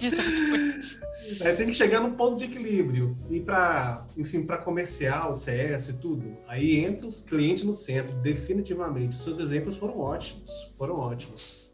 Exatamente. 0.00 1.00
É, 1.40 1.54
tem 1.54 1.66
que 1.66 1.72
chegar 1.72 2.00
num 2.00 2.12
ponto 2.12 2.36
de 2.36 2.46
equilíbrio. 2.46 3.16
E 3.30 3.40
para, 3.40 4.04
enfim, 4.18 4.42
para 4.42 4.58
comercial, 4.58 5.34
CS 5.34 5.90
e 5.90 5.92
tudo, 5.94 6.36
aí 6.48 6.76
entra 6.84 7.06
os 7.06 7.20
clientes 7.20 7.62
no 7.62 7.72
centro, 7.72 8.14
definitivamente. 8.16 9.14
Os 9.14 9.22
seus 9.22 9.38
exemplos 9.38 9.76
foram 9.76 9.98
ótimos, 10.00 10.74
foram 10.76 10.96
ótimos. 10.96 11.70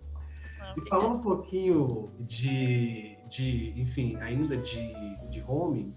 Ah, 0.60 0.74
e 0.76 0.88
falando 0.88 1.16
um 1.16 1.20
pouquinho 1.22 2.10
de, 2.20 3.16
de 3.28 3.72
enfim, 3.76 4.16
ainda 4.20 4.56
de, 4.56 4.92
de 5.30 5.42
home, 5.46 5.94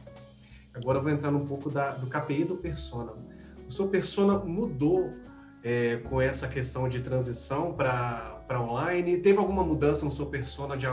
agora 0.74 1.00
eu 1.00 1.04
vou 1.04 1.12
entrar 1.12 1.30
num 1.30 1.46
pouco 1.46 1.70
da, 1.70 1.92
do 1.92 2.08
KPI 2.08 2.46
do 2.46 2.56
Persona. 2.56 3.14
O 3.68 3.72
seu 3.72 3.90
Persona 3.90 4.40
mudou 4.40 5.12
é, 5.64 5.98
com 5.98 6.22
essa 6.22 6.48
questão 6.48 6.88
de 6.90 7.02
transição 7.02 7.74
para 7.74 8.31
online? 8.60 9.18
Teve 9.18 9.38
alguma 9.38 9.64
mudança 9.64 10.04
no 10.04 10.12
seu 10.12 10.26
persona 10.26 10.76
de, 10.78 10.88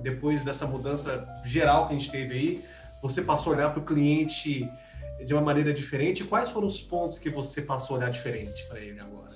depois 0.00 0.44
dessa 0.44 0.66
mudança 0.66 1.26
geral 1.44 1.88
que 1.88 1.94
a 1.94 1.98
gente 1.98 2.10
teve 2.10 2.34
aí? 2.34 2.64
Você 3.02 3.22
passou 3.22 3.52
a 3.52 3.56
olhar 3.56 3.70
para 3.70 3.80
o 3.80 3.84
cliente 3.84 4.70
de 5.24 5.34
uma 5.34 5.42
maneira 5.42 5.74
diferente? 5.74 6.24
Quais 6.24 6.50
foram 6.50 6.66
os 6.66 6.80
pontos 6.80 7.18
que 7.18 7.28
você 7.28 7.62
passou 7.62 7.96
a 7.96 7.98
olhar 8.00 8.10
diferente 8.10 8.64
para 8.66 8.80
ele 8.80 9.00
agora? 9.00 9.32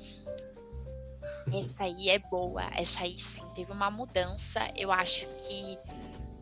Essa 1.52 1.84
aí 1.84 2.08
é 2.08 2.18
boa, 2.18 2.64
essa 2.76 3.04
aí 3.04 3.18
sim, 3.18 3.42
teve 3.54 3.70
uma 3.70 3.90
mudança. 3.90 4.68
Eu 4.76 4.90
acho 4.90 5.26
que 5.26 5.78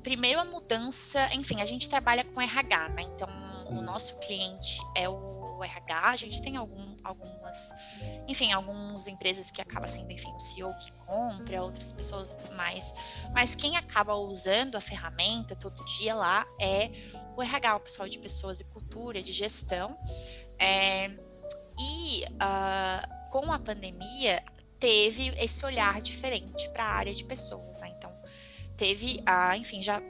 primeiro 0.02 0.40
a 0.40 0.44
mudança, 0.44 1.28
enfim, 1.34 1.60
a 1.60 1.64
gente 1.64 1.88
trabalha 1.88 2.24
com 2.24 2.40
RH, 2.40 2.88
né? 2.90 3.02
Então 3.02 3.28
o 3.70 3.82
nosso 3.82 4.16
cliente 4.20 4.80
é 4.94 5.08
o 5.08 5.43
o 5.56 5.64
RH, 5.64 6.10
a 6.10 6.16
gente 6.16 6.42
tem 6.42 6.56
algum, 6.56 6.96
algumas, 7.02 7.72
enfim, 8.26 8.52
algumas 8.52 9.06
empresas 9.06 9.50
que 9.50 9.60
acaba 9.60 9.86
sendo, 9.88 10.10
enfim, 10.10 10.32
o 10.34 10.40
CEO 10.40 10.72
que 10.74 10.92
compra, 11.06 11.62
outras 11.62 11.92
pessoas 11.92 12.36
mais, 12.56 12.92
mas 13.32 13.54
quem 13.54 13.76
acaba 13.76 14.14
usando 14.16 14.76
a 14.76 14.80
ferramenta 14.80 15.54
todo 15.56 15.84
dia 15.86 16.14
lá 16.14 16.46
é 16.60 16.90
o 17.36 17.42
RH, 17.42 17.76
o 17.76 17.80
pessoal 17.80 18.08
de 18.08 18.18
pessoas 18.18 18.60
e 18.60 18.64
cultura, 18.64 19.22
de 19.22 19.32
gestão, 19.32 19.98
é, 20.58 21.08
e 21.78 22.24
uh, 22.24 23.30
com 23.30 23.52
a 23.52 23.58
pandemia 23.58 24.42
teve 24.78 25.28
esse 25.40 25.64
olhar 25.64 26.00
diferente 26.00 26.68
para 26.70 26.84
a 26.84 26.92
área 26.92 27.12
de 27.12 27.24
pessoas, 27.24 27.78
né? 27.80 27.92
Então 27.96 28.14
teve, 28.76 29.20
uh, 29.20 29.54
enfim, 29.56 29.82
já 29.82 30.00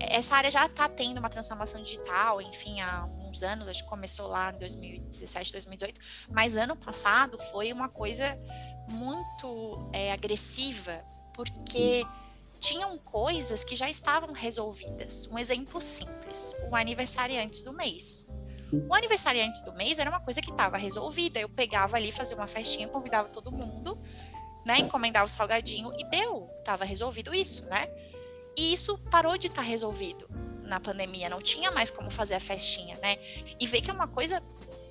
essa 0.00 0.36
área 0.36 0.50
já 0.50 0.66
está 0.66 0.88
tendo 0.88 1.18
uma 1.18 1.28
transformação 1.28 1.82
digital, 1.82 2.40
enfim, 2.40 2.80
há 2.80 3.08
alguns 3.28 3.42
anos, 3.42 3.68
acho 3.68 3.84
que 3.84 3.88
começou 3.88 4.26
lá 4.26 4.50
em 4.50 4.58
2017, 4.58 5.52
2018, 5.52 6.00
mas 6.30 6.56
ano 6.56 6.74
passado 6.74 7.38
foi 7.38 7.72
uma 7.72 7.88
coisa 7.88 8.38
muito 8.88 9.90
é, 9.92 10.12
agressiva, 10.12 11.04
porque 11.34 12.04
tinham 12.58 12.96
coisas 12.98 13.62
que 13.62 13.76
já 13.76 13.88
estavam 13.88 14.32
resolvidas. 14.32 15.28
Um 15.30 15.38
exemplo 15.38 15.80
simples: 15.80 16.54
o 16.70 16.74
aniversariante 16.74 17.62
do 17.62 17.72
mês. 17.72 18.26
O 18.88 18.94
aniversariante 18.94 19.62
do 19.62 19.72
mês 19.72 19.98
era 19.98 20.10
uma 20.10 20.20
coisa 20.20 20.42
que 20.42 20.50
estava 20.50 20.76
resolvida. 20.76 21.40
Eu 21.40 21.48
pegava 21.48 21.96
ali, 21.96 22.12
fazia 22.12 22.36
uma 22.36 22.46
festinha, 22.46 22.86
convidava 22.86 23.28
todo 23.28 23.50
mundo, 23.50 23.96
né? 24.64 24.78
Encomendava 24.78 25.24
o 25.24 25.28
salgadinho 25.28 25.90
e 25.98 26.04
deu. 26.04 26.50
Tava 26.64 26.84
resolvido 26.84 27.34
isso, 27.34 27.64
né? 27.66 27.88
E 28.56 28.72
isso 28.74 28.98
parou 29.10 29.38
de 29.38 29.46
estar 29.46 29.62
tá 29.62 29.68
resolvido 29.68 30.47
na 30.68 30.78
pandemia, 30.78 31.28
não 31.28 31.40
tinha 31.40 31.70
mais 31.70 31.90
como 31.90 32.10
fazer 32.10 32.34
a 32.34 32.40
festinha, 32.40 32.96
né? 32.98 33.16
E 33.58 33.66
ver 33.66 33.80
que 33.80 33.90
é 33.90 33.92
uma 33.92 34.06
coisa 34.06 34.42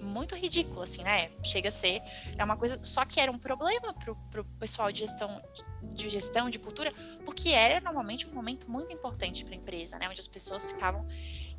muito 0.01 0.35
ridícula, 0.35 0.83
assim, 0.83 1.03
né? 1.03 1.29
Chega 1.43 1.69
a 1.69 1.71
ser, 1.71 2.01
é 2.37 2.43
uma 2.43 2.57
coisa, 2.57 2.79
só 2.83 3.05
que 3.05 3.19
era 3.19 3.31
um 3.31 3.37
problema 3.37 3.93
pro, 3.93 4.15
pro 4.31 4.43
pessoal 4.59 4.91
de 4.91 4.99
gestão, 4.99 5.41
de 5.83 6.09
gestão, 6.09 6.49
de 6.49 6.59
cultura, 6.59 6.91
porque 7.25 7.49
era 7.49 7.79
normalmente 7.81 8.27
um 8.27 8.33
momento 8.33 8.69
muito 8.69 8.91
importante 8.91 9.43
para 9.43 9.53
a 9.53 9.57
empresa, 9.57 9.97
né? 9.97 10.09
Onde 10.09 10.19
as 10.19 10.27
pessoas 10.27 10.71
ficavam 10.71 11.05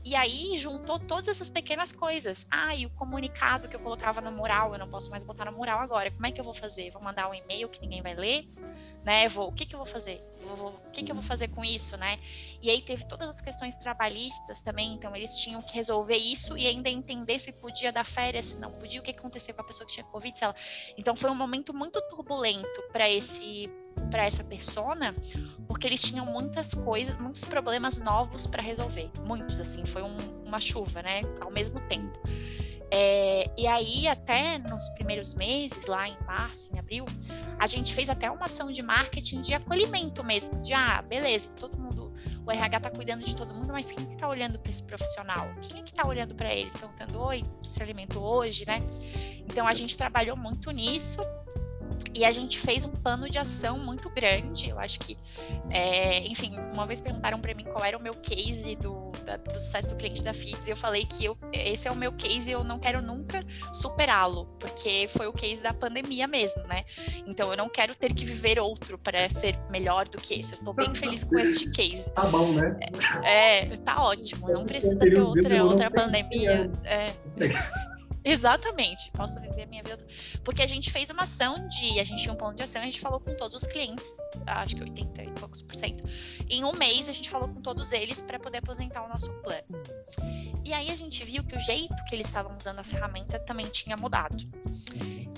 e 0.05 0.15
aí 0.15 0.57
juntou 0.57 0.99
todas 0.99 1.29
essas 1.29 1.51
pequenas 1.51 1.93
coisas. 1.93 2.47
Ah, 2.51 2.75
e 2.75 2.87
o 2.87 2.91
comunicado 2.91 3.69
que 3.69 3.77
eu 3.77 3.81
colocava 3.81 4.21
no 4.21 4.31
mural, 4.31 4.73
eu 4.73 4.79
não 4.79 4.89
posso 4.89 5.11
mais 5.11 5.23
botar 5.23 5.45
no 5.45 5.53
mural 5.53 5.81
agora. 5.81 6.11
Como 6.11 6.27
é 6.27 6.31
que 6.31 6.41
eu 6.41 6.45
vou 6.45 6.55
fazer? 6.55 6.91
Vou 6.91 7.03
mandar 7.03 7.29
um 7.29 7.35
e-mail 7.35 7.69
que 7.69 7.81
ninguém 7.81 8.01
vai 8.01 8.15
ler? 8.15 8.47
Né? 9.05 9.29
Vou, 9.29 9.49
o 9.49 9.53
que, 9.53 9.67
que 9.67 9.75
eu 9.75 9.79
vou 9.79 9.87
fazer? 9.87 10.21
Vou, 10.47 10.57
vou, 10.57 10.69
o 10.71 10.91
que, 10.93 11.03
que 11.03 11.11
eu 11.11 11.15
vou 11.15 11.25
fazer 11.25 11.49
com 11.49 11.65
isso, 11.65 11.97
né? 11.97 12.19
E 12.63 12.71
aí 12.71 12.81
teve 12.81 13.05
todas 13.07 13.29
as 13.29 13.41
questões 13.41 13.77
trabalhistas 13.77 14.61
também, 14.61 14.95
então 14.95 15.15
eles 15.15 15.37
tinham 15.39 15.61
que 15.61 15.75
resolver 15.75 16.17
isso 16.17 16.57
e 16.57 16.67
ainda 16.67 16.89
entender 16.89 17.39
se 17.39 17.53
podia 17.53 17.93
dar 17.93 18.05
férias, 18.05 18.47
se 18.47 18.57
não 18.57 18.73
podia, 18.73 19.01
o 19.01 19.03
que 19.03 19.11
acontecia 19.11 19.53
com 19.53 19.61
a 19.61 19.65
pessoa 19.65 19.87
que 19.87 19.93
tinha 19.93 20.05
Covid, 20.05 20.39
se 20.39 20.45
ela... 20.45 20.55
Então 20.97 21.15
foi 21.17 21.31
um 21.31 21.35
momento 21.35 21.75
muito 21.75 22.01
turbulento 22.09 22.83
para 22.93 23.09
esse 23.11 23.71
para 24.11 24.25
essa 24.25 24.43
persona, 24.43 25.15
porque 25.67 25.87
eles 25.87 26.01
tinham 26.01 26.25
muitas 26.27 26.73
coisas, 26.73 27.19
muitos 27.19 27.45
problemas 27.45 27.99
novos 27.99 28.47
para 28.47 28.63
resolver, 28.63 29.11
muitos 29.27 29.61
assim, 29.61 29.85
foi 29.85 30.03
um, 30.03 30.17
uma 30.45 30.61
chuva, 30.61 31.03
né, 31.03 31.21
ao 31.41 31.51
mesmo 31.51 31.81
tempo. 31.81 32.19
É, 32.91 33.51
e 33.57 33.67
aí, 33.67 34.09
até 34.09 34.59
nos 34.59 34.89
primeiros 34.91 35.35
meses, 35.35 35.87
lá 35.87 36.09
em 36.09 36.17
março, 36.27 36.75
em 36.75 36.79
abril, 36.79 37.05
a 37.59 37.67
gente 37.67 37.93
fez 37.93 38.09
até 38.09 38.31
uma 38.31 38.47
ação 38.47 38.73
de 38.73 38.81
marketing 38.81 39.43
de 39.43 39.53
acolhimento 39.53 40.25
mesmo, 40.25 40.61
de 40.63 40.73
ah, 40.73 41.03
beleza, 41.03 41.51
todo 41.51 41.77
mundo, 41.77 42.11
o 42.47 42.51
RH 42.51 42.81
tá 42.81 42.91
cuidando 42.91 43.25
de 43.25 43.37
todo 43.37 43.53
mundo, 43.53 43.75
mas 43.75 43.91
quem 43.91 44.07
que 44.07 44.17
tá 44.17 44.27
olhando 44.27 44.59
para 44.59 44.71
esse 44.71 44.83
profissional? 44.83 45.51
Quem 45.61 45.81
é 45.81 45.83
que 45.83 45.93
tá 45.93 46.07
olhando 46.07 46.35
para 46.35 46.55
eles, 46.55 46.75
perguntando, 46.75 47.21
oi, 47.21 47.43
tu 47.63 47.71
se 47.71 47.83
alimentou 47.83 48.23
hoje, 48.23 48.65
né? 48.67 48.79
Então 49.47 49.67
a 49.67 49.75
gente 49.75 49.95
trabalhou 49.95 50.37
muito 50.37 50.71
nisso 50.71 51.21
e 52.15 52.25
a 52.25 52.31
gente 52.31 52.59
fez 52.59 52.85
um 52.85 52.91
plano 52.91 53.29
de 53.29 53.39
ação 53.39 53.79
muito 53.79 54.11
grande. 54.11 54.69
Eu 54.69 54.79
acho 54.79 55.01
que, 55.01 55.17
é, 55.71 56.27
enfim, 56.27 56.57
uma 56.73 56.87
vez 56.87 57.01
perguntaram 57.01 57.41
para 57.41 57.55
mim 57.55 57.65
qual 57.65 57.85
era 57.85 57.97
o 57.97 58.03
meu 58.03 58.15
case 58.15 58.77
do, 58.77 59.13
da, 59.25 59.37
do 59.37 59.53
sucesso 59.55 59.89
do 59.89 59.97
cliente 59.97 60.23
da 60.23 60.33
FITS, 60.33 60.67
e 60.67 60.71
eu 60.71 60.77
falei 60.77 61.05
que 61.05 61.25
eu, 61.25 61.37
esse 61.53 61.89
é 61.89 61.91
o 61.91 61.97
meu 61.97 62.13
case 62.13 62.51
e 62.51 62.53
eu 62.53 62.65
não 62.65 62.79
quero 62.79 63.03
nunca 63.03 63.41
superá-lo, 63.73 64.47
porque 64.59 65.09
foi 65.09 65.27
o 65.27 65.33
case 65.33 65.63
da 65.63 65.75
pandemia 65.75 66.27
mesmo, 66.27 66.63
né? 66.67 66.85
Então 67.27 67.51
eu 67.51 67.57
não 67.57 67.69
quero 67.69 67.95
ter 67.95 68.13
que 68.15 68.25
viver 68.25 68.59
outro 68.59 68.99
para 68.99 69.29
ser 69.29 69.59
melhor 69.71 70.09
do 70.09 70.19
que 70.19 70.41
esse. 70.41 70.53
Eu 70.53 70.59
estou 70.59 70.73
bem 70.73 70.95
feliz 70.95 71.25
com 71.25 71.39
este 71.39 71.71
case. 71.71 72.11
Tá 72.13 72.25
bom, 72.27 72.53
né? 72.53 72.77
É, 73.25 73.59
é 73.59 73.77
tá 73.79 74.03
ótimo. 74.03 74.49
Não 74.49 74.65
precisa 74.65 74.97
ter 74.97 75.19
outra, 75.19 75.65
outra 75.65 75.91
pandemia. 75.91 76.69
É. 76.85 77.13
Exatamente, 78.25 79.11
posso 79.13 79.41
viver 79.41 79.67
minha 79.67 79.83
vida. 79.83 80.05
Porque 80.45 80.63
a 80.63 80.67
gente 80.67 80.91
fez 80.91 81.11
uma 81.11 81.23
ação 81.23 81.69
de. 81.69 82.01
A 82.01 82.05
gente 82.05 82.23
tinha 82.23 82.33
um 82.33 82.37
plano 82.37 82.55
de 82.55 82.63
ação 82.63 82.81
e 82.81 82.85
a 82.85 82.87
gente 82.87 83.01
falou 83.01 83.21
com 83.21 83.35
todos 83.35 83.63
os 83.63 83.69
clientes, 83.69 84.09
acho 84.47 84.77
que 84.77 84.83
80 84.83 85.23
e 85.23 85.31
poucos 85.33 85.63
por 85.63 85.75
cento. 85.75 86.03
Em 86.49 86.65
um 86.65 86.73
mês, 86.73 87.09
a 87.09 87.13
gente 87.13 87.31
falou 87.31 87.49
com 87.49 87.61
todos 87.61 87.93
eles 87.93 88.21
para 88.21 88.39
poder 88.39 88.59
apresentar 88.59 89.03
o 89.05 89.09
nosso 89.09 89.31
plano. 89.43 89.83
E 90.65 90.73
aí 90.73 90.91
a 90.91 90.97
gente 90.97 91.25
viu 91.25 91.45
que 91.45 91.57
o 91.57 91.61
jeito 91.61 91.95
que 92.09 92.15
eles 92.15 92.27
estavam 92.27 92.57
usando 92.57 92.81
a 92.81 92.85
ferramenta 92.85 93.39
também 93.39 93.67
tinha 93.67 93.97
mudado. 93.97 94.37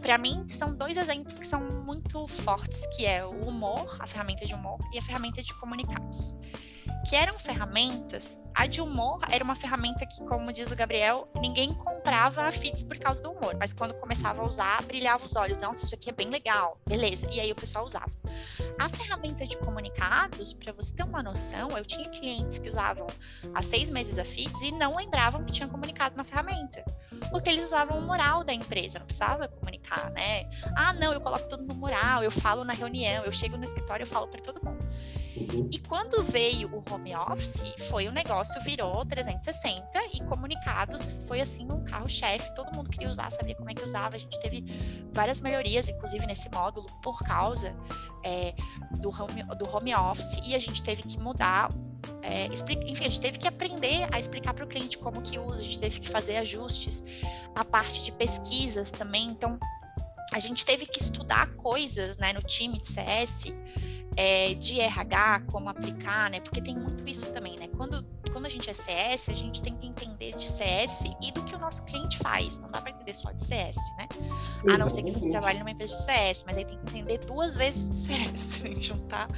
Para 0.01 0.17
mim, 0.17 0.49
são 0.49 0.75
dois 0.75 0.97
exemplos 0.97 1.39
que 1.39 1.47
são 1.47 1.61
muito 1.85 2.27
fortes, 2.27 2.87
que 2.97 3.05
é 3.05 3.25
o 3.25 3.49
humor, 3.49 3.97
a 4.01 4.07
ferramenta 4.07 4.47
de 4.47 4.55
humor, 4.55 4.79
e 4.93 4.99
a 4.99 5.03
ferramenta 5.03 5.43
de 5.43 5.53
comunicados 5.55 6.37
que 7.09 7.17
eram 7.17 7.39
ferramentas. 7.39 8.39
A 8.55 8.67
de 8.67 8.81
humor 8.81 9.21
era 9.31 9.43
uma 9.43 9.55
ferramenta 9.55 10.05
que, 10.05 10.23
como 10.25 10.53
diz 10.53 10.71
o 10.71 10.77
Gabriel, 10.77 11.29
ninguém 11.41 11.73
comprava 11.73 12.43
a 12.43 12.53
FITS 12.53 12.83
por 12.83 12.99
causa 12.99 13.23
do 13.23 13.31
humor, 13.31 13.57
mas 13.59 13.73
quando 13.73 13.95
começava 13.95 14.43
a 14.43 14.45
usar, 14.45 14.83
brilhava 14.83 15.25
os 15.25 15.37
olhos. 15.37 15.57
Nossa, 15.59 15.87
isso 15.87 15.95
aqui 15.95 16.11
é 16.11 16.13
bem 16.13 16.29
legal, 16.29 16.79
beleza. 16.87 17.27
E 17.31 17.41
aí 17.41 17.51
o 17.53 17.55
pessoal 17.55 17.85
usava. 17.85 18.11
A 18.79 18.89
ferramenta 18.89 19.47
de 19.47 19.57
comunicados, 19.59 20.53
para 20.53 20.73
você 20.73 20.93
ter 20.93 21.05
uma 21.05 21.23
noção, 21.23 21.71
eu 21.79 21.85
tinha 21.85 22.09
clientes 22.11 22.59
que 22.59 22.69
usavam 22.69 23.07
há 23.55 23.63
seis 23.63 23.89
meses 23.89 24.19
a 24.19 24.25
FITS 24.25 24.61
e 24.63 24.73
não 24.73 24.97
lembravam 24.97 25.45
que 25.45 25.53
tinha 25.53 25.69
comunicado 25.69 26.17
na 26.17 26.25
ferramenta, 26.25 26.85
porque 27.31 27.49
eles 27.49 27.67
usavam 27.67 27.99
o 27.99 28.03
moral 28.03 28.43
da 28.43 28.53
empresa, 28.53 28.99
não 28.99 29.07
precisava 29.07 29.49
comunicar, 29.49 30.11
né? 30.11 30.51
Ah, 30.77 30.93
não, 30.93 31.13
eu 31.13 31.21
coloco 31.21 31.49
tudo 31.49 31.65
no 31.65 31.75
moral, 31.75 32.23
eu 32.23 32.31
falo 32.31 32.65
na 32.65 32.73
reunião, 32.73 33.25
eu 33.25 33.33
chego 33.33 33.57
no 33.57 33.65
escritório, 33.65 34.03
eu 34.03 34.09
falo 34.09 34.27
para 34.29 34.41
todo 34.41 34.63
mundo. 34.65 34.85
Uhum. 35.37 35.69
E 35.73 35.79
quando 35.79 36.23
veio 36.23 36.69
o 36.75 36.83
home 36.93 37.15
office, 37.15 37.75
foi 37.89 38.09
o 38.09 38.13
negócio 38.13 38.61
virou 38.63 39.05
360 39.05 39.89
e 40.13 40.21
comunicados 40.25 41.27
foi 41.27 41.41
assim 41.41 41.67
um 41.71 41.85
carro-chefe, 41.85 42.55
todo 42.55 42.75
mundo 42.75 42.91
queria 42.91 43.09
usar, 43.09 43.31
sabia 43.31 43.55
como 43.55 43.71
é 43.71 43.75
que 43.75 43.83
usava. 43.83 44.17
A 44.17 44.19
gente 44.19 44.39
teve 44.41 44.65
várias 45.13 45.41
melhorias, 45.41 45.89
inclusive 45.89 46.27
nesse 46.27 46.49
módulo, 46.51 46.87
por 47.03 47.19
causa 47.21 47.75
é, 48.25 48.55
do, 48.99 49.09
home, 49.09 49.43
do 49.57 49.69
home 49.69 49.95
office, 49.95 50.41
e 50.45 50.55
a 50.55 50.59
gente 50.59 50.83
teve 50.83 51.03
que 51.03 51.19
mudar 51.19 51.71
é, 52.23 52.47
enfim, 52.47 53.05
a 53.05 53.09
gente 53.09 53.21
teve 53.21 53.39
que 53.39 53.49
aprender 53.49 54.09
a 54.11 54.19
explicar 54.19 54.55
para 54.55 54.65
o 54.65 54.69
cliente 54.69 54.99
como 54.99 55.21
que 55.21 55.39
usa, 55.39 55.63
a 55.63 55.65
gente 55.65 55.79
teve 55.79 56.01
que 56.01 56.09
fazer 56.09 56.37
ajustes, 56.39 57.03
a 57.55 57.65
parte 57.65 58.03
de 58.03 58.13
pesquisas 58.13 58.91
também, 58.91 59.29
então 59.29 59.59
a 60.33 60.39
gente 60.39 60.65
teve 60.65 60.87
que 60.87 61.01
estudar 61.01 61.49
coisas 61.57 62.17
né, 62.17 62.33
no 62.33 62.43
time 62.43 62.79
de 62.79 62.87
CS 62.87 63.53
é, 64.17 64.55
de 64.55 64.81
RH, 64.81 65.43
como 65.47 65.69
aplicar, 65.69 66.31
né? 66.31 66.41
Porque 66.41 66.61
tem 66.61 66.77
muito 66.77 67.09
isso 67.09 67.31
também, 67.33 67.57
né? 67.57 67.69
Quando, 67.77 68.05
quando 68.33 68.47
a 68.47 68.49
gente 68.49 68.69
é 68.69 68.73
CS, 68.73 69.29
a 69.29 69.35
gente 69.35 69.63
tem 69.63 69.77
que 69.77 69.87
entender 69.87 70.35
de 70.35 70.47
CS 70.47 71.05
e 71.23 71.33
do 71.33 71.45
que 71.45 71.55
o 71.55 71.59
nosso 71.59 71.83
cliente 71.83 72.19
faz. 72.19 72.59
Não 72.59 72.71
dá 72.71 72.81
para 72.81 72.91
entender 72.91 73.15
só 73.15 73.33
de 73.33 73.43
CS, 73.43 73.77
né? 73.99 74.09
A 74.73 74.79
não 74.79 74.89
ser 74.89 75.03
que 75.03 75.11
você 75.11 75.29
trabalhe 75.31 75.59
numa 75.59 75.71
empresa 75.71 75.97
de 75.97 76.03
CS, 76.05 76.45
mas 76.47 76.57
aí 76.59 76.65
tem 76.65 76.79
que 76.79 76.91
entender 76.91 77.19
duas 77.19 77.57
vezes 77.57 77.91
de 77.91 77.97
CS, 77.97 78.61
que 78.61 78.83
juntar. 78.83 79.29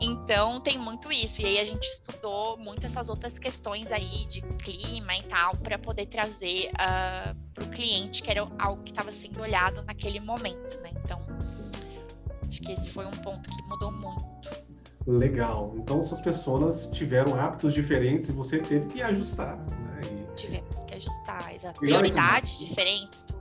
Então 0.00 0.60
tem 0.60 0.78
muito 0.78 1.10
isso. 1.10 1.40
E 1.40 1.46
aí 1.46 1.58
a 1.58 1.64
gente 1.64 1.84
estudou 1.84 2.56
muito 2.56 2.84
essas 2.84 3.08
outras 3.08 3.38
questões 3.38 3.92
aí 3.92 4.26
de 4.26 4.42
clima 4.58 5.16
e 5.16 5.22
tal, 5.24 5.56
para 5.56 5.78
poder 5.78 6.06
trazer 6.06 6.68
uh, 6.68 6.76
ah, 6.78 7.34
para 7.54 7.64
o 7.64 7.68
cliente, 7.68 8.22
que 8.22 8.30
era 8.30 8.46
algo 8.58 8.82
que 8.82 8.90
estava 8.90 9.10
sendo 9.12 9.40
olhado 9.40 9.82
naquele 9.82 10.20
momento, 10.20 10.80
né? 10.80 10.90
Então 11.04 11.20
Acho 12.60 12.66
que 12.66 12.72
esse 12.72 12.90
foi 12.90 13.06
um 13.06 13.10
ponto 13.10 13.48
que 13.48 13.62
mudou 13.62 13.90
muito. 13.90 14.50
Legal. 15.06 15.74
Então, 15.78 16.02
suas 16.02 16.20
pessoas 16.20 16.88
tiveram 16.92 17.34
hábitos 17.34 17.72
diferentes 17.72 18.28
e 18.28 18.32
você 18.32 18.58
teve 18.58 18.86
que 18.86 19.02
ajustar, 19.02 19.56
né? 19.56 20.00
E... 20.04 20.34
Tivemos 20.34 20.84
que 20.84 20.94
ajustar, 20.94 21.54
exato. 21.54 21.80
Prioridades 21.80 22.58
diferentes, 22.58 23.24
tudo. 23.24 23.40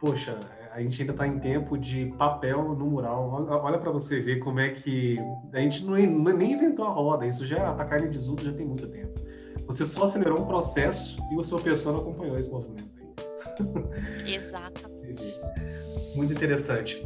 Poxa, 0.00 0.38
a 0.72 0.80
gente 0.80 1.00
ainda 1.00 1.12
está 1.12 1.26
em 1.26 1.38
tempo 1.38 1.78
de 1.78 2.06
papel 2.18 2.74
no 2.74 2.86
mural. 2.86 3.46
Olha 3.62 3.78
para 3.78 3.90
você 3.90 4.20
ver 4.20 4.40
como 4.40 4.58
é 4.58 4.70
que 4.70 5.18
a 5.52 5.60
gente 5.60 5.84
não, 5.84 5.94
nem 5.94 6.52
inventou 6.52 6.86
a 6.86 6.90
roda. 6.90 7.26
Isso 7.26 7.46
já 7.46 7.72
tá 7.74 7.84
carne 7.84 8.08
de 8.08 8.18
desuso 8.18 8.44
já 8.44 8.52
tem 8.52 8.66
muito 8.66 8.88
tempo. 8.88 9.20
Você 9.66 9.84
só 9.86 10.04
acelerou 10.04 10.40
um 10.40 10.46
processo 10.46 11.22
e 11.30 11.36
o 11.36 11.44
seu 11.44 11.58
pessoa 11.60 12.00
acompanhou 12.00 12.36
esse 12.36 12.50
movimento. 12.50 12.90
Exatamente. 14.26 15.38
Muito 16.16 16.32
interessante. 16.32 17.00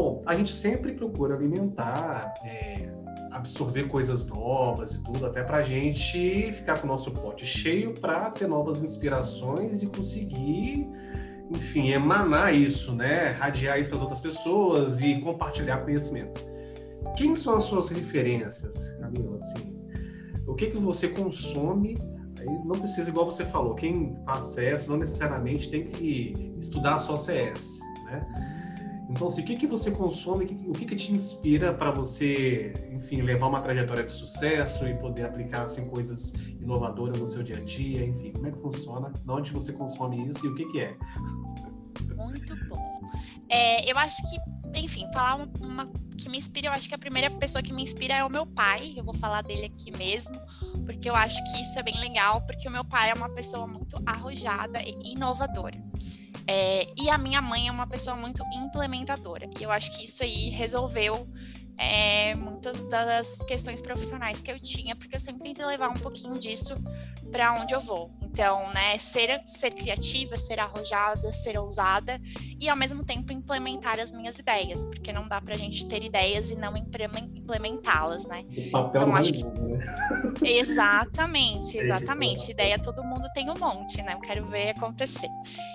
Bom, 0.00 0.22
a 0.24 0.36
gente 0.36 0.52
sempre 0.52 0.92
procura 0.92 1.34
alimentar, 1.34 2.32
é, 2.44 2.88
absorver 3.32 3.88
coisas 3.88 4.24
novas 4.28 4.92
e 4.92 5.02
tudo, 5.02 5.26
até 5.26 5.42
para 5.42 5.56
a 5.56 5.62
gente 5.64 6.52
ficar 6.52 6.78
com 6.78 6.86
o 6.86 6.88
nosso 6.88 7.10
pote 7.10 7.44
cheio 7.44 7.92
para 7.94 8.30
ter 8.30 8.46
novas 8.46 8.80
inspirações 8.80 9.82
e 9.82 9.88
conseguir, 9.88 10.88
enfim, 11.50 11.88
emanar 11.90 12.54
isso, 12.54 12.94
né? 12.94 13.30
Radiar 13.32 13.80
isso 13.80 13.90
para 13.90 13.96
as 13.96 14.02
outras 14.02 14.20
pessoas 14.20 15.00
e 15.00 15.20
compartilhar 15.20 15.78
conhecimento. 15.78 16.46
Quem 17.16 17.34
são 17.34 17.56
as 17.56 17.64
suas 17.64 17.88
referências, 17.90 18.92
Camila? 19.00 19.36
Assim, 19.36 19.76
o 20.46 20.54
que 20.54 20.68
que 20.68 20.78
você 20.78 21.08
consome? 21.08 21.98
Aí 22.38 22.46
não 22.46 22.78
precisa, 22.78 23.10
igual 23.10 23.26
você 23.26 23.44
falou, 23.44 23.74
quem 23.74 24.16
faz 24.24 24.46
CS 24.46 24.86
não 24.86 24.98
necessariamente 24.98 25.68
tem 25.68 25.88
que 25.88 26.54
estudar 26.56 27.00
só 27.00 27.16
CS, 27.16 27.80
né? 28.04 28.47
Então, 29.08 29.26
assim, 29.26 29.40
o 29.40 29.44
que, 29.44 29.56
que 29.56 29.66
você 29.66 29.90
consome, 29.90 30.44
o 30.66 30.72
que, 30.72 30.84
que 30.84 30.94
te 30.94 31.12
inspira 31.12 31.72
para 31.72 31.90
você, 31.90 32.74
enfim, 32.92 33.22
levar 33.22 33.46
uma 33.46 33.60
trajetória 33.60 34.04
de 34.04 34.12
sucesso 34.12 34.86
e 34.86 34.94
poder 34.94 35.24
aplicar 35.24 35.62
assim, 35.62 35.88
coisas 35.88 36.34
inovadoras 36.60 37.18
no 37.18 37.26
seu 37.26 37.42
dia 37.42 37.56
a 37.56 37.60
dia, 37.60 38.04
enfim, 38.04 38.32
como 38.32 38.46
é 38.46 38.50
que 38.50 38.58
funciona, 38.58 39.10
de 39.10 39.30
onde 39.30 39.50
você 39.50 39.72
consome 39.72 40.28
isso 40.28 40.44
e 40.44 40.48
o 40.50 40.54
que, 40.54 40.64
que 40.66 40.80
é? 40.80 40.96
Muito 42.16 42.54
bom. 42.68 43.00
É, 43.48 43.90
eu 43.90 43.96
acho 43.96 44.22
que, 44.28 44.78
enfim, 44.78 45.06
falar 45.14 45.36
uma, 45.36 45.50
uma 45.60 45.86
que 46.18 46.28
me 46.28 46.36
inspira, 46.36 46.66
eu 46.66 46.72
acho 46.72 46.86
que 46.86 46.94
a 46.94 46.98
primeira 46.98 47.30
pessoa 47.30 47.62
que 47.62 47.72
me 47.72 47.82
inspira 47.82 48.14
é 48.14 48.24
o 48.24 48.28
meu 48.28 48.44
pai, 48.44 48.92
eu 48.94 49.04
vou 49.04 49.14
falar 49.14 49.40
dele 49.40 49.66
aqui 49.66 49.96
mesmo, 49.96 50.38
porque 50.84 51.08
eu 51.08 51.14
acho 51.14 51.42
que 51.44 51.62
isso 51.62 51.78
é 51.78 51.82
bem 51.82 51.98
legal, 51.98 52.42
porque 52.42 52.68
o 52.68 52.70
meu 52.70 52.84
pai 52.84 53.10
é 53.10 53.14
uma 53.14 53.30
pessoa 53.30 53.66
muito 53.66 53.96
arrojada 54.04 54.80
e 54.82 55.12
inovadora. 55.12 55.87
É, 56.50 56.86
e 56.96 57.10
a 57.10 57.18
minha 57.18 57.42
mãe 57.42 57.68
é 57.68 57.70
uma 57.70 57.86
pessoa 57.86 58.16
muito 58.16 58.42
implementadora. 58.54 59.50
E 59.60 59.62
eu 59.62 59.70
acho 59.70 59.94
que 59.94 60.04
isso 60.04 60.22
aí 60.22 60.48
resolveu 60.48 61.28
é, 61.76 62.34
muitas 62.34 62.82
das 62.84 63.44
questões 63.44 63.82
profissionais 63.82 64.40
que 64.40 64.50
eu 64.50 64.58
tinha, 64.58 64.96
porque 64.96 65.14
eu 65.14 65.20
sempre 65.20 65.42
tentei 65.42 65.66
levar 65.66 65.90
um 65.90 66.00
pouquinho 66.00 66.38
disso 66.38 66.74
para 67.30 67.52
onde 67.52 67.74
eu 67.74 67.80
vou. 67.80 68.17
Então, 68.30 68.72
né, 68.72 68.96
ser, 68.98 69.42
ser 69.46 69.72
criativa, 69.72 70.36
ser 70.36 70.60
arrojada, 70.60 71.32
ser 71.32 71.58
ousada 71.58 72.20
e 72.60 72.68
ao 72.68 72.76
mesmo 72.76 73.04
tempo 73.04 73.32
implementar 73.32 73.98
as 73.98 74.12
minhas 74.12 74.38
ideias, 74.38 74.84
porque 74.84 75.12
não 75.12 75.26
dá 75.26 75.40
pra 75.40 75.56
gente 75.56 75.86
ter 75.86 76.04
ideias 76.04 76.50
e 76.50 76.56
não 76.56 76.74
implementá-las, 76.76 78.26
né? 78.26 78.44
O 78.68 78.70
papel 78.70 79.02
então, 79.02 79.16
acho 79.16 79.32
que... 79.32 79.44
né? 79.44 79.78
Exatamente, 80.42 81.78
exatamente. 81.78 82.50
Ideia 82.50 82.78
todo 82.78 83.02
mundo 83.02 83.28
tem 83.34 83.50
um 83.50 83.58
monte, 83.58 84.02
né? 84.02 84.12
Eu 84.12 84.20
quero 84.20 84.46
ver 84.48 84.70
acontecer. 84.70 85.28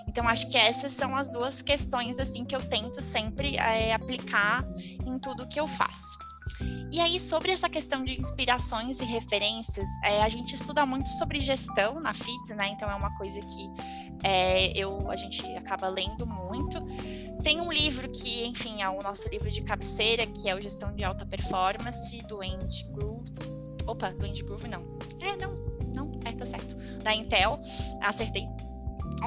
Então, 0.07 0.27
acho 0.27 0.49
que 0.49 0.57
essas 0.57 0.93
são 0.93 1.15
as 1.15 1.29
duas 1.29 1.61
questões, 1.61 2.19
assim, 2.19 2.45
que 2.45 2.55
eu 2.55 2.61
tento 2.61 3.01
sempre 3.01 3.57
é, 3.57 3.93
aplicar 3.93 4.63
em 5.05 5.17
tudo 5.19 5.47
que 5.47 5.59
eu 5.59 5.67
faço. 5.67 6.17
E 6.91 6.99
aí, 6.99 7.19
sobre 7.19 7.51
essa 7.51 7.67
questão 7.67 8.03
de 8.03 8.19
inspirações 8.19 8.99
e 8.99 9.03
referências, 9.03 9.87
é, 10.03 10.21
a 10.21 10.29
gente 10.29 10.53
estuda 10.53 10.85
muito 10.85 11.09
sobre 11.09 11.41
gestão 11.41 11.99
na 11.99 12.13
FIDS, 12.13 12.55
né? 12.55 12.69
Então 12.69 12.89
é 12.89 12.93
uma 12.93 13.15
coisa 13.17 13.41
que 13.41 13.71
é, 14.23 14.71
eu, 14.77 15.09
a 15.09 15.15
gente 15.15 15.43
acaba 15.55 15.87
lendo 15.87 16.25
muito. 16.25 16.79
Tem 17.43 17.59
um 17.59 17.71
livro 17.71 18.09
que, 18.09 18.45
enfim, 18.45 18.81
é 18.81 18.89
o 18.89 19.01
nosso 19.01 19.27
livro 19.29 19.49
de 19.49 19.61
cabeceira, 19.63 20.25
que 20.27 20.47
é 20.47 20.55
o 20.55 20.61
Gestão 20.61 20.93
de 20.95 21.03
Alta 21.03 21.25
Performance, 21.25 22.21
do 22.27 22.41
Andy 22.41 22.85
Groove. 22.91 23.31
Opa, 23.85 24.11
do 24.11 24.25
Andy 24.25 24.43
Groove, 24.43 24.67
não. 24.67 24.81
É, 25.19 25.35
não, 25.35 25.55
não, 25.93 26.19
é, 26.23 26.31
tá 26.31 26.45
certo. 26.45 26.75
Da 27.03 27.13
Intel, 27.13 27.59
acertei. 28.01 28.47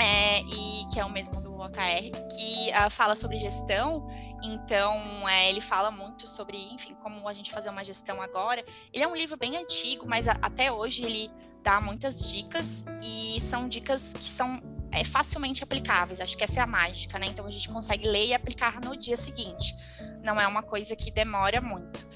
É, 0.00 0.40
e 0.42 0.86
que 0.92 1.00
é 1.00 1.04
o 1.04 1.10
mesmo 1.10 1.40
do 1.40 1.54
OKR, 1.54 2.10
que 2.36 2.70
uh, 2.70 2.90
fala 2.90 3.16
sobre 3.16 3.38
gestão. 3.38 4.06
Então, 4.42 5.28
é, 5.28 5.48
ele 5.48 5.60
fala 5.60 5.90
muito 5.90 6.26
sobre, 6.26 6.58
enfim, 6.72 6.94
como 7.02 7.26
a 7.28 7.32
gente 7.32 7.50
fazer 7.50 7.70
uma 7.70 7.82
gestão 7.82 8.20
agora. 8.20 8.64
Ele 8.92 9.02
é 9.02 9.08
um 9.08 9.14
livro 9.14 9.36
bem 9.36 9.56
antigo, 9.56 10.06
mas 10.06 10.28
a, 10.28 10.32
até 10.42 10.70
hoje 10.70 11.04
ele 11.04 11.30
dá 11.62 11.80
muitas 11.80 12.22
dicas 12.30 12.84
e 13.02 13.40
são 13.40 13.68
dicas 13.68 14.12
que 14.14 14.28
são 14.28 14.60
é, 14.92 15.04
facilmente 15.04 15.64
aplicáveis. 15.64 16.20
Acho 16.20 16.36
que 16.36 16.44
essa 16.44 16.60
é 16.60 16.62
a 16.62 16.66
mágica, 16.66 17.18
né? 17.18 17.26
Então 17.26 17.46
a 17.46 17.50
gente 17.50 17.68
consegue 17.68 18.08
ler 18.08 18.28
e 18.28 18.34
aplicar 18.34 18.80
no 18.80 18.96
dia 18.96 19.16
seguinte. 19.16 19.74
Não 20.22 20.40
é 20.40 20.46
uma 20.46 20.62
coisa 20.62 20.94
que 20.94 21.10
demora 21.10 21.60
muito. 21.60 22.06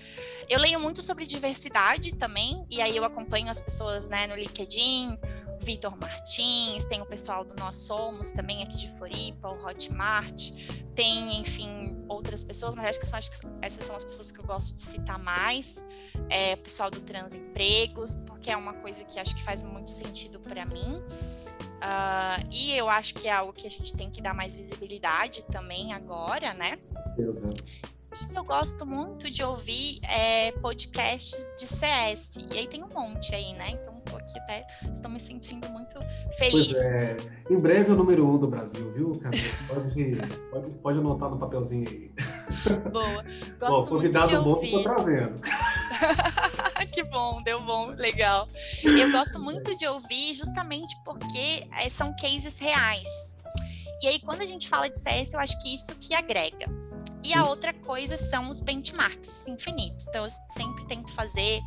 Eu 0.49 0.59
leio 0.59 0.81
muito 0.81 1.01
sobre 1.01 1.27
diversidade 1.27 2.17
também, 2.17 2.67
e 2.69 2.83
aí 2.83 2.97
eu 2.97 3.05
acompanho 3.05 3.49
as 3.49 3.61
pessoas 3.61 4.09
né, 4.09 4.27
no 4.27 4.35
LinkedIn, 4.35 5.17
Vitor 5.61 5.97
Martins, 5.97 6.85
tem 6.87 7.03
o 7.03 7.07
pessoal 7.07 7.45
do 7.45 7.55
Nós 7.57 7.77
Somos 7.77 8.33
também 8.33 8.63
aqui 8.63 8.77
de 8.77 8.89
Floripa, 8.89 9.49
o 9.49 9.67
Hotmart, 9.67 10.51
tem, 10.95 11.41
enfim, 11.41 11.97
outras 12.09 12.45
pessoas, 12.45 12.75
mas 12.75 12.87
acho 12.87 13.01
que, 13.01 13.07
são, 13.07 13.19
acho 13.19 13.31
que 13.31 13.47
essas 13.63 13.85
são 13.85 13.95
as 13.95 14.05
pessoas 14.05 14.33
que 14.33 14.41
eu 14.41 14.45
gosto 14.45 14.75
de 14.75 14.83
citar 14.83 15.19
mais. 15.19 15.85
É, 16.29 16.55
o 16.55 16.59
pessoal 16.59 16.91
do 16.91 17.01
Transempregos, 17.01 18.15
porque 18.27 18.51
é 18.51 18.57
uma 18.57 18.75
coisa 18.75 19.05
que 19.05 19.19
acho 19.19 19.35
que 19.35 19.43
faz 19.43 19.63
muito 19.63 19.91
sentido 19.91 20.41
para 20.41 20.65
mim. 20.65 21.03
Uh, 21.81 22.47
e 22.51 22.77
eu 22.77 22.89
acho 22.91 23.15
que 23.15 23.29
é 23.29 23.33
algo 23.33 23.53
que 23.53 23.67
a 23.67 23.71
gente 23.71 23.95
tem 23.95 24.11
que 24.11 24.21
dar 24.21 24.35
mais 24.35 24.55
visibilidade 24.55 25.45
também 25.45 25.93
agora, 25.95 26.53
né? 26.53 26.79
Exato. 27.17 27.65
E 28.31 28.37
eu 28.37 28.45
gosto 28.45 28.85
muito 28.85 29.31
de 29.31 29.43
ouvir 29.43 30.01
é, 30.05 30.53
podcasts 30.53 31.55
de 31.59 31.67
CS. 31.67 32.37
E 32.53 32.59
aí 32.59 32.67
tem 32.67 32.83
um 32.83 32.89
monte 32.89 33.35
aí, 33.35 33.55
né? 33.55 33.71
Então 33.71 34.01
aqui 34.31 34.39
até, 34.39 34.67
estou 34.93 35.11
me 35.11 35.21
sentindo 35.21 35.69
muito 35.69 35.99
feliz. 36.39 36.77
É. 36.77 37.17
Em 37.51 37.59
breve 37.59 37.91
é 37.91 37.93
o 37.93 37.97
número 37.97 38.27
um 38.27 38.39
do 38.39 38.47
Brasil, 38.47 38.91
viu? 38.93 39.13
Pode, 39.69 40.01
pode, 40.51 40.71
pode 40.83 40.99
anotar 40.99 41.29
no 41.29 41.39
papelzinho 41.39 41.89
aí. 41.89 42.11
Boa. 42.91 43.25
Gosto 43.59 43.91
bom, 43.91 44.01
muito 44.01 44.11
de 44.11 44.37
ouvir. 44.37 44.43
bom 44.43 44.61
que 44.61 44.71
tô 44.71 44.83
trazendo. 44.83 45.41
que 46.93 47.03
bom, 47.05 47.43
deu 47.43 47.61
bom, 47.65 47.89
legal. 47.97 48.49
Eu 48.83 49.11
gosto 49.11 49.39
muito 49.39 49.77
de 49.77 49.87
ouvir 49.87 50.35
justamente 50.35 50.95
porque 51.05 51.67
é, 51.79 51.89
são 51.89 52.15
cases 52.17 52.59
reais. 52.59 53.39
E 54.03 54.09
aí, 54.09 54.19
quando 54.21 54.41
a 54.41 54.47
gente 54.47 54.69
fala 54.69 54.89
de 54.89 54.99
CS, 54.99 55.35
eu 55.35 55.41
acho 55.41 55.61
que 55.63 55.75
isso 55.75 55.95
que 55.97 56.15
agrega. 56.15 56.67
E 57.23 57.35
a 57.35 57.45
outra 57.45 57.73
coisa 57.73 58.17
são 58.17 58.49
os 58.49 58.63
benchmarks 58.63 59.47
infinitos. 59.47 60.07
Então, 60.09 60.25
eu 60.25 60.31
sempre 60.55 60.87
tento 60.87 61.13
fazer 61.13 61.61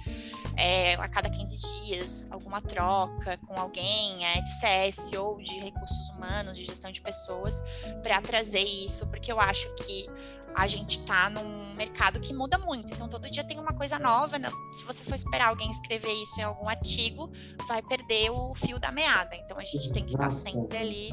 é, 0.57 0.95
a 0.95 1.07
cada 1.07 1.29
15 1.29 1.57
dias 1.57 2.27
alguma 2.31 2.61
troca 2.61 3.37
com 3.47 3.59
alguém 3.59 4.25
é, 4.25 4.41
de 4.41 4.49
CS 4.59 5.13
ou 5.13 5.37
de 5.37 5.59
recursos 5.59 6.09
humanos, 6.09 6.57
de 6.57 6.65
gestão 6.65 6.91
de 6.91 7.01
pessoas, 7.01 7.61
para 8.01 8.21
trazer 8.21 8.63
isso, 8.63 9.07
porque 9.07 9.31
eu 9.31 9.39
acho 9.39 9.73
que 9.75 10.07
a 10.55 10.67
gente 10.67 10.99
está 10.99 11.29
num 11.29 11.73
mercado 11.75 12.19
que 12.19 12.33
muda 12.33 12.57
muito. 12.57 12.91
Então, 12.93 13.07
todo 13.07 13.29
dia 13.29 13.43
tem 13.43 13.59
uma 13.59 13.73
coisa 13.73 13.97
nova. 13.97 14.37
Né? 14.37 14.49
Se 14.73 14.83
você 14.85 15.03
for 15.03 15.15
esperar 15.15 15.49
alguém 15.49 15.69
escrever 15.69 16.13
isso 16.13 16.39
em 16.39 16.43
algum 16.43 16.69
artigo, 16.69 17.31
vai 17.67 17.81
perder 17.81 18.29
o 18.31 18.53
fio 18.55 18.79
da 18.79 18.91
meada. 18.91 19.35
Então, 19.35 19.57
a 19.57 19.63
gente 19.63 19.91
tem 19.91 20.03
que 20.03 20.11
estar 20.11 20.25
tá 20.25 20.29
sempre 20.29 20.77
ali 20.77 21.09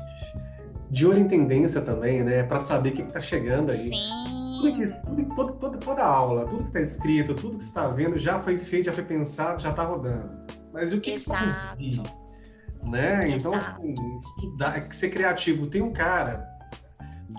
de 0.90 1.06
olho 1.06 1.20
em 1.20 1.28
tendência 1.28 1.80
também, 1.80 2.24
né? 2.24 2.42
Para 2.42 2.60
saber 2.60 2.90
o 2.90 2.92
que 2.92 3.02
está 3.02 3.20
chegando 3.20 3.70
aí. 3.70 3.88
Sim. 3.88 4.60
Tudo 4.60 4.76
que, 4.76 5.00
tudo, 5.02 5.34
todo, 5.34 5.52
toda, 5.54 5.78
toda 5.78 6.04
aula, 6.04 6.46
tudo 6.46 6.62
que 6.64 6.68
está 6.68 6.80
escrito, 6.80 7.34
tudo 7.34 7.56
que 7.56 7.64
você 7.64 7.70
está 7.70 7.88
vendo 7.88 8.18
já 8.18 8.38
foi 8.38 8.58
feito, 8.58 8.86
já 8.86 8.92
foi 8.92 9.04
pensado, 9.04 9.62
já 9.62 9.70
está 9.70 9.84
rodando. 9.84 10.30
Mas 10.72 10.92
e 10.92 10.96
o 10.96 11.00
que 11.00 11.12
está 11.12 11.76
Né? 12.82 13.30
Então, 13.30 13.54
assim, 13.54 13.94
estudar, 14.18 14.92
ser 14.92 15.10
criativo. 15.10 15.66
Tem 15.66 15.80
um 15.80 15.92
cara, 15.92 16.46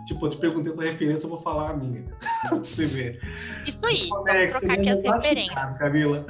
tipo, 0.07 0.25
eu 0.25 0.29
te 0.29 0.37
perguntei 0.37 0.71
essa 0.71 0.83
referência, 0.83 1.25
eu 1.25 1.29
vou 1.29 1.39
falar 1.39 1.71
a 1.71 1.77
minha. 1.77 2.05
pra 2.47 2.57
você 2.57 2.85
ver. 2.85 3.19
Isso 3.67 3.85
aí, 3.85 4.07
vamos 4.09 4.25
trocar 4.49 4.71
aqui 4.71 4.89
as 4.89 5.03
referências. 5.03 5.77
Camila 5.77 6.25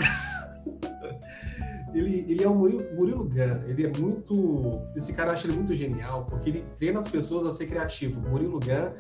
ele, 1.94 2.26
ele 2.30 2.44
é 2.44 2.48
o 2.48 2.56
Murilo, 2.56 2.84
Murilo 2.96 3.26
Gun. 3.26 3.68
Ele 3.68 3.86
é 3.86 3.98
muito. 3.98 4.82
Esse 4.96 5.14
cara 5.14 5.30
eu 5.30 5.34
acho 5.34 5.48
ele 5.48 5.56
muito 5.56 5.76
genial, 5.76 6.26
porque 6.26 6.50
ele 6.50 6.66
treina 6.78 7.00
as 7.00 7.08
pessoas 7.08 7.46
a 7.46 7.52
ser 7.52 7.68
criativo. 7.68 8.22
Murilo 8.22 8.60
Gun, 8.60 8.92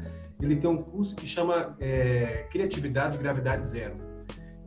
ele 0.41 0.55
tem 0.55 0.69
um 0.69 0.81
curso 0.81 1.15
que 1.15 1.25
chama 1.25 1.75
é, 1.79 2.47
Criatividade 2.51 3.17
Gravidade 3.17 3.65
Zero. 3.65 3.95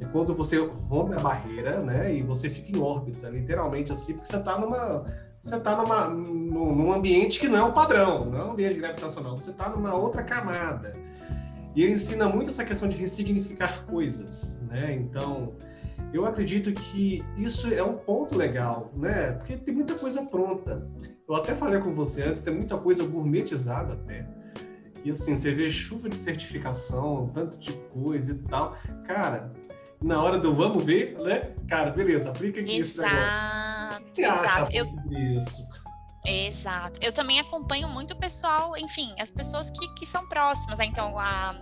É 0.00 0.06
quando 0.06 0.34
você 0.34 0.58
rompe 0.58 1.14
a 1.14 1.18
barreira, 1.18 1.80
né, 1.80 2.12
e 2.12 2.22
você 2.22 2.50
fica 2.50 2.76
em 2.76 2.80
órbita, 2.80 3.28
literalmente 3.28 3.92
assim, 3.92 4.14
porque 4.14 4.26
você 4.26 4.36
está 4.36 4.58
numa 4.58 5.04
você 5.40 5.56
está 5.56 5.76
numa, 5.76 6.08
num, 6.08 6.90
ambiente 6.90 7.38
que 7.38 7.48
não 7.48 7.58
é 7.58 7.62
o 7.62 7.72
padrão, 7.72 8.24
não 8.24 8.38
é 8.38 8.44
um 8.44 8.50
ambiente 8.52 8.78
gravitacional, 8.78 9.36
você 9.36 9.50
está 9.50 9.68
numa 9.68 9.94
outra 9.94 10.22
camada. 10.22 10.96
E 11.76 11.82
ele 11.82 11.92
ensina 11.92 12.26
muito 12.26 12.48
essa 12.48 12.64
questão 12.64 12.88
de 12.88 12.96
ressignificar 12.96 13.84
coisas, 13.84 14.62
né? 14.62 14.94
Então, 14.94 15.52
eu 16.14 16.24
acredito 16.24 16.72
que 16.72 17.24
isso 17.36 17.66
é 17.74 17.82
um 17.82 17.96
ponto 17.96 18.36
legal, 18.36 18.92
né? 18.94 19.32
Porque 19.32 19.56
tem 19.56 19.74
muita 19.74 19.94
coisa 19.94 20.24
pronta. 20.24 20.88
Eu 21.28 21.34
até 21.34 21.56
falei 21.56 21.80
com 21.80 21.92
você 21.92 22.22
antes, 22.22 22.40
tem 22.40 22.54
muita 22.54 22.78
coisa 22.78 23.04
gourmetizada 23.04 23.94
até. 23.94 24.24
E 25.04 25.10
assim, 25.10 25.36
você 25.36 25.52
vê 25.52 25.68
chuva 25.68 26.08
de 26.08 26.14
certificação, 26.14 27.28
tanto 27.34 27.58
de 27.58 27.72
coisa 27.92 28.30
e 28.30 28.38
tal. 28.44 28.76
Cara, 29.04 29.52
na 30.00 30.22
hora 30.22 30.38
do 30.38 30.54
vamos 30.54 30.84
ver, 30.84 31.18
né? 31.18 31.52
Cara, 31.68 31.90
beleza, 31.90 32.30
aplica 32.30 32.60
aqui 32.60 32.76
exato, 32.76 34.04
esse 34.12 34.22
negócio. 34.22 34.46
Exato. 34.46 34.72
Eu... 34.72 35.36
isso? 35.36 35.68
Exato. 36.24 37.00
Eu 37.02 37.12
também 37.12 37.40
acompanho 37.40 37.88
muito 37.88 38.14
o 38.14 38.16
pessoal, 38.16 38.76
enfim, 38.78 39.12
as 39.18 39.32
pessoas 39.32 39.68
que, 39.68 39.94
que 39.94 40.06
são 40.06 40.26
próximas. 40.28 40.78
Né? 40.78 40.86
Então, 40.86 41.18
a 41.18 41.54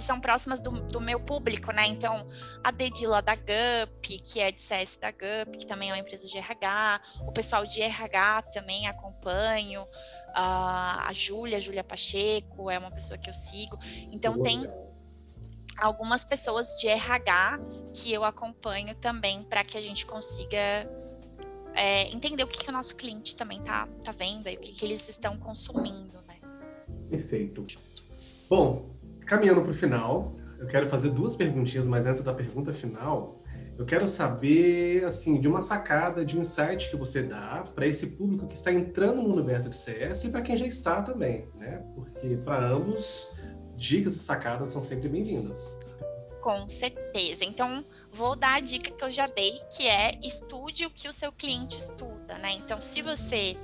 que 0.00 0.06
são 0.06 0.18
próximas 0.18 0.58
do, 0.60 0.70
do, 0.70 0.98
meu 0.98 1.20
público, 1.20 1.70
né? 1.72 1.86
Então, 1.86 2.26
a 2.64 2.70
Dedila 2.70 3.20
da 3.20 3.34
GUP, 3.34 4.18
que 4.20 4.40
é 4.40 4.50
de 4.50 4.62
CS 4.62 4.96
da 4.96 5.10
GUP, 5.10 5.58
que 5.58 5.66
também 5.66 5.90
é 5.90 5.92
uma 5.92 5.98
empresa 5.98 6.26
de 6.26 6.38
RH, 6.38 7.02
o 7.26 7.32
pessoal 7.32 7.66
de 7.66 7.82
RH 7.82 8.42
também 8.50 8.86
acompanho, 8.86 9.82
uh, 9.82 9.86
a 10.34 11.10
Júlia, 11.12 11.60
Júlia 11.60 11.84
Pacheco, 11.84 12.70
é 12.70 12.78
uma 12.78 12.90
pessoa 12.90 13.18
que 13.18 13.28
eu 13.28 13.34
sigo. 13.34 13.78
Então, 14.10 14.32
Boa. 14.32 14.44
tem 14.44 14.66
algumas 15.76 16.24
pessoas 16.24 16.78
de 16.80 16.88
RH 16.88 17.60
que 17.92 18.10
eu 18.10 18.24
acompanho 18.24 18.94
também 18.94 19.42
para 19.42 19.62
que 19.64 19.76
a 19.76 19.82
gente 19.82 20.06
consiga 20.06 20.88
é, 21.74 22.08
entender 22.08 22.42
o 22.42 22.46
que, 22.46 22.58
que, 22.58 22.70
o 22.70 22.72
nosso 22.72 22.96
cliente 22.96 23.36
também 23.36 23.62
tá, 23.62 23.86
tá 24.02 24.12
vendo 24.12 24.48
e 24.48 24.56
o 24.56 24.60
que, 24.60 24.72
que 24.72 24.84
eles 24.84 25.06
estão 25.10 25.38
consumindo, 25.38 26.16
né? 26.26 26.36
Perfeito. 27.10 27.66
Bom, 28.48 28.99
caminhando 29.30 29.62
para 29.62 29.70
o 29.70 29.74
final, 29.74 30.34
eu 30.58 30.66
quero 30.66 30.88
fazer 30.88 31.10
duas 31.10 31.36
perguntinhas, 31.36 31.86
mas 31.86 32.04
antes 32.04 32.20
da 32.20 32.34
pergunta 32.34 32.72
final, 32.72 33.40
eu 33.78 33.86
quero 33.86 34.08
saber, 34.08 35.04
assim, 35.04 35.40
de 35.40 35.46
uma 35.46 35.62
sacada, 35.62 36.24
de 36.24 36.36
um 36.36 36.40
insight 36.40 36.90
que 36.90 36.96
você 36.96 37.22
dá 37.22 37.62
para 37.72 37.86
esse 37.86 38.08
público 38.08 38.48
que 38.48 38.56
está 38.56 38.72
entrando 38.72 39.22
no 39.22 39.32
universo 39.32 39.70
de 39.70 39.76
CS 39.76 40.24
e 40.24 40.30
para 40.30 40.42
quem 40.42 40.56
já 40.56 40.66
está 40.66 41.00
também, 41.00 41.48
né? 41.54 41.80
Porque 41.94 42.38
para 42.44 42.58
ambos, 42.58 43.28
dicas 43.76 44.16
e 44.16 44.18
sacadas 44.18 44.70
são 44.70 44.82
sempre 44.82 45.08
bem-vindas. 45.08 45.78
Com 46.42 46.68
certeza. 46.68 47.44
Então, 47.44 47.84
vou 48.12 48.34
dar 48.34 48.56
a 48.56 48.60
dica 48.60 48.90
que 48.90 49.04
eu 49.04 49.12
já 49.12 49.28
dei, 49.28 49.60
que 49.70 49.86
é 49.86 50.18
estude 50.24 50.86
o 50.86 50.90
que 50.90 51.06
o 51.06 51.12
seu 51.12 51.30
cliente 51.30 51.78
estuda, 51.78 52.36
né? 52.38 52.54
Então, 52.54 52.82
se 52.82 53.00
você 53.00 53.56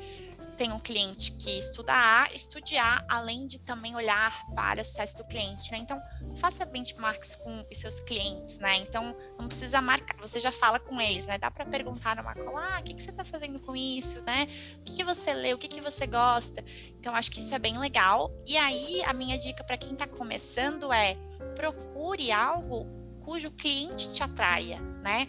tem 0.56 0.72
um 0.72 0.80
cliente 0.80 1.32
que 1.32 1.50
estuda 1.58 1.92
A, 1.92 2.34
estude 2.34 2.76
A, 2.76 3.04
além 3.08 3.46
de 3.46 3.58
também 3.58 3.94
olhar 3.94 4.44
para 4.54 4.80
o 4.80 4.84
sucesso 4.84 5.18
do 5.18 5.24
cliente, 5.24 5.70
né? 5.70 5.78
Então, 5.78 6.00
faça 6.36 6.64
benchmarks 6.64 7.36
com 7.36 7.64
os 7.70 7.78
seus 7.78 8.00
clientes, 8.00 8.58
né? 8.58 8.76
Então, 8.76 9.14
não 9.38 9.46
precisa 9.46 9.80
marcar, 9.80 10.16
você 10.16 10.40
já 10.40 10.50
fala 10.50 10.80
com 10.80 11.00
eles, 11.00 11.26
né? 11.26 11.38
Dá 11.38 11.50
para 11.50 11.66
perguntar 11.66 12.16
numa 12.16 12.34
call, 12.34 12.56
ah, 12.56 12.78
o 12.80 12.82
que, 12.82 12.94
que 12.94 13.02
você 13.02 13.10
está 13.10 13.24
fazendo 13.24 13.60
com 13.60 13.76
isso, 13.76 14.20
né? 14.22 14.48
O 14.80 14.84
que, 14.84 14.96
que 14.96 15.04
você 15.04 15.34
lê, 15.34 15.52
o 15.52 15.58
que, 15.58 15.68
que 15.68 15.80
você 15.80 16.06
gosta? 16.06 16.64
Então, 16.98 17.14
acho 17.14 17.30
que 17.30 17.38
isso 17.38 17.54
é 17.54 17.58
bem 17.58 17.78
legal. 17.78 18.32
E 18.46 18.56
aí, 18.56 19.02
a 19.04 19.12
minha 19.12 19.38
dica 19.38 19.62
para 19.62 19.76
quem 19.76 19.92
está 19.92 20.06
começando 20.06 20.92
é 20.92 21.16
procure 21.54 22.32
algo 22.32 22.86
cujo 23.24 23.50
cliente 23.50 24.12
te 24.12 24.22
atraia, 24.22 24.80
né? 25.02 25.26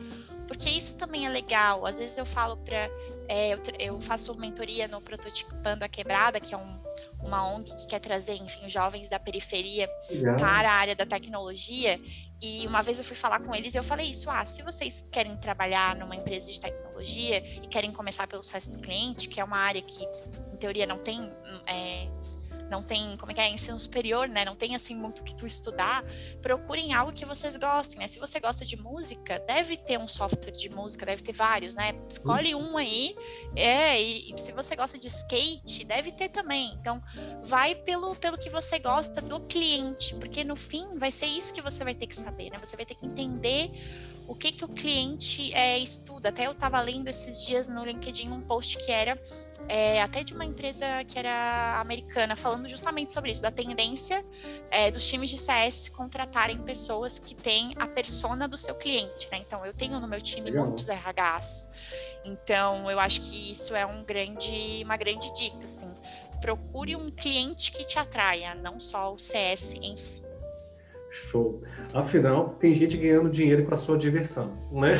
Porque 0.47 0.69
isso 0.69 0.95
também 0.95 1.25
é 1.25 1.29
legal. 1.29 1.85
Às 1.85 1.99
vezes 1.99 2.17
eu 2.17 2.25
falo 2.25 2.55
para 2.57 2.89
é, 3.27 3.53
eu, 3.53 3.59
eu, 3.79 4.01
faço 4.01 4.37
mentoria 4.37 4.87
no 4.87 5.01
Prototipando 5.01 5.83
a 5.83 5.89
Quebrada, 5.89 6.39
que 6.39 6.53
é 6.53 6.57
um, 6.57 6.79
uma 7.21 7.45
ONG 7.53 7.75
que 7.75 7.87
quer 7.87 7.99
trazer, 7.99 8.35
enfim, 8.35 8.69
jovens 8.69 9.09
da 9.09 9.19
periferia 9.19 9.89
Legal. 10.09 10.35
para 10.37 10.71
a 10.71 10.73
área 10.73 10.95
da 10.95 11.05
tecnologia. 11.05 11.99
E 12.41 12.65
uma 12.67 12.81
vez 12.81 12.99
eu 12.99 13.03
fui 13.03 13.15
falar 13.15 13.39
com 13.39 13.53
eles 13.53 13.73
e 13.73 13.77
eu 13.77 13.83
falei 13.83 14.09
isso: 14.09 14.29
ah, 14.29 14.45
se 14.45 14.61
vocês 14.61 15.05
querem 15.11 15.35
trabalhar 15.37 15.95
numa 15.95 16.15
empresa 16.15 16.51
de 16.51 16.59
tecnologia 16.59 17.37
e 17.61 17.67
querem 17.67 17.91
começar 17.91 18.27
pelo 18.27 18.43
sucesso 18.43 18.71
do 18.71 18.79
cliente, 18.79 19.27
que 19.27 19.39
é 19.39 19.43
uma 19.43 19.57
área 19.57 19.81
que, 19.81 20.03
em 20.53 20.57
teoria, 20.57 20.85
não 20.85 20.99
tem. 20.99 21.19
É, 21.65 22.07
não 22.69 22.81
tem, 22.81 23.15
como 23.17 23.31
é 23.31 23.35
que 23.35 23.41
é, 23.41 23.49
ensino 23.49 23.77
superior, 23.77 24.27
né? 24.27 24.45
Não 24.45 24.55
tem 24.55 24.75
assim 24.75 24.95
muito 24.95 25.23
que 25.23 25.35
tu 25.35 25.45
estudar, 25.45 26.03
procurem 26.41 26.93
algo 26.93 27.11
que 27.11 27.25
vocês 27.25 27.55
gostem, 27.55 27.99
né? 27.99 28.07
Se 28.07 28.19
você 28.19 28.39
gosta 28.39 28.65
de 28.65 28.77
música, 28.77 29.39
deve 29.39 29.77
ter 29.77 29.97
um 29.97 30.07
software 30.07 30.51
de 30.51 30.69
música, 30.69 31.05
deve 31.05 31.21
ter 31.21 31.33
vários, 31.33 31.75
né? 31.75 31.93
Escolhe 32.09 32.53
um 32.55 32.77
aí, 32.77 33.15
é, 33.55 34.01
e, 34.01 34.33
e 34.33 34.37
se 34.37 34.51
você 34.51 34.75
gosta 34.75 34.97
de 34.97 35.07
skate, 35.07 35.83
deve 35.85 36.11
ter 36.11 36.29
também. 36.29 36.73
Então, 36.79 37.01
vai 37.43 37.75
pelo, 37.75 38.15
pelo 38.15 38.37
que 38.37 38.49
você 38.49 38.79
gosta 38.79 39.21
do 39.21 39.39
cliente, 39.41 40.13
porque 40.15 40.43
no 40.43 40.55
fim 40.55 40.97
vai 40.97 41.11
ser 41.11 41.27
isso 41.27 41.53
que 41.53 41.61
você 41.61 41.83
vai 41.83 41.95
ter 41.95 42.07
que 42.07 42.15
saber, 42.15 42.49
né? 42.49 42.57
Você 42.57 42.75
vai 42.75 42.85
ter 42.85 42.95
que 42.95 43.05
entender 43.05 43.71
o 44.27 44.35
que, 44.35 44.51
que 44.51 44.65
o 44.65 44.67
cliente 44.67 45.53
é, 45.53 45.79
estuda. 45.79 46.29
Até 46.29 46.47
eu 46.47 46.51
estava 46.51 46.79
lendo 46.81 47.07
esses 47.07 47.45
dias 47.45 47.67
no 47.67 47.85
LinkedIn 47.85 48.29
um 48.29 48.41
post 48.41 48.77
que 48.77 48.91
era 48.91 49.17
é, 49.69 50.01
até 50.01 50.23
de 50.23 50.33
uma 50.33 50.45
empresa 50.45 50.85
que 51.07 51.17
era 51.17 51.79
americana, 51.79 52.35
falando 52.35 52.67
justamente 52.67 53.13
sobre 53.13 53.31
isso, 53.31 53.41
da 53.41 53.51
tendência 53.51 54.23
é, 54.69 54.91
dos 54.91 55.07
times 55.07 55.29
de 55.29 55.37
CS 55.37 55.89
contratarem 55.89 56.57
pessoas 56.57 57.19
que 57.19 57.33
têm 57.33 57.73
a 57.77 57.87
persona 57.87 58.47
do 58.47 58.57
seu 58.57 58.75
cliente. 58.75 59.29
Né? 59.31 59.37
Então, 59.37 59.65
eu 59.65 59.73
tenho 59.73 59.99
no 59.99 60.07
meu 60.07 60.21
time 60.21 60.51
Legal. 60.51 60.67
muitos 60.67 60.87
RHs. 60.89 61.69
Então, 62.25 62.91
eu 62.91 62.99
acho 62.99 63.21
que 63.21 63.49
isso 63.49 63.73
é 63.73 63.85
um 63.85 64.03
grande, 64.03 64.81
uma 64.83 64.97
grande 64.97 65.31
dica. 65.33 65.63
Assim. 65.63 65.89
Procure 66.41 66.95
um 66.95 67.09
cliente 67.09 67.71
que 67.71 67.85
te 67.85 67.97
atraia, 67.97 68.53
não 68.55 68.79
só 68.79 69.13
o 69.13 69.17
CS 69.17 69.73
em 69.75 69.95
si. 69.95 70.26
Show. 71.09 71.63
Afinal, 71.93 72.49
tem 72.59 72.75
gente 72.75 72.97
ganhando 72.97 73.29
dinheiro 73.29 73.65
com 73.65 73.73
a 73.73 73.77
sua 73.77 73.97
diversão, 73.97 74.51
né? 74.71 74.95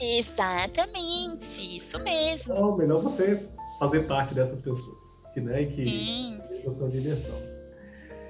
Exatamente, 0.00 1.76
isso 1.76 1.98
mesmo. 2.00 2.52
Então, 2.52 2.76
melhor 2.76 3.02
você 3.02 3.48
fazer 3.78 4.06
parte 4.06 4.34
dessas 4.34 4.62
pessoas, 4.62 5.22
que, 5.32 5.40
né, 5.40 5.64
que 5.64 6.40
a 6.66 6.70
sua 6.70 6.88
diversão. 6.88 7.34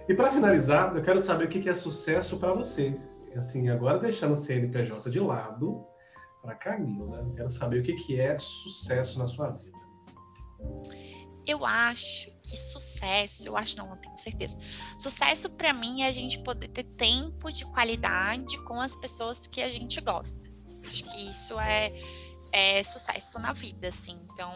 E 0.08 0.14
para 0.14 0.30
finalizar, 0.30 0.96
eu 0.96 1.02
quero 1.02 1.20
saber 1.20 1.44
o 1.44 1.48
que 1.48 1.68
é 1.68 1.74
sucesso 1.74 2.38
para 2.38 2.52
você. 2.52 2.96
Assim, 3.36 3.68
agora 3.68 3.98
deixando 3.98 4.32
o 4.32 4.36
CNPJ 4.36 5.10
de 5.10 5.20
lado, 5.20 5.84
para 6.42 6.54
Camila, 6.54 7.18
eu 7.18 7.34
quero 7.34 7.50
saber 7.50 7.80
o 7.80 7.82
que 7.82 8.18
é 8.18 8.38
sucesso 8.38 9.18
na 9.18 9.26
sua 9.26 9.50
vida. 9.50 9.78
Eu 11.46 11.64
acho 11.64 12.30
que 12.48 12.56
sucesso, 12.56 13.46
eu 13.46 13.56
acho 13.56 13.76
não, 13.76 13.88
não 13.88 13.96
tenho 13.96 14.16
certeza. 14.16 14.56
Sucesso 14.96 15.50
para 15.50 15.72
mim 15.72 16.02
é 16.02 16.08
a 16.08 16.12
gente 16.12 16.38
poder 16.38 16.68
ter 16.68 16.84
tempo 16.84 17.52
de 17.52 17.64
qualidade 17.66 18.58
com 18.64 18.80
as 18.80 18.96
pessoas 18.96 19.46
que 19.46 19.60
a 19.60 19.70
gente 19.70 20.00
gosta. 20.00 20.48
Acho 20.88 21.04
que 21.04 21.28
isso 21.28 21.58
é, 21.60 21.92
é 22.52 22.82
sucesso 22.82 23.38
na 23.38 23.52
vida, 23.52 23.88
assim. 23.88 24.18
Então, 24.32 24.50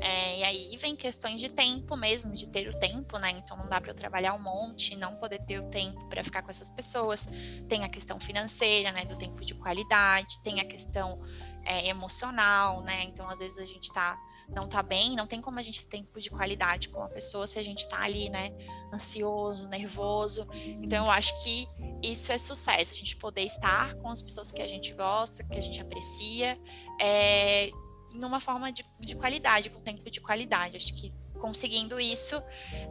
é, 0.00 0.40
e 0.40 0.44
aí 0.44 0.76
vem 0.76 0.94
questões 0.94 1.40
de 1.40 1.48
tempo 1.48 1.96
mesmo, 1.96 2.34
de 2.34 2.48
ter 2.48 2.68
o 2.68 2.78
tempo, 2.78 3.18
né? 3.18 3.30
Então 3.30 3.56
não 3.56 3.68
dá 3.68 3.80
para 3.80 3.90
eu 3.90 3.94
trabalhar 3.94 4.34
um 4.34 4.42
monte, 4.42 4.96
não 4.96 5.16
poder 5.16 5.38
ter 5.44 5.58
o 5.58 5.70
tempo 5.70 6.04
para 6.08 6.22
ficar 6.22 6.42
com 6.42 6.50
essas 6.50 6.68
pessoas. 6.68 7.26
Tem 7.68 7.84
a 7.84 7.88
questão 7.88 8.20
financeira, 8.20 8.92
né? 8.92 9.04
Do 9.04 9.16
tempo 9.16 9.44
de 9.44 9.54
qualidade, 9.54 10.42
tem 10.42 10.60
a 10.60 10.64
questão 10.64 11.20
é, 11.64 11.88
emocional, 11.88 12.82
né? 12.82 13.04
Então, 13.04 13.28
às 13.28 13.38
vezes 13.38 13.58
a 13.58 13.64
gente 13.64 13.90
tá, 13.92 14.18
não 14.48 14.68
tá 14.68 14.82
bem, 14.82 15.16
não 15.16 15.26
tem 15.26 15.40
como 15.40 15.58
a 15.58 15.62
gente 15.62 15.82
ter 15.84 15.98
tempo 15.98 16.20
de 16.20 16.30
qualidade 16.30 16.88
com 16.88 16.98
uma 16.98 17.08
pessoa 17.08 17.46
se 17.46 17.58
a 17.58 17.62
gente 17.62 17.88
tá 17.88 18.00
ali, 18.00 18.28
né, 18.28 18.52
ansioso, 18.92 19.66
nervoso. 19.68 20.46
Então, 20.54 21.06
eu 21.06 21.10
acho 21.10 21.42
que 21.42 21.66
isso 22.02 22.30
é 22.32 22.38
sucesso, 22.38 22.92
a 22.92 22.96
gente 22.96 23.16
poder 23.16 23.42
estar 23.42 23.94
com 23.94 24.08
as 24.08 24.20
pessoas 24.20 24.50
que 24.50 24.60
a 24.60 24.68
gente 24.68 24.92
gosta, 24.92 25.44
que 25.44 25.58
a 25.58 25.62
gente 25.62 25.80
aprecia, 25.80 26.58
é, 27.00 27.70
numa 28.12 28.40
forma 28.40 28.72
de, 28.72 28.84
de 29.00 29.16
qualidade, 29.16 29.70
com 29.70 29.80
tempo 29.80 30.10
de 30.10 30.20
qualidade. 30.20 30.76
Acho 30.76 30.94
que 30.94 31.12
conseguindo 31.40 32.00
isso, 32.00 32.42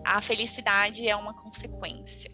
a 0.03 0.21
felicidade 0.21 1.07
é 1.07 1.15
uma 1.15 1.34
consequência. 1.34 2.32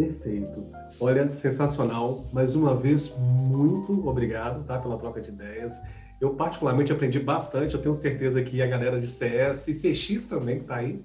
Perfeito. 0.00 0.66
Olha, 0.98 1.28
sensacional. 1.28 2.24
Mais 2.32 2.54
uma 2.54 2.74
vez, 2.74 3.14
muito 3.18 4.08
obrigado 4.08 4.64
tá, 4.64 4.78
pela 4.78 4.96
troca 4.96 5.20
de 5.20 5.28
ideias. 5.28 5.74
Eu 6.18 6.34
particularmente 6.34 6.90
aprendi 6.90 7.20
bastante, 7.20 7.74
eu 7.74 7.82
tenho 7.82 7.94
certeza 7.94 8.42
que 8.42 8.62
a 8.62 8.66
galera 8.66 8.98
de 8.98 9.06
CS 9.06 9.68
e 9.68 9.74
CX 9.74 10.26
também 10.28 10.56
que 10.56 10.62
está 10.62 10.76
aí, 10.76 11.02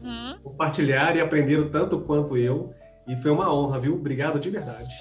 uhum. 0.00 0.38
compartilharam 0.42 1.16
e 1.16 1.20
aprenderam 1.20 1.68
tanto 1.68 2.00
quanto 2.00 2.36
eu. 2.38 2.72
E 3.06 3.16
foi 3.16 3.30
uma 3.30 3.52
honra, 3.52 3.78
viu? 3.80 3.94
Obrigado 3.94 4.40
de 4.40 4.48
verdade. 4.48 4.94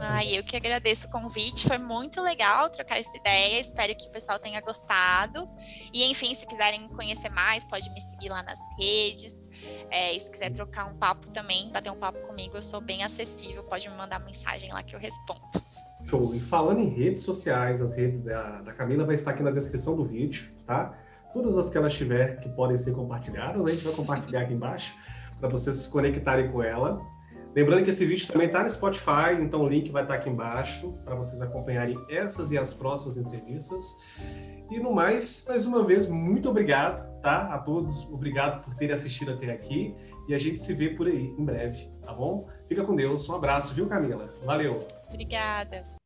Ai, 0.00 0.38
eu 0.38 0.44
que 0.44 0.56
agradeço 0.56 1.06
o 1.08 1.10
convite, 1.10 1.66
foi 1.66 1.78
muito 1.78 2.20
legal 2.20 2.70
trocar 2.70 2.98
essa 2.98 3.16
ideia, 3.16 3.60
espero 3.60 3.94
que 3.96 4.08
o 4.08 4.10
pessoal 4.10 4.38
tenha 4.38 4.60
gostado. 4.60 5.48
E 5.92 6.04
enfim, 6.10 6.32
se 6.34 6.46
quiserem 6.46 6.88
conhecer 6.88 7.28
mais, 7.30 7.64
pode 7.64 7.88
me 7.90 8.00
seguir 8.00 8.28
lá 8.28 8.42
nas 8.42 8.58
redes. 8.78 9.48
É, 9.90 10.14
e 10.14 10.20
se 10.20 10.30
quiser 10.30 10.50
trocar 10.50 10.86
um 10.86 10.94
papo 10.94 11.30
também, 11.30 11.70
bater 11.70 11.90
um 11.90 11.96
papo 11.96 12.18
comigo, 12.26 12.56
eu 12.56 12.62
sou 12.62 12.80
bem 12.80 13.02
acessível, 13.02 13.62
pode 13.64 13.88
me 13.88 13.96
mandar 13.96 14.20
mensagem 14.20 14.72
lá 14.72 14.82
que 14.82 14.94
eu 14.94 15.00
respondo. 15.00 15.40
Show! 16.04 16.34
E 16.34 16.40
falando 16.40 16.80
em 16.80 16.88
redes 16.88 17.22
sociais, 17.22 17.80
as 17.80 17.96
redes 17.96 18.22
da, 18.22 18.62
da 18.62 18.72
Camila 18.72 19.04
vai 19.04 19.14
estar 19.14 19.32
aqui 19.32 19.42
na 19.42 19.50
descrição 19.50 19.96
do 19.96 20.04
vídeo, 20.04 20.48
tá? 20.66 20.94
Todas 21.32 21.56
as 21.58 21.68
que 21.68 21.78
ela 21.78 21.88
tiver 21.88 22.40
que 22.40 22.48
podem 22.48 22.78
ser 22.78 22.92
compartilhadas, 22.92 23.62
a 23.62 23.70
gente 23.70 23.84
vai 23.84 23.92
compartilhar 23.94 24.42
aqui 24.42 24.54
embaixo 24.54 24.94
para 25.38 25.48
vocês 25.48 25.76
se 25.76 25.88
conectarem 25.88 26.50
com 26.50 26.62
ela. 26.62 27.00
Lembrando 27.54 27.82
que 27.82 27.90
esse 27.90 28.04
vídeo 28.06 28.28
também 28.28 28.46
está 28.46 28.62
no 28.62 28.70
Spotify, 28.70 29.34
então 29.40 29.62
o 29.62 29.68
link 29.68 29.90
vai 29.90 30.02
estar 30.02 30.14
aqui 30.14 30.30
embaixo 30.30 30.92
para 31.04 31.16
vocês 31.16 31.40
acompanharem 31.42 31.98
essas 32.08 32.52
e 32.52 32.58
as 32.58 32.72
próximas 32.72 33.16
entrevistas. 33.16 33.82
E 34.70 34.78
no 34.78 34.94
mais, 34.94 35.44
mais 35.48 35.66
uma 35.66 35.82
vez, 35.82 36.06
muito 36.06 36.48
obrigado, 36.48 37.20
tá? 37.20 37.52
A 37.52 37.58
todos, 37.58 38.04
obrigado 38.04 38.64
por 38.64 38.74
terem 38.76 38.94
assistido 38.94 39.32
até 39.32 39.50
aqui. 39.50 39.94
E 40.28 40.34
a 40.34 40.38
gente 40.38 40.60
se 40.60 40.72
vê 40.72 40.90
por 40.90 41.08
aí 41.08 41.34
em 41.36 41.44
breve, 41.44 41.90
tá 42.02 42.12
bom? 42.12 42.46
Fica 42.68 42.84
com 42.84 42.94
Deus. 42.94 43.28
Um 43.28 43.34
abraço, 43.34 43.74
viu, 43.74 43.88
Camila? 43.88 44.26
Valeu. 44.44 44.86
Obrigada. 45.08 45.99